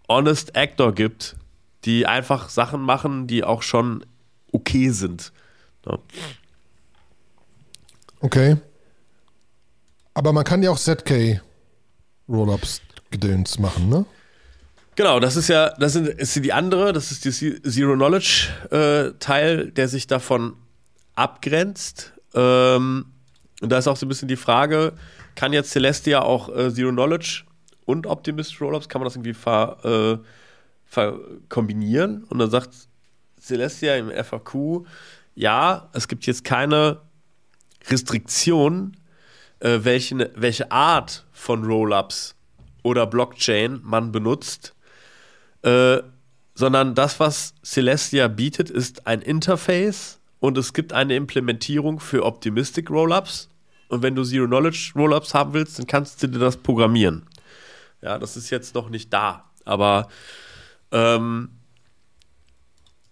Honest 0.10 0.56
Actor 0.56 0.94
gibt, 0.94 1.36
die 1.86 2.06
einfach 2.06 2.50
Sachen 2.50 2.82
machen, 2.82 3.28
die 3.28 3.44
auch 3.44 3.62
schon 3.62 4.06
okay 4.52 4.90
sind. 4.90 5.32
Ja. 5.86 6.00
Okay. 8.20 8.58
Aber 10.14 10.34
man 10.34 10.44
kann 10.44 10.64
ja 10.64 10.72
auch 10.72 10.80
ZK 10.80 11.42
Rollups 12.28 12.82
Gedöns 13.12 13.60
machen, 13.60 13.88
ne? 13.90 14.06
Genau, 14.96 15.20
das 15.20 15.36
ist 15.36 15.48
ja, 15.48 15.70
das 15.78 15.94
sind, 15.94 16.08
ist 16.08 16.36
die 16.36 16.52
andere, 16.52 16.92
das 16.92 17.12
ist 17.12 17.24
die 17.24 17.62
Zero 17.62 17.94
Knowledge 17.94 18.50
äh, 18.72 19.18
Teil, 19.20 19.72
der 19.72 19.88
sich 19.88 20.08
davon 20.08 20.56
abgrenzt. 21.14 22.14
Ähm, 22.34 23.06
und 23.62 23.72
da 23.72 23.78
ist 23.78 23.88
auch 23.88 23.98
so 23.98 24.06
ein 24.06 24.10
bisschen 24.10 24.28
die 24.28 24.36
Frage, 24.36 24.94
kann 25.36 25.54
jetzt 25.54 25.72
Celestia 25.72 26.22
auch 26.22 26.50
äh, 26.56 26.72
Zero 26.72 26.92
Knowledge 26.92 27.44
und 27.86 28.06
Optimist 28.06 28.60
Rollups, 28.62 28.90
kann 28.90 29.02
man 29.02 29.08
das 29.08 29.16
irgendwie 29.16 29.34
ver, 29.34 29.78
äh, 29.84 30.28
ver 30.86 31.20
kombinieren? 31.50 32.24
Und 32.26 32.40
dann 32.40 32.52
sagt 32.52 32.70
Celestia 33.40 33.96
im 33.96 34.12
FAQ, 34.12 34.86
ja, 35.36 35.90
es 35.94 36.08
gibt 36.08 36.26
jetzt 36.26 36.44
keine 36.44 37.02
Restriktion, 37.90 38.98
äh, 39.60 39.80
welche, 39.84 40.32
welche 40.36 40.72
Art 40.72 41.26
von 41.32 41.64
Rollups 41.64 42.36
oder 42.84 43.08
Blockchain 43.08 43.80
man 43.84 44.12
benutzt, 44.12 44.76
äh, 45.64 45.98
sondern 46.54 46.96
das, 46.96 47.20
was 47.20 47.54
Celestia 47.64 48.28
bietet, 48.28 48.70
ist 48.70 49.08
ein 49.08 49.22
Interface 49.22 50.20
und 50.40 50.58
es 50.58 50.74
gibt 50.74 50.94
eine 50.94 51.16
Implementierung 51.16 52.00
für 52.00 52.24
Optimistic 52.26 52.90
Rollups. 52.90 53.50
Und 53.90 54.04
wenn 54.04 54.16
du 54.16 54.24
Zero 54.24 54.48
Knowledge 54.48 54.92
Rollups 54.96 55.34
haben 55.34 55.54
willst, 55.54 55.80
dann 55.80 55.88
kannst 55.88 56.22
du 56.22 56.28
dir 56.28 56.40
das 56.40 56.58
programmieren. 56.58 57.26
Ja, 58.02 58.20
das 58.20 58.38
ist 58.38 58.50
jetzt 58.50 58.76
noch 58.76 58.90
nicht 58.90 59.12
da, 59.12 59.50
aber 59.66 60.10
ähm, 60.92 61.50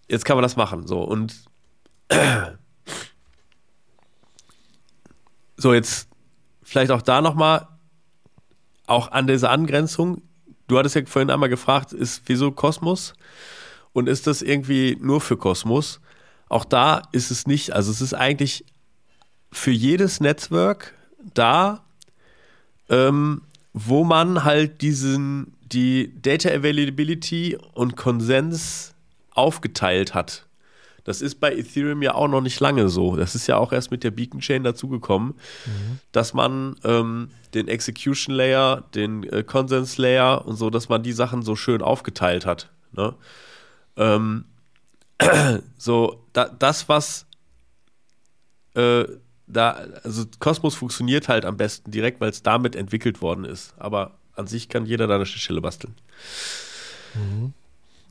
jetzt 0.08 0.24
kann 0.24 0.36
man 0.36 0.42
das 0.42 0.56
machen. 0.56 0.86
So 0.86 1.02
und 1.02 1.34
so 5.56 5.74
jetzt 5.74 6.08
vielleicht 6.62 6.90
auch 6.90 7.02
da 7.02 7.20
nochmal 7.20 7.66
auch 8.86 9.10
an 9.10 9.26
dieser 9.26 9.50
Angrenzung. 9.50 10.22
Du 10.68 10.78
hattest 10.78 10.94
ja 10.94 11.04
vorhin 11.06 11.30
einmal 11.30 11.48
gefragt, 11.48 11.92
ist 11.92 12.22
wieso 12.26 12.52
Kosmos 12.52 13.14
und 13.92 14.08
ist 14.08 14.26
das 14.26 14.42
irgendwie 14.42 14.96
nur 15.00 15.20
für 15.20 15.36
Kosmos? 15.36 16.00
Auch 16.48 16.64
da 16.64 17.02
ist 17.12 17.30
es 17.30 17.46
nicht, 17.46 17.72
also 17.72 17.90
es 17.90 18.00
ist 18.00 18.14
eigentlich 18.14 18.64
für 19.52 19.70
jedes 19.70 20.20
Netzwerk 20.20 20.94
da, 21.34 21.84
ähm, 22.88 23.42
wo 23.72 24.04
man 24.04 24.44
halt 24.44 24.80
diesen, 24.82 25.54
die 25.60 26.12
Data 26.22 26.48
Availability 26.50 27.58
und 27.74 27.96
Konsens 27.96 28.94
aufgeteilt 29.32 30.14
hat. 30.14 30.46
Das 31.04 31.20
ist 31.20 31.36
bei 31.36 31.52
Ethereum 31.54 32.02
ja 32.02 32.14
auch 32.14 32.26
noch 32.26 32.40
nicht 32.40 32.58
lange 32.58 32.88
so. 32.88 33.14
Das 33.14 33.36
ist 33.36 33.46
ja 33.46 33.56
auch 33.58 33.72
erst 33.72 33.92
mit 33.92 34.02
der 34.02 34.10
Beacon 34.10 34.40
Chain 34.40 34.64
dazugekommen, 34.64 35.34
mhm. 35.64 36.00
dass 36.10 36.34
man 36.34 36.74
ähm, 36.82 37.30
den 37.54 37.68
Execution 37.68 38.34
Layer, 38.34 38.82
den 38.94 39.22
äh, 39.24 39.44
Konsens 39.44 39.98
Layer 39.98 40.44
und 40.46 40.56
so, 40.56 40.68
dass 40.68 40.88
man 40.88 41.04
die 41.04 41.12
Sachen 41.12 41.42
so 41.42 41.54
schön 41.54 41.80
aufgeteilt 41.80 42.44
hat. 42.44 42.70
Ne? 42.92 43.14
Ähm, 43.96 44.46
so, 45.78 46.24
da, 46.32 46.48
das, 46.48 46.88
was 46.88 47.26
äh, 48.74 49.04
da, 49.46 49.70
also 50.02 50.24
Kosmos 50.38 50.74
funktioniert 50.74 51.28
halt 51.28 51.44
am 51.44 51.56
besten 51.56 51.90
direkt, 51.90 52.20
weil 52.20 52.30
es 52.30 52.42
damit 52.42 52.76
entwickelt 52.76 53.22
worden 53.22 53.44
ist. 53.44 53.74
Aber 53.78 54.18
an 54.34 54.46
sich 54.46 54.68
kann 54.68 54.86
jeder 54.86 55.06
da 55.06 55.16
eine 55.16 55.26
Stelle 55.26 55.60
basteln. 55.60 55.94
Mhm. 57.14 57.52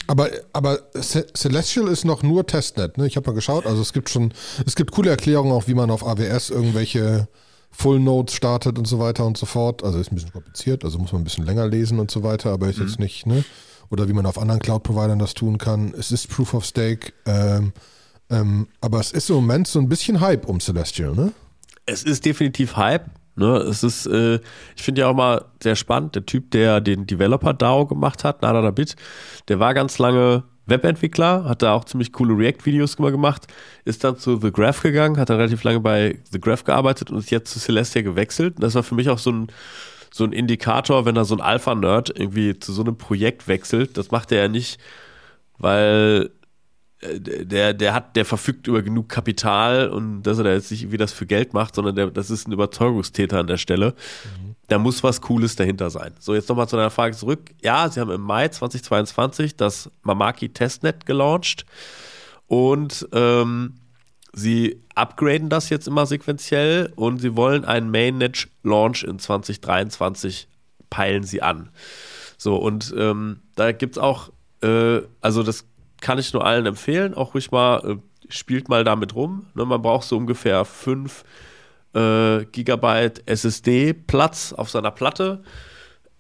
Aber, 0.08 0.30
aber 0.54 0.80
Celestial 0.94 1.88
ist 1.88 2.06
noch 2.06 2.22
nur 2.22 2.46
Testnet, 2.46 2.98
ne? 2.98 3.08
Ich 3.08 3.18
habe 3.18 3.28
mal 3.28 3.34
geschaut, 3.34 3.66
also 3.66 3.82
es 3.82 3.92
gibt 3.92 4.10
schon, 4.10 4.34
es 4.66 4.76
gibt 4.76 4.92
coole 4.92 5.10
Erklärungen 5.10 5.52
auch, 5.52 5.68
wie 5.68 5.74
man 5.74 5.90
auf 5.90 6.06
AWS 6.06 6.52
irgendwelche 6.52 7.28
Full 7.72 8.00
Nodes 8.00 8.36
startet 8.36 8.78
und 8.78 8.88
so 8.88 9.00
weiter 9.00 9.26
und 9.26 9.36
so 9.36 9.48
fort. 9.48 9.84
Also 9.84 10.00
ist 10.00 10.12
ein 10.12 10.16
bisschen 10.16 10.32
kompliziert, 10.32 10.86
also 10.86 11.00
muss 11.00 11.12
man 11.12 11.22
ein 11.22 11.26
bisschen 11.26 11.46
länger 11.46 11.68
lesen 11.68 12.00
und 12.00 12.12
so 12.12 12.22
weiter, 12.22 12.52
aber 12.52 12.70
ist 12.70 12.78
mhm. 12.78 12.86
jetzt 12.86 13.00
nicht, 13.00 13.26
ne? 13.26 13.44
Oder 13.90 14.08
wie 14.08 14.14
man 14.14 14.26
auf 14.26 14.38
anderen 14.38 14.60
Cloud-Providern 14.60 15.20
das 15.20 15.34
tun 15.34 15.58
kann. 15.58 15.94
Es 15.98 16.12
ist 16.12 16.30
Proof 16.30 16.54
of 16.54 16.66
Stake. 16.66 17.14
Ähm, 17.26 17.74
ähm, 18.30 18.68
aber 18.82 19.00
es 19.00 19.12
ist 19.12 19.30
im 19.30 19.36
Moment 19.36 19.68
so 19.68 19.80
ein 19.80 19.90
bisschen 19.90 20.20
Hype 20.22 20.46
um 20.48 20.60
Celestial, 20.60 21.14
ne? 21.14 21.32
Es 21.86 22.04
ist 22.04 22.26
definitiv 22.26 22.76
Hype. 22.76 23.10
Ne, 23.38 23.58
es 23.58 23.84
ist, 23.84 24.06
äh, 24.06 24.40
ich 24.78 24.84
finde 24.84 25.02
ja 25.02 25.08
auch 25.10 25.14
mal 25.14 25.44
sehr 25.62 25.76
spannend, 25.76 26.16
der 26.16 26.26
Typ, 26.26 26.52
der 26.52 26.80
den 26.80 27.06
Developer 27.06 27.54
DAO 27.54 27.86
gemacht 27.86 28.24
hat, 28.24 28.42
Nada 28.42 28.72
Bit, 28.72 28.96
der 29.50 29.60
war 29.60 29.74
ganz 29.74 29.98
lange 29.98 30.44
Webentwickler, 30.68 31.44
hat 31.44 31.62
da 31.62 31.74
auch 31.74 31.84
ziemlich 31.84 32.12
coole 32.12 32.36
React-Videos 32.38 32.96
gemacht, 32.98 33.48
ist 33.84 34.04
dann 34.04 34.18
zu 34.18 34.40
The 34.40 34.52
Graph 34.52 34.82
gegangen, 34.82 35.18
hat 35.18 35.30
dann 35.30 35.38
relativ 35.38 35.64
lange 35.64 35.80
bei 35.80 36.20
The 36.32 36.40
Graph 36.40 36.64
gearbeitet 36.64 37.12
und 37.12 37.20
ist 37.20 37.30
jetzt 37.30 37.52
zu 37.52 37.60
Celestia 37.60 38.02
gewechselt. 38.02 38.56
Und 38.56 38.64
das 38.64 38.74
war 38.74 38.84
für 38.84 38.96
mich 38.96 39.10
auch 39.10 39.20
so 39.20 39.32
ein, 39.32 39.48
so 40.16 40.24
ein 40.24 40.32
Indikator, 40.32 41.06
wenn 41.06 41.16
da 41.16 41.26
so 41.26 41.36
ein 41.36 41.42
Alpha-Nerd 41.42 42.18
irgendwie 42.18 42.58
zu 42.58 42.72
so 42.72 42.82
einem 42.84 42.98
Projekt 42.98 43.50
wechselt. 43.50 43.98
Das 43.98 44.12
macht 44.12 44.32
er 44.32 44.44
ja 44.44 44.48
nicht, 44.48 44.80
weil 45.58 46.32
der, 47.02 47.74
der 47.74 47.94
hat, 47.94 48.16
der 48.16 48.24
verfügt 48.24 48.68
über 48.68 48.82
genug 48.82 49.10
Kapital 49.10 49.90
und 49.90 50.24
dass 50.24 50.38
er 50.38 50.46
da 50.46 50.54
jetzt 50.54 50.72
nicht 50.72 50.84
irgendwie 50.84 50.96
das 50.96 51.12
für 51.12 51.26
Geld 51.26 51.54
macht, 51.54 51.76
sondern 51.76 51.98
der, 51.98 52.12
das 52.12 52.30
ist 52.30 52.48
ein 52.48 52.54
Überzeugungstäter 52.54 53.40
an 53.40 53.48
der 53.48 53.58
Stelle. 53.58 53.90
Mhm. 53.90 54.56
Da 54.70 54.80
muss 54.80 55.04
was 55.04 55.20
Cooles 55.20 55.58
dahinter 55.58 55.90
sein. 55.90 56.14
So, 56.20 56.34
jetzt 56.34 56.48
nochmal 56.48 56.70
zu 56.70 56.78
deiner 56.78 56.92
Frage 56.92 57.14
zurück. 57.14 57.52
Ja, 57.62 57.90
sie 57.90 58.00
haben 58.00 58.12
im 58.12 58.22
Mai 58.22 58.48
2022 58.48 59.58
das 59.58 59.92
Mamaki 60.02 60.48
Testnet 60.48 61.06
gelauncht 61.06 61.66
und 62.48 63.06
ähm, 63.12 63.74
sie 64.36 64.82
upgraden 64.94 65.50
das 65.50 65.70
jetzt 65.70 65.88
immer 65.88 66.06
sequenziell 66.06 66.92
und 66.96 67.20
sie 67.20 67.36
wollen 67.36 67.66
einen 67.66 67.90
Mainnet 67.90 68.48
Launch 68.64 69.04
in 69.04 69.18
2023 69.18 70.48
peilen 70.90 71.24
sie 71.24 71.42
an. 71.42 71.70
So, 72.38 72.58
und 72.58 72.94
ähm, 72.98 73.40
da 73.56 73.72
gibt 73.72 73.96
es 73.96 74.02
auch, 74.02 74.30
äh, 74.62 75.02
also 75.22 75.42
das 75.42 75.66
kann 76.02 76.20
ich 76.20 76.34
nur 76.34 76.46
allen 76.46 76.66
empfehlen. 76.66 77.14
Auch 77.14 77.34
ruhig 77.34 77.52
mal, 77.52 77.80
äh, 77.90 77.96
spielt 78.30 78.70
mal 78.70 78.84
damit 78.84 79.16
rum. 79.16 79.48
Ne, 79.56 79.66
man 79.66 79.82
braucht 79.82 80.08
so 80.08 80.18
ungefähr 80.18 80.66
5 80.66 81.24
äh, 81.94 82.46
Gigabyte 82.46 83.24
SSD-Platz 83.26 84.54
auf 84.54 84.70
seiner 84.70 84.92
Platte. 84.92 85.44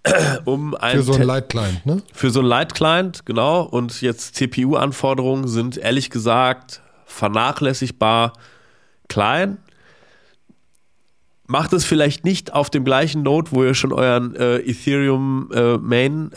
um 0.45 0.75
ein 0.75 0.97
Für 0.97 1.03
so 1.03 1.13
einen 1.13 1.23
Light-Client, 1.23 1.85
ne? 1.85 2.03
Für 2.13 2.29
so 2.29 2.39
einen 2.39 2.49
Light-Client, 2.49 3.25
genau. 3.25 3.63
Und 3.63 4.01
jetzt 4.01 4.35
CPU-Anforderungen 4.35 5.47
sind 5.47 5.77
ehrlich 5.77 6.11
gesagt 6.11 6.81
vernachlässigbar 7.05 8.33
klein. 9.07 9.57
Macht 11.47 11.73
es 11.73 11.85
vielleicht 11.85 12.25
nicht 12.25 12.53
auf 12.53 12.69
dem 12.69 12.83
gleichen 12.83 13.21
Node, 13.21 13.51
wo 13.51 13.63
ihr 13.63 13.75
schon 13.75 13.93
euren 13.93 14.35
äh, 14.35 14.57
Ethereum 14.57 15.49
äh, 15.53 15.77
Mainnet 15.77 16.33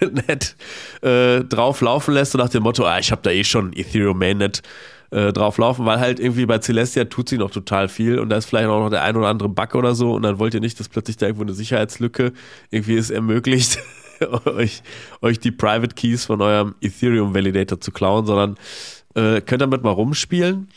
äh, 1.02 1.44
drauf 1.44 1.80
laufen 1.80 2.12
lässt 2.12 2.34
und 2.34 2.40
nach 2.40 2.50
dem 2.50 2.62
Motto, 2.62 2.84
ah, 2.84 2.98
ich 2.98 3.10
habe 3.10 3.22
da 3.22 3.30
eh 3.30 3.44
schon 3.44 3.72
Ethereum 3.72 4.18
Mainnet 4.18 4.62
äh, 5.12 5.32
drauf 5.32 5.58
laufen, 5.58 5.86
weil 5.86 6.00
halt 6.00 6.20
irgendwie 6.20 6.46
bei 6.46 6.58
Celestia 6.58 7.04
tut 7.04 7.28
sie 7.28 7.38
noch 7.38 7.50
total 7.50 7.88
viel 7.88 8.18
und 8.18 8.28
da 8.30 8.36
ist 8.36 8.46
vielleicht 8.46 8.68
auch 8.68 8.80
noch 8.80 8.90
der 8.90 9.02
ein 9.02 9.16
oder 9.16 9.28
andere 9.28 9.48
Bug 9.48 9.74
oder 9.74 9.94
so 9.94 10.14
und 10.14 10.22
dann 10.22 10.38
wollt 10.38 10.54
ihr 10.54 10.60
nicht, 10.60 10.80
dass 10.80 10.88
plötzlich 10.88 11.16
da 11.18 11.26
irgendwo 11.26 11.44
eine 11.44 11.54
Sicherheitslücke 11.54 12.32
irgendwie 12.70 12.96
es 12.96 13.10
ermöglicht, 13.10 13.78
euch, 14.46 14.82
euch 15.20 15.38
die 15.38 15.50
Private 15.50 15.94
Keys 15.94 16.24
von 16.24 16.40
eurem 16.40 16.74
Ethereum 16.80 17.34
Validator 17.34 17.80
zu 17.80 17.90
klauen, 17.90 18.26
sondern 18.26 18.56
äh, 19.14 19.40
könnt 19.40 19.62
damit 19.62 19.82
mal 19.82 19.90
rumspielen. 19.90 20.68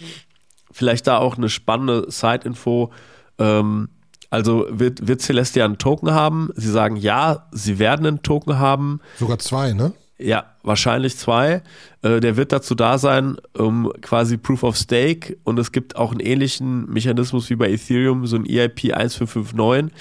Vielleicht 0.72 1.08
da 1.08 1.18
auch 1.18 1.38
eine 1.38 1.50
spannende 1.50 2.10
Side-Info. 2.10 2.92
Ähm, 3.38 3.90
also 4.30 4.66
wird, 4.70 5.08
wird 5.08 5.22
Celestia 5.22 5.66
einen 5.66 5.78
Token 5.78 6.12
haben? 6.12 6.50
Sie 6.56 6.70
sagen 6.70 6.98
ja, 6.98 7.48
sie 7.52 7.80
werden 7.80 8.06
einen 8.06 8.22
Token 8.22 8.60
haben. 8.60 9.00
Sogar 9.18 9.40
zwei, 9.40 9.74
ne? 9.74 9.94
Ja, 10.18 10.46
wahrscheinlich 10.64 11.18
zwei. 11.18 11.62
Äh, 12.02 12.20
der 12.22 12.38
wird 12.38 12.52
dazu 12.52 12.74
da 12.74 12.98
sein, 12.98 13.38
um 13.58 13.92
quasi 14.02 14.38
Proof 14.38 14.64
of 14.64 14.78
Stake 14.78 15.38
und 15.44 15.60
es 15.60 15.72
gibt 15.72 15.98
auch 15.98 16.12
einen 16.12 16.22
ähnlichen 16.22 16.90
Mechanismus 16.90 17.50
wie 17.50 17.56
bei 17.56 17.70
Ethereum, 17.70 18.26
so 18.26 18.38
ein 18.38 18.46
EIP 18.46 18.94
1559, 18.94 19.94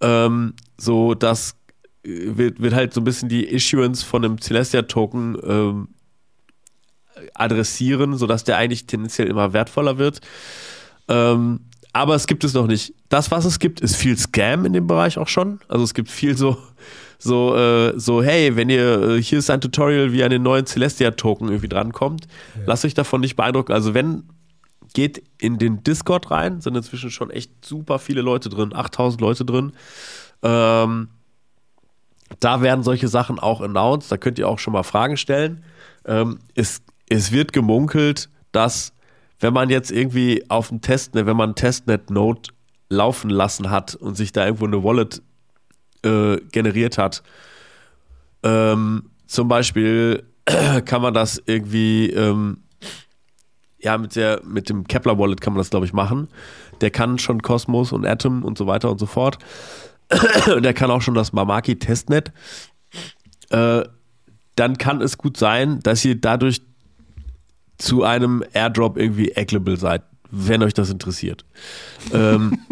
ähm, 0.00 0.54
so 0.76 1.14
dass 1.14 1.56
äh, 2.04 2.36
wird, 2.36 2.60
wird 2.60 2.74
halt 2.74 2.94
so 2.94 3.00
ein 3.00 3.04
bisschen 3.04 3.28
die 3.28 3.44
Issuance 3.44 4.04
von 4.04 4.24
einem 4.24 4.40
Celestia-Token 4.40 5.38
ähm, 5.44 5.88
adressieren, 7.34 8.16
sodass 8.16 8.44
der 8.44 8.56
eigentlich 8.56 8.86
tendenziell 8.86 9.28
immer 9.28 9.52
wertvoller 9.52 9.98
wird. 9.98 10.20
Ähm, 11.08 11.60
aber 11.92 12.14
es 12.14 12.26
gibt 12.26 12.44
es 12.44 12.54
noch 12.54 12.66
nicht. 12.66 12.92
Das, 13.08 13.30
was 13.30 13.44
es 13.44 13.58
gibt, 13.58 13.80
ist 13.80 13.96
viel 13.96 14.18
Scam 14.18 14.64
in 14.64 14.72
dem 14.72 14.86
Bereich 14.86 15.16
auch 15.16 15.28
schon. 15.28 15.60
Also 15.68 15.84
es 15.84 15.94
gibt 15.94 16.10
viel 16.10 16.36
so 16.36 16.56
so, 17.24 17.56
äh, 17.56 17.98
so, 17.98 18.22
hey, 18.22 18.54
wenn 18.54 18.68
ihr, 18.68 19.02
äh, 19.02 19.22
hier 19.22 19.38
ist 19.38 19.48
ein 19.48 19.60
Tutorial, 19.60 20.12
wie 20.12 20.18
ihr 20.18 20.24
an 20.26 20.30
den 20.30 20.42
neuen 20.42 20.66
Celestia-Token 20.66 21.48
irgendwie 21.48 21.68
drankommt, 21.68 22.26
ja. 22.54 22.62
lasst 22.66 22.84
euch 22.84 22.92
davon 22.92 23.22
nicht 23.22 23.34
beeindrucken. 23.34 23.72
Also 23.72 23.94
wenn, 23.94 24.24
geht 24.92 25.22
in 25.38 25.56
den 25.56 25.82
Discord 25.82 26.30
rein, 26.30 26.60
sind 26.60 26.76
inzwischen 26.76 27.10
schon 27.10 27.30
echt 27.30 27.64
super 27.64 27.98
viele 27.98 28.20
Leute 28.20 28.50
drin, 28.50 28.74
8000 28.74 29.22
Leute 29.22 29.44
drin. 29.46 29.72
Ähm, 30.42 31.08
da 32.40 32.60
werden 32.60 32.84
solche 32.84 33.08
Sachen 33.08 33.38
auch 33.38 33.62
announced, 33.62 34.12
da 34.12 34.18
könnt 34.18 34.38
ihr 34.38 34.48
auch 34.48 34.58
schon 34.58 34.74
mal 34.74 34.82
Fragen 34.82 35.16
stellen. 35.16 35.64
Ähm, 36.04 36.40
es, 36.54 36.82
es 37.08 37.32
wird 37.32 37.52
gemunkelt, 37.52 38.28
dass 38.52 38.92
wenn 39.40 39.52
man 39.52 39.68
jetzt 39.68 39.90
irgendwie 39.90 40.48
auf 40.48 40.68
dem 40.68 40.80
Testnet, 40.80 41.26
wenn 41.26 41.36
man 41.36 41.50
ein 41.50 41.54
Testnet-Node 41.54 42.50
laufen 42.88 43.30
lassen 43.30 43.70
hat 43.70 43.94
und 43.94 44.16
sich 44.16 44.32
da 44.32 44.44
irgendwo 44.46 44.66
eine 44.66 44.82
Wallet 44.82 45.22
äh, 46.02 46.36
generiert 46.52 46.98
hat. 46.98 47.22
Ähm, 48.42 49.10
zum 49.26 49.48
Beispiel 49.48 50.24
kann 50.84 51.02
man 51.02 51.14
das 51.14 51.42
irgendwie, 51.46 52.10
ähm, 52.10 52.58
ja, 53.78 53.98
mit, 53.98 54.16
der, 54.16 54.40
mit 54.44 54.68
dem 54.68 54.86
Kepler 54.86 55.18
Wallet 55.18 55.40
kann 55.40 55.52
man 55.52 55.58
das, 55.58 55.70
glaube 55.70 55.86
ich, 55.86 55.92
machen. 55.92 56.28
Der 56.80 56.90
kann 56.90 57.18
schon 57.18 57.42
Cosmos 57.42 57.92
und 57.92 58.06
Atom 58.06 58.44
und 58.44 58.58
so 58.58 58.66
weiter 58.66 58.90
und 58.90 58.98
so 58.98 59.06
fort. 59.06 59.38
der 60.46 60.74
kann 60.74 60.90
auch 60.90 61.02
schon 61.02 61.14
das 61.14 61.32
Mamaki 61.32 61.78
Testnet. 61.78 62.32
Äh, 63.50 63.84
dann 64.56 64.78
kann 64.78 65.00
es 65.00 65.18
gut 65.18 65.36
sein, 65.36 65.80
dass 65.80 66.04
ihr 66.04 66.20
dadurch 66.20 66.62
zu 67.78 68.04
einem 68.04 68.44
Airdrop 68.52 68.96
irgendwie 68.96 69.32
eggable 69.32 69.76
seid, 69.76 70.02
wenn 70.30 70.62
euch 70.62 70.74
das 70.74 70.90
interessiert. 70.90 71.44
ähm, 72.12 72.58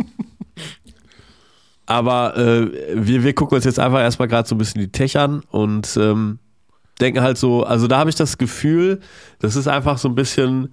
Aber 1.86 2.36
äh, 2.36 2.70
wir, 2.94 3.24
wir 3.24 3.34
gucken 3.34 3.56
uns 3.56 3.64
jetzt 3.64 3.78
einfach 3.78 4.00
erstmal 4.00 4.28
gerade 4.28 4.48
so 4.48 4.54
ein 4.54 4.58
bisschen 4.58 4.80
die 4.80 4.92
Tech 4.92 5.18
an 5.18 5.42
und 5.50 5.96
ähm, 6.00 6.38
denken 7.00 7.20
halt 7.20 7.36
so, 7.36 7.64
also 7.64 7.86
da 7.86 7.98
habe 7.98 8.08
ich 8.08 8.16
das 8.16 8.38
Gefühl, 8.38 9.00
das 9.40 9.56
ist 9.56 9.66
einfach 9.66 9.98
so 9.98 10.08
ein 10.08 10.14
bisschen, 10.14 10.72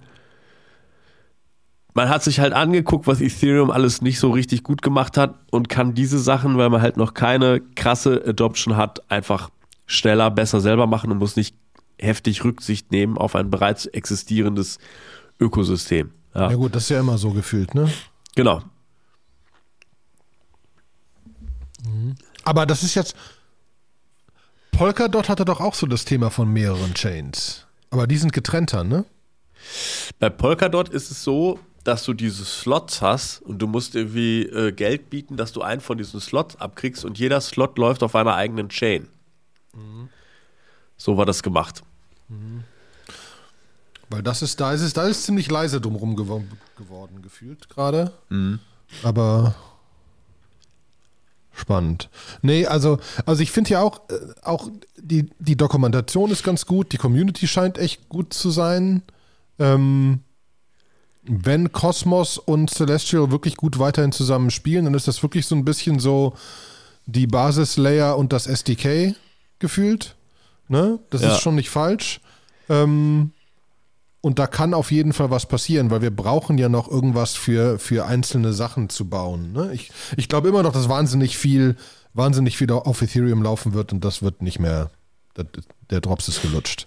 man 1.94 2.08
hat 2.08 2.22
sich 2.22 2.40
halt 2.40 2.52
angeguckt, 2.52 3.06
was 3.06 3.20
Ethereum 3.20 3.70
alles 3.70 4.00
nicht 4.00 4.20
so 4.20 4.30
richtig 4.30 4.62
gut 4.62 4.80
gemacht 4.82 5.16
hat 5.16 5.34
und 5.50 5.68
kann 5.68 5.94
diese 5.94 6.18
Sachen, 6.18 6.56
weil 6.56 6.70
man 6.70 6.80
halt 6.80 6.96
noch 6.96 7.12
keine 7.12 7.60
krasse 7.74 8.22
Adoption 8.26 8.76
hat, 8.76 9.10
einfach 9.10 9.50
schneller, 9.86 10.30
besser 10.30 10.60
selber 10.60 10.86
machen 10.86 11.10
und 11.10 11.18
muss 11.18 11.36
nicht 11.36 11.56
heftig 12.00 12.44
Rücksicht 12.44 12.90
nehmen 12.90 13.18
auf 13.18 13.36
ein 13.36 13.50
bereits 13.50 13.86
existierendes 13.86 14.78
Ökosystem. 15.38 16.12
Ja, 16.34 16.50
ja 16.50 16.56
gut, 16.56 16.74
das 16.74 16.84
ist 16.84 16.90
ja 16.90 17.00
immer 17.00 17.18
so 17.18 17.30
gefühlt, 17.30 17.74
ne? 17.74 17.90
Genau. 18.34 18.62
Aber 22.44 22.66
das 22.66 22.82
ist 22.82 22.94
jetzt. 22.94 23.14
Polkadot 24.72 25.28
hatte 25.28 25.44
doch 25.44 25.60
auch 25.60 25.74
so 25.74 25.86
das 25.86 26.04
Thema 26.04 26.30
von 26.30 26.52
mehreren 26.52 26.94
Chains. 26.94 27.66
Aber 27.90 28.06
die 28.06 28.16
sind 28.16 28.32
getrennter, 28.32 28.84
ne? 28.84 29.04
Bei 30.18 30.30
Polkadot 30.30 30.88
ist 30.88 31.10
es 31.10 31.22
so, 31.22 31.58
dass 31.84 32.04
du 32.04 32.14
diese 32.14 32.44
Slots 32.44 33.02
hast 33.02 33.42
und 33.42 33.58
du 33.58 33.66
musst 33.66 33.94
irgendwie 33.94 34.42
äh, 34.42 34.72
Geld 34.72 35.10
bieten, 35.10 35.36
dass 35.36 35.52
du 35.52 35.62
einen 35.62 35.80
von 35.80 35.98
diesen 35.98 36.20
Slots 36.20 36.56
abkriegst 36.56 37.04
und 37.04 37.18
jeder 37.18 37.40
Slot 37.40 37.78
läuft 37.78 38.02
auf 38.02 38.14
einer 38.14 38.34
eigenen 38.34 38.68
Chain. 38.68 39.08
Mhm. 39.74 40.08
So 40.96 41.16
war 41.16 41.26
das 41.26 41.42
gemacht. 41.42 41.82
Mhm. 42.30 42.64
Weil 44.08 44.22
das 44.22 44.42
ist, 44.42 44.60
da 44.60 44.72
ist 44.72 44.80
es, 44.80 44.92
da 44.92 45.06
ist 45.06 45.24
ziemlich 45.24 45.50
leise 45.50 45.80
drumherum 45.80 46.16
gew 46.16 46.42
geworden, 46.76 47.22
gefühlt 47.22 47.68
gerade. 47.68 48.12
Mhm. 48.28 48.58
Aber 49.02 49.54
Spannend. 51.60 52.08
Nee, 52.40 52.66
also, 52.66 52.98
also 53.26 53.42
ich 53.42 53.50
finde 53.50 53.70
ja 53.70 53.82
auch, 53.82 54.00
äh, 54.08 54.14
auch 54.42 54.70
die, 54.96 55.28
die 55.38 55.56
Dokumentation 55.56 56.30
ist 56.30 56.42
ganz 56.42 56.64
gut, 56.64 56.92
die 56.92 56.96
Community 56.96 57.46
scheint 57.46 57.76
echt 57.76 58.08
gut 58.08 58.32
zu 58.32 58.50
sein. 58.50 59.02
Ähm, 59.58 60.20
wenn 61.22 61.70
Cosmos 61.70 62.38
und 62.38 62.70
Celestial 62.70 63.30
wirklich 63.30 63.56
gut 63.56 63.78
weiterhin 63.78 64.12
zusammen 64.12 64.50
spielen, 64.50 64.86
dann 64.86 64.94
ist 64.94 65.06
das 65.06 65.22
wirklich 65.22 65.46
so 65.46 65.54
ein 65.54 65.66
bisschen 65.66 65.98
so 65.98 66.34
die 67.04 67.26
Basislayer 67.26 68.16
und 68.16 68.32
das 68.32 68.46
SDK 68.46 69.14
gefühlt. 69.58 70.16
Ne? 70.70 71.00
Das 71.10 71.22
ja. 71.22 71.34
ist 71.34 71.40
schon 71.40 71.56
nicht 71.56 71.68
falsch. 71.68 72.20
Ähm, 72.68 73.32
und 74.20 74.38
da 74.38 74.46
kann 74.46 74.72
auf 74.72 74.92
jeden 74.92 75.12
Fall 75.12 75.30
was 75.30 75.46
passieren, 75.46 75.90
weil 75.90 76.00
wir 76.00 76.14
brauchen 76.14 76.58
ja 76.58 76.68
noch 76.68 76.88
irgendwas 76.88 77.34
für, 77.34 77.80
für 77.80 78.06
einzelne 78.06 78.52
Sachen 78.52 78.88
zu 78.88 79.08
bauen. 79.08 79.52
Ne? 79.52 79.72
Ich, 79.72 79.90
ich 80.16 80.28
glaube 80.28 80.48
immer 80.48 80.62
noch, 80.62 80.72
dass 80.72 80.88
wahnsinnig 80.88 81.36
viel, 81.36 81.76
wahnsinnig 82.14 82.56
viel 82.56 82.70
auf 82.70 83.02
Ethereum 83.02 83.42
laufen 83.42 83.72
wird 83.72 83.92
und 83.92 84.04
das 84.04 84.22
wird 84.22 84.42
nicht 84.42 84.60
mehr, 84.60 84.90
der, 85.36 85.46
der 85.90 86.00
Drops 86.00 86.28
ist 86.28 86.40
gelutscht. 86.40 86.86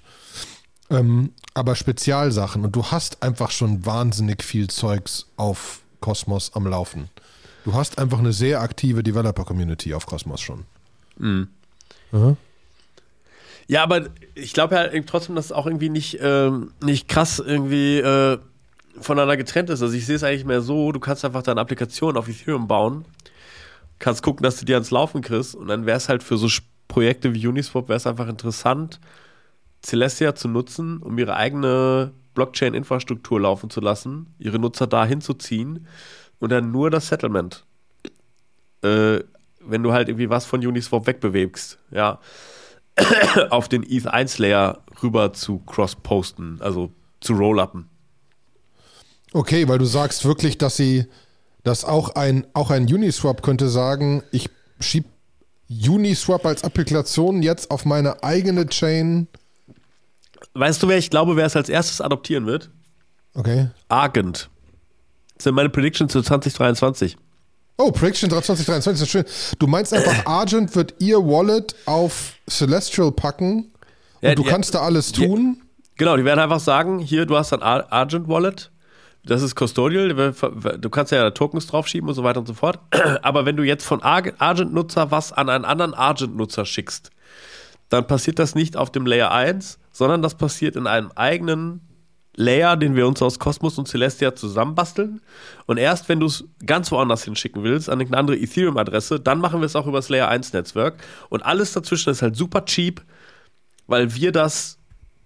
Ähm, 0.90 1.34
aber 1.54 1.76
Spezialsachen 1.76 2.64
und 2.64 2.74
du 2.74 2.86
hast 2.86 3.22
einfach 3.22 3.52
schon 3.52 3.86
wahnsinnig 3.86 4.44
viel 4.44 4.70
Zeugs 4.70 5.26
auf 5.36 5.82
Cosmos 6.00 6.54
am 6.54 6.68
Laufen. 6.68 7.10
Du 7.66 7.74
hast 7.74 7.98
einfach 7.98 8.20
eine 8.20 8.32
sehr 8.32 8.62
aktive 8.62 9.04
Developer-Community 9.04 9.94
auf 9.94 10.06
Cosmos 10.06 10.40
schon. 10.40 10.64
Mhm. 11.18 11.50
Mhm. 12.14 12.38
Ja, 13.68 13.84
aber 13.84 14.10
ich 14.36 14.54
glaube 14.54 14.76
ja 14.76 15.02
trotzdem, 15.06 15.36
dass 15.36 15.46
es 15.46 15.52
auch 15.52 15.66
irgendwie 15.66 15.90
nicht, 15.90 16.20
ähm, 16.22 16.72
nicht 16.84 17.08
krass 17.08 17.40
irgendwie 17.40 18.00
äh, 18.00 18.38
voneinander 19.00 19.38
getrennt 19.38 19.70
ist. 19.70 19.82
Also 19.82 19.96
ich 19.96 20.06
sehe 20.06 20.16
es 20.16 20.24
eigentlich 20.24 20.46
mehr 20.46 20.62
so, 20.62 20.92
du 20.92 21.00
kannst 21.00 21.26
einfach 21.26 21.44
deine 21.44 21.62
Applikation 21.62 22.18
auf 22.18 22.28
Ethereum 22.28 22.68
bauen, 22.68 23.06
kannst 24.00 24.24
gucken, 24.24 24.44
dass 24.44 24.58
du 24.58 24.66
die 24.66 24.74
ans 24.74 24.92
Laufen 24.92 25.22
kriegst 25.22 25.56
und 25.56 25.68
dann 25.68 25.86
wäre 25.86 25.98
es 25.98 26.10
halt 26.10 26.24
für 26.24 26.38
so 26.38 26.48
Projekte 26.88 27.34
wie 27.34 27.48
Uniswap 27.48 27.88
wäre 27.88 27.98
es 27.98 28.06
einfach 28.06 28.28
interessant, 28.28 29.00
Celestia 29.82 30.36
zu 30.36 30.48
nutzen, 30.48 30.98
um 31.00 31.18
ihre 31.18 31.36
eigene 31.36 32.12
Blockchain-Infrastruktur 32.36 33.42
laufen 33.42 33.70
zu 33.70 33.82
lassen, 33.82 34.34
ihre 34.38 34.60
Nutzer 34.60 34.88
da 34.88 35.06
hinzuziehen 35.06 35.88
und 36.40 36.52
dann 36.52 36.72
nur 36.72 36.90
das 36.90 37.08
Settlement. 37.08 37.66
Äh, 38.82 39.20
wenn 39.66 39.82
du 39.82 39.94
halt 39.94 40.10
irgendwie 40.10 40.30
was 40.30 40.46
von 40.46 40.66
Uniswap 40.66 41.08
wegbewegst, 41.08 41.80
ja. 41.92 42.20
auf 43.50 43.70
den 43.70 43.84
ETH 43.84 44.08
1 44.08 44.38
Layer 44.38 44.84
rüber 45.02 45.34
zu 45.34 45.60
cross-posten, 45.60 46.60
also 46.62 46.92
zu 47.22 47.34
roll-upen. 47.34 47.90
Okay, 49.34 49.68
weil 49.68 49.80
du 49.80 49.86
sagst 49.86 50.26
wirklich, 50.26 50.58
dass 50.58 50.78
sie, 50.78 51.08
dass 51.64 51.86
auch 51.86 52.16
ein, 52.16 52.46
auch 52.54 52.70
ein 52.70 52.84
Uniswap 52.84 53.42
könnte 53.42 53.68
sagen, 53.68 54.24
ich 54.32 54.50
schiebe 54.80 55.08
Uniswap 55.70 56.46
als 56.46 56.64
Applikation 56.64 57.42
jetzt 57.42 57.72
auf 57.72 57.86
meine 57.86 58.22
eigene 58.24 58.68
Chain. 58.68 59.28
Weißt 60.54 60.84
du, 60.84 60.88
wer 60.88 60.98
ich 60.98 61.10
glaube, 61.10 61.36
wer 61.36 61.46
es 61.46 61.56
als 61.56 61.70
erstes 61.70 62.00
adoptieren 62.00 62.46
wird? 62.46 62.70
Okay. 63.34 63.70
Argent. 63.88 64.50
Das 65.36 65.46
sind 65.46 65.56
meine 65.56 65.70
Predictions 65.70 66.12
für 66.12 66.24
2023. 66.24 67.18
Oh, 67.78 67.92
Prediction 67.92 68.30
2023 68.30 69.02
ist 69.04 69.10
schön. 69.10 69.26
Du 69.60 69.68
meinst 69.68 69.94
einfach, 69.94 70.26
Argent 70.26 70.76
wird 70.76 70.96
ihr 71.00 71.18
Wallet 71.18 71.76
auf 71.86 72.34
Celestial 72.50 73.12
packen 73.12 73.72
und 74.22 74.30
Ja, 74.30 74.36
du 74.36 74.44
die- 74.44 74.50
kannst 74.50 74.76
da 74.76 74.82
alles 74.82 75.12
tun? 75.12 75.62
Genau, 75.98 76.18
die 76.18 76.26
werden 76.26 76.40
einfach 76.40 76.60
sagen, 76.60 77.00
hier, 77.00 77.26
du 77.26 77.36
hast 77.38 77.54
ein 77.54 77.62
Ar- 77.62 77.92
Argent 77.92 78.28
Wallet, 78.28 78.72
das 79.26 79.42
ist 79.42 79.56
Custodial, 79.56 80.10
du 80.10 80.90
kannst 80.90 81.12
ja 81.12 81.30
Tokens 81.32 81.68
draufschieben 81.68 82.10
und 82.10 82.16
so 82.16 82.24
weiter 82.24 82.40
und 82.40 82.48
so 82.48 82.54
fort. 82.54 82.80
Aber 83.22 83.46
wenn 83.46 83.56
du 83.56 83.64
jetzt 83.64 83.86
von 83.86 84.02
Ar- 84.02 84.24
Argent-Nutzer 84.38 85.12
was 85.12 85.32
an 85.34 85.50
einen 85.50 85.66
anderen 85.66 85.94
Argent-Nutzer 85.94 86.66
schickst, 86.66 87.10
dann 87.90 88.06
passiert 88.08 88.40
das 88.40 88.56
nicht 88.56 88.76
auf 88.76 88.92
dem 88.92 89.06
Layer 89.06 89.32
1, 89.32 89.78
sondern 89.92 90.22
das 90.22 90.36
passiert 90.36 90.76
in 90.76 90.88
einem 90.88 91.12
eigenen 91.16 91.82
Layer, 92.36 92.78
den 92.78 92.96
wir 92.96 93.08
uns 93.08 93.22
aus 93.22 93.40
Cosmos 93.40 93.78
und 93.78 93.88
Celestia 93.88 94.36
zusammenbasteln. 94.36 95.22
Und 95.66 95.78
erst 95.78 96.10
wenn 96.10 96.20
du 96.20 96.26
es 96.26 96.46
ganz 96.66 96.92
woanders 96.92 97.24
hinschicken 97.24 97.64
willst, 97.64 97.90
an 97.90 98.02
eine 98.02 98.18
andere 98.18 98.38
Ethereum-Adresse, 98.38 99.20
dann 99.20 99.40
machen 99.40 99.62
wir 99.62 99.66
es 99.66 99.76
auch 99.76 99.88
über 99.88 100.00
das 100.00 100.10
Layer 100.10 100.32
1-Netzwerk. 100.32 100.96
Und 101.30 101.46
alles 101.46 101.74
dazwischen 101.74 102.10
ist 102.10 102.22
halt 102.22 102.36
super 102.36 102.66
cheap, 102.66 103.04
weil 103.88 104.16
wir 104.16 104.32
das 104.32 104.80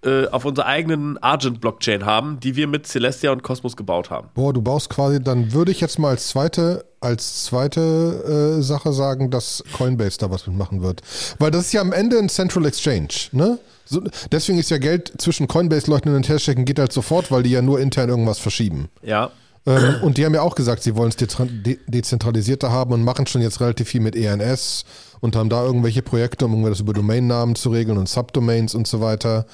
äh, 0.04 0.28
auf 0.28 0.46
unserer 0.46 0.68
eigenen 0.68 1.18
Argent-Blockchain 1.18 2.06
haben, 2.06 2.40
die 2.40 2.56
wir 2.56 2.68
mit 2.68 2.86
Celestia 2.86 3.32
und 3.32 3.42
Cosmos 3.42 3.76
gebaut 3.76 4.10
haben. 4.10 4.30
Boah, 4.36 4.54
du 4.54 4.62
baust 4.62 4.90
quasi, 4.90 5.22
dann 5.22 5.54
würde 5.54 5.72
ich 5.72 5.82
jetzt 5.82 5.98
mal 5.98 6.10
als 6.10 6.28
zweite, 6.28 6.86
als 7.02 7.46
zweite 7.46 8.58
äh, 8.60 8.62
Sache 8.62 8.94
sagen, 8.94 9.32
dass 9.32 9.64
Coinbase 9.76 10.20
da 10.20 10.30
was 10.30 10.46
mitmachen 10.46 10.84
wird. 10.84 11.02
Weil 11.40 11.52
das 11.52 11.66
ist 11.66 11.74
ja 11.74 11.82
am 11.82 11.94
Ende 11.94 12.20
ein 12.20 12.30
Central 12.30 12.66
Exchange, 12.66 13.08
ne? 13.32 13.58
So, 13.86 14.02
deswegen 14.32 14.60
ist 14.60 14.70
ja 14.70 14.78
Geld 14.78 15.14
zwischen 15.18 15.48
Coinbase-Leuten 15.48 16.14
und 16.14 16.28
Herstecken 16.28 16.66
geht 16.66 16.78
halt 16.78 16.92
sofort, 16.92 17.32
weil 17.32 17.42
die 17.44 17.52
ja 17.52 17.62
nur 17.62 17.80
intern 17.80 18.10
irgendwas 18.10 18.38
verschieben. 18.38 18.90
Ja. 19.02 19.32
Ähm, 19.66 19.96
und 20.02 20.18
die 20.18 20.26
haben 20.26 20.34
ja 20.34 20.42
auch 20.42 20.56
gesagt, 20.56 20.84
sie 20.84 20.96
wollen 20.96 21.10
es 21.10 21.16
de 21.16 21.80
dezentralisierter 21.88 22.72
haben 22.72 22.94
und 22.94 23.04
machen 23.04 23.28
schon 23.28 23.42
jetzt 23.42 23.62
relativ 23.62 23.90
viel 23.90 24.02
mit 24.02 24.16
ENS 24.16 24.86
und 25.20 25.36
haben 25.36 25.50
da 25.50 25.64
irgendwelche 25.64 26.02
Projekte, 26.02 26.46
um 26.46 26.52
irgendwas 26.52 26.80
über 26.80 26.94
Domainnamen 26.94 27.56
zu 27.56 27.70
regeln 27.70 27.98
und 27.98 28.08
Subdomains 28.08 28.76
und 28.76 28.88
so 28.88 29.02
weiter. 29.02 29.46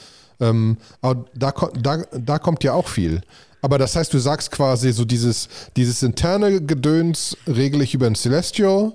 Ähm, 0.43 0.77
aber 1.01 1.25
da, 1.33 1.53
da, 1.79 2.03
da 2.11 2.39
kommt 2.39 2.63
ja 2.63 2.73
auch 2.73 2.87
viel. 2.87 3.21
Aber 3.61 3.77
das 3.77 3.95
heißt, 3.95 4.13
du 4.13 4.19
sagst 4.19 4.51
quasi 4.51 4.91
so 4.91 5.05
dieses, 5.05 5.47
dieses 5.77 6.03
interne 6.03 6.61
Gedöns 6.61 7.37
regle 7.47 7.83
ich 7.83 7.93
über 7.93 8.07
ein 8.07 8.15
Celestial 8.15 8.91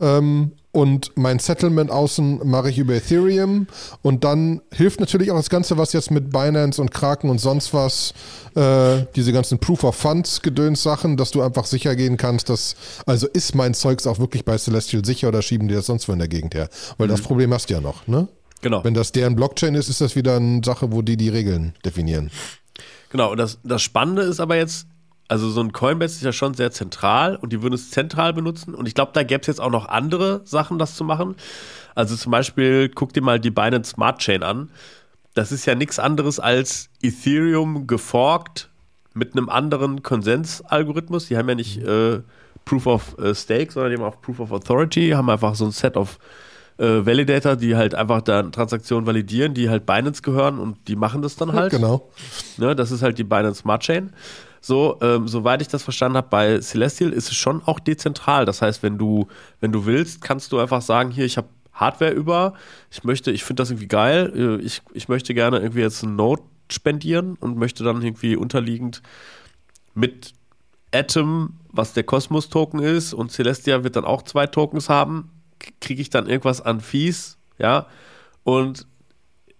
ähm, 0.00 0.52
und 0.70 1.10
mein 1.16 1.40
Settlement 1.40 1.90
außen 1.90 2.48
mache 2.48 2.70
ich 2.70 2.78
über 2.78 2.94
Ethereum 2.94 3.66
und 4.02 4.22
dann 4.22 4.62
hilft 4.72 5.00
natürlich 5.00 5.32
auch 5.32 5.36
das 5.36 5.50
Ganze, 5.50 5.78
was 5.78 5.92
jetzt 5.92 6.12
mit 6.12 6.30
Binance 6.30 6.80
und 6.80 6.92
Kraken 6.92 7.28
und 7.28 7.40
sonst 7.40 7.74
was, 7.74 8.14
äh, 8.54 9.04
diese 9.16 9.32
ganzen 9.32 9.58
Proof 9.58 9.82
of 9.82 9.96
Funds 9.96 10.42
Gedöns 10.42 10.84
Sachen, 10.84 11.16
dass 11.16 11.32
du 11.32 11.42
einfach 11.42 11.66
sicher 11.66 11.96
gehen 11.96 12.16
kannst, 12.16 12.50
dass, 12.50 12.76
also 13.04 13.26
ist 13.26 13.56
mein 13.56 13.74
Zeugs 13.74 14.06
auch 14.06 14.20
wirklich 14.20 14.44
bei 14.44 14.56
Celestial 14.58 15.04
sicher 15.04 15.26
oder 15.26 15.42
schieben 15.42 15.66
die 15.66 15.74
das 15.74 15.86
sonst 15.86 16.08
wo 16.08 16.12
in 16.12 16.20
der 16.20 16.28
Gegend 16.28 16.54
her? 16.54 16.68
Weil 16.98 17.08
das 17.08 17.20
Problem 17.20 17.52
hast 17.52 17.68
du 17.68 17.74
ja 17.74 17.80
noch, 17.80 18.06
ne? 18.06 18.28
Genau. 18.62 18.82
Wenn 18.84 18.94
das 18.94 19.12
deren 19.12 19.36
Blockchain 19.36 19.74
ist, 19.74 19.88
ist 19.88 20.00
das 20.00 20.16
wieder 20.16 20.36
eine 20.36 20.62
Sache, 20.64 20.92
wo 20.92 21.02
die 21.02 21.16
die 21.16 21.28
Regeln 21.28 21.74
definieren. 21.84 22.30
Genau, 23.10 23.32
und 23.32 23.36
das, 23.36 23.58
das 23.62 23.82
Spannende 23.82 24.22
ist 24.22 24.40
aber 24.40 24.56
jetzt, 24.56 24.86
also 25.28 25.50
so 25.50 25.60
ein 25.60 25.72
Coinbase 25.72 26.16
ist 26.16 26.22
ja 26.22 26.32
schon 26.32 26.54
sehr 26.54 26.70
zentral 26.70 27.36
und 27.36 27.52
die 27.52 27.62
würden 27.62 27.74
es 27.74 27.90
zentral 27.90 28.32
benutzen. 28.32 28.74
Und 28.74 28.86
ich 28.86 28.94
glaube, 28.94 29.10
da 29.14 29.24
gäbe 29.24 29.40
es 29.42 29.48
jetzt 29.48 29.60
auch 29.60 29.70
noch 29.70 29.86
andere 29.86 30.40
Sachen, 30.44 30.78
das 30.78 30.96
zu 30.96 31.04
machen. 31.04 31.34
Also 31.94 32.16
zum 32.16 32.32
Beispiel, 32.32 32.88
guck 32.88 33.12
dir 33.12 33.22
mal 33.22 33.40
die 33.40 33.50
Binance 33.50 33.90
Smart 33.90 34.20
Chain 34.20 34.42
an. 34.42 34.70
Das 35.34 35.52
ist 35.52 35.66
ja 35.66 35.74
nichts 35.74 35.98
anderes 35.98 36.38
als 36.38 36.88
Ethereum 37.02 37.86
geforkt 37.86 38.70
mit 39.14 39.36
einem 39.36 39.48
anderen 39.48 40.02
Konsensalgorithmus. 40.02 41.26
Die 41.26 41.36
haben 41.36 41.48
ja 41.48 41.54
nicht 41.54 41.78
äh, 41.78 42.20
Proof 42.64 42.86
of 42.86 43.18
äh, 43.18 43.34
Stake, 43.34 43.72
sondern 43.72 43.92
die 43.92 43.98
haben 43.98 44.04
auch 44.04 44.20
Proof 44.20 44.40
of 44.40 44.52
Authority, 44.52 45.10
haben 45.10 45.28
einfach 45.28 45.54
so 45.54 45.64
ein 45.64 45.72
Set 45.72 45.96
of 45.96 46.18
äh, 46.78 47.06
Validator, 47.06 47.56
die 47.56 47.76
halt 47.76 47.94
einfach 47.94 48.22
dann 48.22 48.52
Transaktionen 48.52 49.06
validieren, 49.06 49.54
die 49.54 49.68
halt 49.68 49.86
Binance 49.86 50.22
gehören 50.22 50.58
und 50.58 50.88
die 50.88 50.96
machen 50.96 51.22
das 51.22 51.36
dann 51.36 51.52
halt. 51.52 51.70
Genau. 51.70 52.10
Ne, 52.56 52.74
das 52.74 52.90
ist 52.90 53.02
halt 53.02 53.18
die 53.18 53.24
Binance 53.24 53.60
Smart 53.60 53.82
Chain. 53.82 54.12
So, 54.60 54.98
ähm, 55.02 55.26
soweit 55.26 55.60
ich 55.60 55.68
das 55.68 55.82
verstanden 55.82 56.16
habe, 56.16 56.28
bei 56.30 56.60
Celestial 56.60 57.12
ist 57.12 57.28
es 57.28 57.36
schon 57.36 57.62
auch 57.64 57.80
dezentral. 57.80 58.44
Das 58.44 58.62
heißt, 58.62 58.82
wenn 58.82 58.96
du, 58.96 59.26
wenn 59.60 59.72
du 59.72 59.86
willst, 59.86 60.22
kannst 60.22 60.52
du 60.52 60.60
einfach 60.60 60.82
sagen, 60.82 61.10
hier, 61.10 61.24
ich 61.24 61.36
habe 61.36 61.48
Hardware 61.72 62.12
über, 62.12 62.54
ich 62.90 63.02
möchte, 63.02 63.32
ich 63.32 63.44
finde 63.44 63.62
das 63.62 63.70
irgendwie 63.70 63.88
geil, 63.88 64.32
äh, 64.36 64.64
ich, 64.64 64.82
ich 64.92 65.08
möchte 65.08 65.34
gerne 65.34 65.58
irgendwie 65.58 65.80
jetzt 65.80 66.04
einen 66.04 66.16
Node 66.16 66.42
spendieren 66.70 67.36
und 67.40 67.56
möchte 67.56 67.82
dann 67.82 68.02
irgendwie 68.02 68.36
unterliegend 68.36 69.02
mit 69.94 70.32
Atom, 70.94 71.54
was 71.70 71.92
der 71.92 72.04
Cosmos-Token 72.04 72.80
ist, 72.80 73.14
und 73.14 73.32
Celestia 73.32 73.82
wird 73.82 73.96
dann 73.96 74.04
auch 74.04 74.22
zwei 74.22 74.46
Tokens 74.46 74.88
haben, 74.88 75.30
kriege 75.80 76.02
ich 76.02 76.10
dann 76.10 76.26
irgendwas 76.28 76.60
an 76.60 76.80
Fees, 76.80 77.36
ja, 77.58 77.86
und 78.44 78.86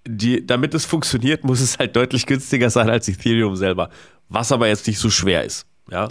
die, 0.07 0.45
damit 0.47 0.75
es 0.75 0.85
funktioniert, 0.85 1.45
muss 1.45 1.61
es 1.61 1.79
halt 1.79 1.95
deutlich 1.95 2.27
günstiger 2.27 2.71
sein 2.71 2.91
als 2.91 3.09
Ethereum 3.09 3.57
selber. 3.57 3.91
Was 4.29 4.51
aber 4.51 4.67
jetzt 4.69 4.87
nicht 4.87 4.99
so 4.99 5.11
schwer 5.11 5.45
ist. 5.45 5.67
Ja, 5.91 6.09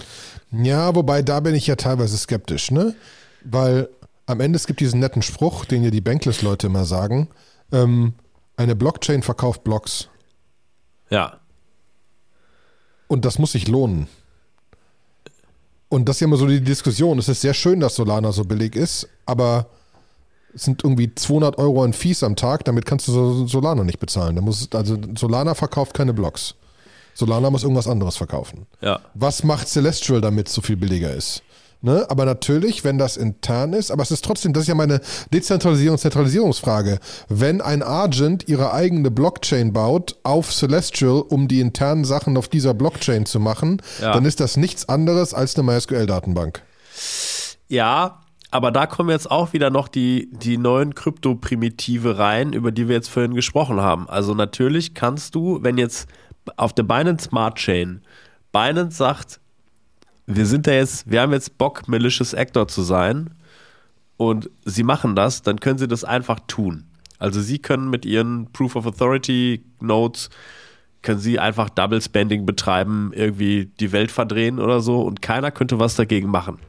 Ja, 0.52 0.96
wobei 0.96 1.22
da 1.22 1.40
bin 1.40 1.56
ich 1.56 1.68
ja 1.68 1.76
teilweise 1.76 2.18
skeptisch, 2.18 2.72
ne? 2.72 2.94
Weil 3.44 3.90
am 4.28 4.40
Ende 4.40 4.58
es 4.58 4.68
gibt 4.68 4.80
diesen 4.80 5.00
netten 5.00 5.22
Spruch, 5.22 5.66
den 5.66 5.84
ja 5.84 5.90
die 5.90 6.02
Bankless-Leute 6.02 6.68
immer 6.68 6.86
sagen: 6.86 7.30
ähm, 7.72 8.14
Eine 8.58 8.76
Blockchain 8.76 9.24
verkauft 9.24 9.64
Blocks. 9.64 10.08
ja, 11.10 11.40
Und 13.08 13.26
das 13.26 13.40
muss 13.40 13.54
sich 13.54 13.68
lohnen. 13.68 14.08
Und 15.90 16.08
das 16.08 16.18
ist 16.18 16.22
ja 16.22 16.28
immer 16.28 16.38
so 16.38 16.48
die 16.48 16.62
Diskussion. 16.62 17.20
Es 17.20 17.28
ist 17.28 17.42
sehr 17.42 17.54
schön, 17.54 17.80
dass 17.82 17.96
Solana 17.96 18.32
so 18.32 18.46
billig 18.46 18.76
ist, 18.76 19.10
aber 19.26 19.68
es 20.54 20.64
sind 20.64 20.84
irgendwie 20.84 21.14
200 21.14 21.58
Euro 21.58 21.84
an 21.84 21.94
Fees 21.94 22.24
am 22.24 22.36
Tag. 22.36 22.66
Damit 22.66 22.86
kannst 22.86 23.08
du 23.08 23.12
so- 23.12 23.48
Solana 23.48 23.84
nicht 23.84 24.00
bezahlen. 24.00 24.36
Da 24.36 24.42
muss, 24.42 24.68
also 24.74 24.98
Solana 25.18 25.54
verkauft 25.56 25.94
keine 25.94 26.14
Blocks. 26.14 26.56
Solana 27.14 27.50
muss 27.50 27.64
irgendwas 27.64 27.88
anderes 27.88 28.16
verkaufen. 28.18 28.66
ja. 28.82 29.00
Was 29.14 29.44
macht 29.44 29.68
Celestial, 29.68 30.22
damit 30.22 30.48
es 30.48 30.54
so 30.54 30.62
viel 30.62 30.78
billiger 30.78 31.14
ist? 31.14 31.44
Ne? 31.84 32.06
Aber 32.10 32.26
natürlich, 32.26 32.84
wenn 32.84 33.00
das 33.00 33.18
intern 33.18 33.74
ist, 33.74 33.90
aber 33.90 34.04
es 34.04 34.12
ist 34.12 34.24
trotzdem, 34.24 34.54
das 34.54 34.62
ist 34.62 34.68
ja 34.68 34.76
meine 34.76 35.02
Dezentralisierung- 35.34 35.98
Zentralisierungsfrage. 35.98 37.00
Wenn 37.28 37.60
ein 37.60 37.82
Agent 37.82 38.48
ihre 38.48 38.72
eigene 38.72 39.10
Blockchain 39.10 39.74
baut 39.74 40.16
auf 40.22 40.54
Celestial, 40.54 41.24
um 41.28 41.48
die 41.48 41.60
internen 41.60 42.06
Sachen 42.06 42.38
auf 42.38 42.48
dieser 42.50 42.76
Blockchain 42.76 43.26
zu 43.26 43.40
machen, 43.40 43.82
Ja. 44.00 44.14
dann 44.14 44.26
ist 44.26 44.40
das 44.40 44.58
nichts 44.58 44.88
anderes 44.90 45.34
als 45.34 45.56
eine 45.56 45.64
MySQL-Datenbank. 45.64 46.62
Ja, 47.68 48.21
aber 48.52 48.72
da 48.72 48.86
kommen 48.86 49.10
jetzt 49.10 49.32
auch 49.32 49.54
wieder 49.54 49.70
noch 49.70 49.88
die, 49.88 50.30
die 50.32 50.58
neuen 50.58 50.94
Krypto-Primitive 50.94 52.18
rein, 52.18 52.52
über 52.52 52.72
die 52.72 52.90
wir 52.90 52.96
jetzt 52.96 53.10
vorhin 53.10 53.34
gesprochen 53.34 53.80
haben. 53.80 54.10
Also 54.10 54.36
natürlich 54.36 54.94
kannst 54.94 55.36
du, 55.36 55.64
wenn 55.64 55.78
jetzt 55.78 56.10
auf 56.58 56.74
der 56.74 56.84
Binance 56.84 57.26
Smart 57.26 57.58
Chain 57.58 58.02
Binance 58.52 58.98
sagt, 58.98 59.40
wir 60.26 60.46
sind 60.46 60.68
da 60.68 60.74
jetzt, 60.74 61.10
wir 61.10 61.22
haben 61.22 61.32
jetzt 61.32 61.58
Bock, 61.58 61.88
Malicious 61.88 62.34
Actor 62.34 62.68
zu 62.68 62.82
sein 62.82 63.30
und 64.18 64.50
sie 64.66 64.84
machen 64.84 65.16
das, 65.16 65.42
dann 65.42 65.60
können 65.60 65.80
sie 65.80 65.88
das 65.88 66.04
einfach 66.04 66.40
tun. 66.48 66.84
Also 67.20 67.40
sie 67.40 67.60
können 67.60 67.90
mit 67.90 68.06
ihren 68.06 68.52
Proof 68.52 68.76
of 68.76 68.86
Authority 68.86 69.64
Nodes 69.80 70.30
können 71.02 71.20
sie 71.20 71.40
einfach 71.40 71.70
Double 71.70 72.02
Spending 72.02 72.46
betreiben, 72.46 73.12
irgendwie 73.16 73.72
die 73.80 73.92
Welt 73.92 74.12
verdrehen 74.12 74.60
oder 74.60 74.82
so 74.82 75.02
und 75.02 75.22
keiner 75.22 75.52
könnte 75.52 75.80
was 75.80 75.96
dagegen 75.96 76.30
machen. 76.30 76.60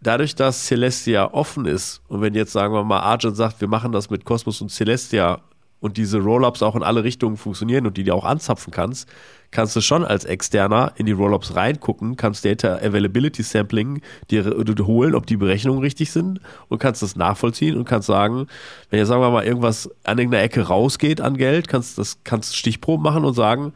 Dadurch, 0.00 0.34
dass 0.34 0.66
Celestia 0.66 1.32
offen 1.32 1.66
ist 1.66 2.00
und 2.08 2.20
wenn 2.20 2.34
jetzt 2.34 2.52
sagen 2.52 2.72
wir 2.72 2.84
mal 2.84 3.00
Argent 3.00 3.36
sagt, 3.36 3.60
wir 3.60 3.68
machen 3.68 3.92
das 3.92 4.10
mit 4.10 4.24
Cosmos 4.24 4.60
und 4.60 4.70
Celestia 4.70 5.40
und 5.80 5.96
diese 5.96 6.18
Rollups 6.18 6.62
auch 6.62 6.76
in 6.76 6.82
alle 6.82 7.04
Richtungen 7.04 7.36
funktionieren 7.36 7.86
und 7.86 7.96
die 7.96 8.04
du 8.04 8.14
auch 8.14 8.24
anzapfen 8.24 8.72
kannst, 8.72 9.08
kannst 9.50 9.74
du 9.76 9.80
schon 9.80 10.04
als 10.04 10.24
Externer 10.24 10.92
in 10.96 11.06
die 11.06 11.12
Rollups 11.12 11.54
reingucken, 11.54 12.16
kannst 12.16 12.44
Data 12.44 12.76
Availability 12.76 13.42
Sampling 13.42 14.02
dir 14.30 14.42
dir 14.42 14.86
holen, 14.86 15.14
ob 15.14 15.26
die 15.26 15.36
Berechnungen 15.36 15.80
richtig 15.80 16.10
sind 16.10 16.40
und 16.68 16.78
kannst 16.78 17.02
das 17.02 17.16
nachvollziehen 17.16 17.76
und 17.76 17.84
kannst 17.84 18.06
sagen, 18.06 18.46
wenn 18.90 18.98
jetzt 18.98 19.08
sagen 19.08 19.22
wir 19.22 19.30
mal 19.30 19.44
irgendwas 19.44 19.90
an 20.04 20.18
irgendeiner 20.18 20.44
Ecke 20.44 20.62
rausgeht 20.62 21.20
an 21.20 21.36
Geld, 21.36 21.68
kannst 21.68 21.98
das 21.98 22.18
kannst 22.24 22.56
Stichproben 22.56 23.02
machen 23.02 23.24
und 23.24 23.34
sagen, 23.34 23.72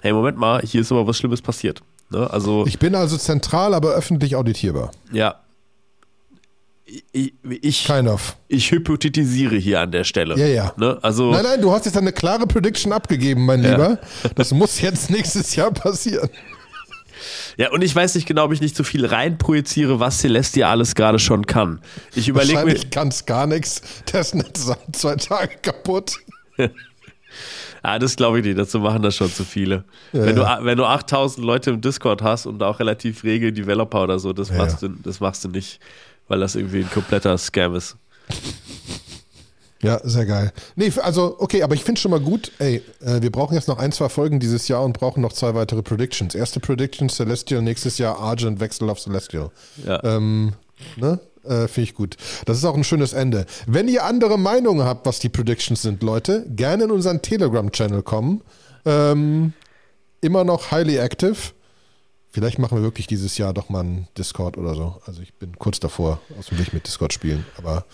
hey 0.00 0.12
Moment 0.12 0.38
mal, 0.38 0.62
hier 0.62 0.80
ist 0.80 0.90
aber 0.92 1.06
was 1.06 1.18
Schlimmes 1.18 1.42
passiert. 1.42 1.82
Ne? 2.10 2.28
Also 2.30 2.64
Ich 2.66 2.78
bin 2.78 2.94
also 2.94 3.16
zentral, 3.16 3.74
aber 3.74 3.90
öffentlich 3.90 4.36
auditierbar. 4.36 4.90
ja. 5.12 5.36
Ich, 7.12 7.32
ich, 7.48 7.84
Kind 7.84 8.08
of. 8.08 8.36
ich 8.48 8.70
hypothetisiere 8.72 9.56
hier 9.56 9.80
an 9.80 9.92
der 9.92 10.04
Stelle. 10.04 10.36
Ja, 10.36 10.46
ja. 10.46 10.72
Ne? 10.76 10.98
Also, 11.02 11.30
Nein, 11.30 11.44
nein, 11.44 11.60
du 11.60 11.70
hast 11.70 11.84
jetzt 11.86 11.96
eine 11.96 12.12
klare 12.12 12.46
Prediction 12.46 12.92
abgegeben, 12.92 13.46
mein 13.46 13.62
Lieber. 13.62 13.98
Das 14.34 14.52
muss 14.52 14.80
jetzt 14.80 15.10
nächstes 15.10 15.54
Jahr 15.54 15.70
passieren. 15.70 16.28
ja, 17.56 17.70
und 17.70 17.82
ich 17.82 17.94
weiß 17.94 18.14
nicht 18.16 18.26
genau, 18.26 18.44
ob 18.46 18.52
ich 18.52 18.60
nicht 18.60 18.74
so 18.76 18.82
viel 18.82 19.06
reinprojiziere, 19.06 20.00
was 20.00 20.18
Celestia 20.18 20.68
alles 20.70 20.94
gerade 20.96 21.18
schon 21.20 21.46
kann. 21.46 21.80
Ich 22.14 22.28
überlege 22.28 22.64
mir, 22.64 22.74
kann 22.90 23.08
es 23.08 23.24
gar 23.26 23.46
nichts. 23.46 23.82
Das 24.10 24.34
Netz 24.34 24.58
ist 24.60 24.66
seit 24.66 24.96
zwei 24.96 25.16
Tagen 25.16 25.62
kaputt. 25.62 26.16
Ja, 27.84 27.98
das 27.98 28.16
glaube 28.16 28.40
ich 28.40 28.44
nicht. 28.44 28.58
Dazu 28.58 28.80
machen 28.80 29.02
das 29.02 29.14
schon 29.14 29.30
zu 29.32 29.44
viele. 29.44 29.84
Ja, 30.12 30.24
wenn, 30.26 30.36
ja. 30.36 30.56
Du, 30.58 30.64
wenn 30.64 30.78
du 30.78 30.84
8000 30.86 31.44
Leute 31.46 31.70
im 31.70 31.80
Discord 31.80 32.22
hast 32.22 32.46
und 32.46 32.62
auch 32.62 32.80
relativ 32.80 33.22
rege 33.22 33.52
Developer 33.52 34.02
oder 34.02 34.18
so, 34.18 34.32
das, 34.32 34.48
ja, 34.48 34.56
machst, 34.56 34.82
Du, 34.82 34.88
das 34.88 35.20
machst 35.20 35.44
du 35.44 35.48
nicht, 35.48 35.78
weil 36.30 36.38
das 36.40 36.54
irgendwie 36.54 36.78
ein 36.78 36.90
kompletter 36.90 37.36
Scam 37.36 37.74
ist. 37.74 37.96
Ja, 39.82 39.98
sehr 40.04 40.26
geil. 40.26 40.52
Nee, 40.76 40.92
also, 41.02 41.36
okay, 41.38 41.62
aber 41.62 41.74
ich 41.74 41.82
finde 41.82 42.00
schon 42.00 42.12
mal 42.12 42.20
gut, 42.20 42.52
ey, 42.58 42.82
äh, 43.00 43.20
wir 43.20 43.32
brauchen 43.32 43.54
jetzt 43.54 43.66
noch 43.66 43.78
ein, 43.78 43.92
zwei 43.92 44.08
Folgen 44.08 44.38
dieses 44.38 44.68
Jahr 44.68 44.84
und 44.84 44.92
brauchen 44.92 45.22
noch 45.22 45.32
zwei 45.32 45.54
weitere 45.54 45.82
Predictions. 45.82 46.34
Erste 46.34 46.60
Prediction 46.60 47.08
Celestial, 47.08 47.62
nächstes 47.62 47.98
Jahr 47.98 48.18
Argent 48.20 48.60
Wechsel 48.60 48.88
auf 48.88 49.00
Celestial. 49.00 49.50
Ja. 49.84 50.04
Ähm, 50.04 50.52
ne? 50.96 51.18
Äh, 51.42 51.66
Finde 51.66 51.82
ich 51.82 51.94
gut. 51.94 52.16
Das 52.44 52.58
ist 52.58 52.64
auch 52.64 52.76
ein 52.76 52.84
schönes 52.84 53.12
Ende. 53.12 53.46
Wenn 53.66 53.88
ihr 53.88 54.04
andere 54.04 54.38
Meinungen 54.38 54.86
habt, 54.86 55.06
was 55.06 55.18
die 55.18 55.30
Predictions 55.30 55.82
sind, 55.82 56.02
Leute, 56.02 56.46
gerne 56.48 56.84
in 56.84 56.90
unseren 56.92 57.22
Telegram-Channel 57.22 58.02
kommen. 58.02 58.42
Ähm, 58.84 59.54
immer 60.20 60.44
noch 60.44 60.70
highly 60.70 60.98
active. 60.98 61.52
Vielleicht 62.32 62.58
machen 62.58 62.78
wir 62.78 62.82
wirklich 62.82 63.06
dieses 63.06 63.38
Jahr 63.38 63.52
doch 63.52 63.68
mal 63.68 63.80
einen 63.80 64.08
Discord 64.16 64.56
oder 64.56 64.74
so. 64.74 65.00
Also 65.06 65.20
ich 65.20 65.34
bin 65.34 65.58
kurz 65.58 65.80
davor, 65.80 66.20
aus 66.38 66.46
dem 66.46 66.58
Weg 66.58 66.72
mit 66.72 66.86
Discord 66.86 67.12
spielen. 67.12 67.44
Aber 67.56 67.84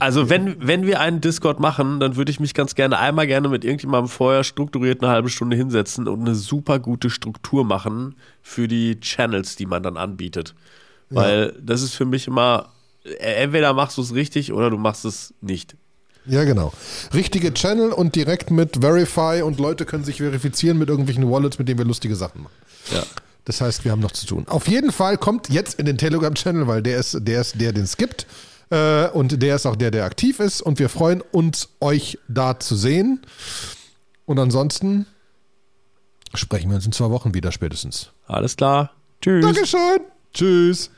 also 0.00 0.30
wenn, 0.30 0.64
wenn 0.64 0.86
wir 0.86 1.00
einen 1.00 1.20
Discord 1.20 1.58
machen, 1.58 1.98
dann 1.98 2.14
würde 2.16 2.30
ich 2.30 2.38
mich 2.38 2.54
ganz 2.54 2.76
gerne 2.76 2.98
einmal 2.98 3.26
gerne 3.26 3.48
mit 3.48 3.64
irgendjemandem 3.64 4.08
vorher 4.08 4.44
strukturiert 4.44 5.02
eine 5.02 5.10
halbe 5.10 5.28
Stunde 5.28 5.56
hinsetzen 5.56 6.06
und 6.06 6.20
eine 6.20 6.36
super 6.36 6.78
gute 6.78 7.10
Struktur 7.10 7.64
machen 7.64 8.14
für 8.40 8.68
die 8.68 9.00
Channels, 9.00 9.56
die 9.56 9.66
man 9.66 9.82
dann 9.82 9.96
anbietet. 9.96 10.54
Weil 11.10 11.52
ja. 11.54 11.60
das 11.60 11.82
ist 11.82 11.94
für 11.94 12.04
mich 12.04 12.28
immer, 12.28 12.68
äh, 13.04 13.42
entweder 13.42 13.72
machst 13.72 13.98
du 13.98 14.02
es 14.02 14.14
richtig 14.14 14.52
oder 14.52 14.70
du 14.70 14.78
machst 14.78 15.04
es 15.04 15.34
nicht. 15.40 15.76
Ja, 16.26 16.44
genau. 16.44 16.72
Richtige 17.14 17.54
Channel 17.54 17.90
und 17.90 18.14
direkt 18.14 18.50
mit 18.50 18.78
Verify 18.80 19.42
und 19.42 19.58
Leute 19.58 19.84
können 19.84 20.04
sich 20.04 20.18
verifizieren 20.18 20.78
mit 20.78 20.90
irgendwelchen 20.90 21.28
Wallets, 21.28 21.58
mit 21.58 21.68
denen 21.68 21.78
wir 21.78 21.86
lustige 21.86 22.14
Sachen 22.14 22.42
machen. 22.42 22.52
Ja. 22.92 23.02
Das 23.48 23.62
heißt, 23.62 23.86
wir 23.86 23.92
haben 23.92 24.00
noch 24.00 24.10
zu 24.10 24.26
tun. 24.26 24.46
Auf 24.46 24.68
jeden 24.68 24.92
Fall 24.92 25.16
kommt 25.16 25.48
jetzt 25.48 25.78
in 25.78 25.86
den 25.86 25.96
Telegram-Channel, 25.96 26.66
weil 26.66 26.82
der 26.82 26.98
ist, 26.98 27.16
der 27.22 27.40
ist 27.40 27.58
der, 27.58 27.72
den 27.72 27.84
es 27.84 27.96
gibt. 27.96 28.26
Äh, 28.68 29.08
und 29.08 29.40
der 29.42 29.56
ist 29.56 29.64
auch 29.64 29.74
der, 29.74 29.90
der 29.90 30.04
aktiv 30.04 30.38
ist. 30.38 30.60
Und 30.60 30.78
wir 30.78 30.90
freuen 30.90 31.22
uns, 31.32 31.70
euch 31.80 32.18
da 32.28 32.60
zu 32.60 32.76
sehen. 32.76 33.22
Und 34.26 34.38
ansonsten 34.38 35.06
sprechen 36.34 36.68
wir 36.68 36.76
uns 36.76 36.84
in 36.84 36.92
zwei 36.92 37.08
Wochen 37.08 37.32
wieder 37.32 37.50
spätestens. 37.50 38.10
Alles 38.26 38.54
klar. 38.54 38.90
Tschüss. 39.22 39.42
Dankeschön. 39.42 40.00
Tschüss. 40.34 40.90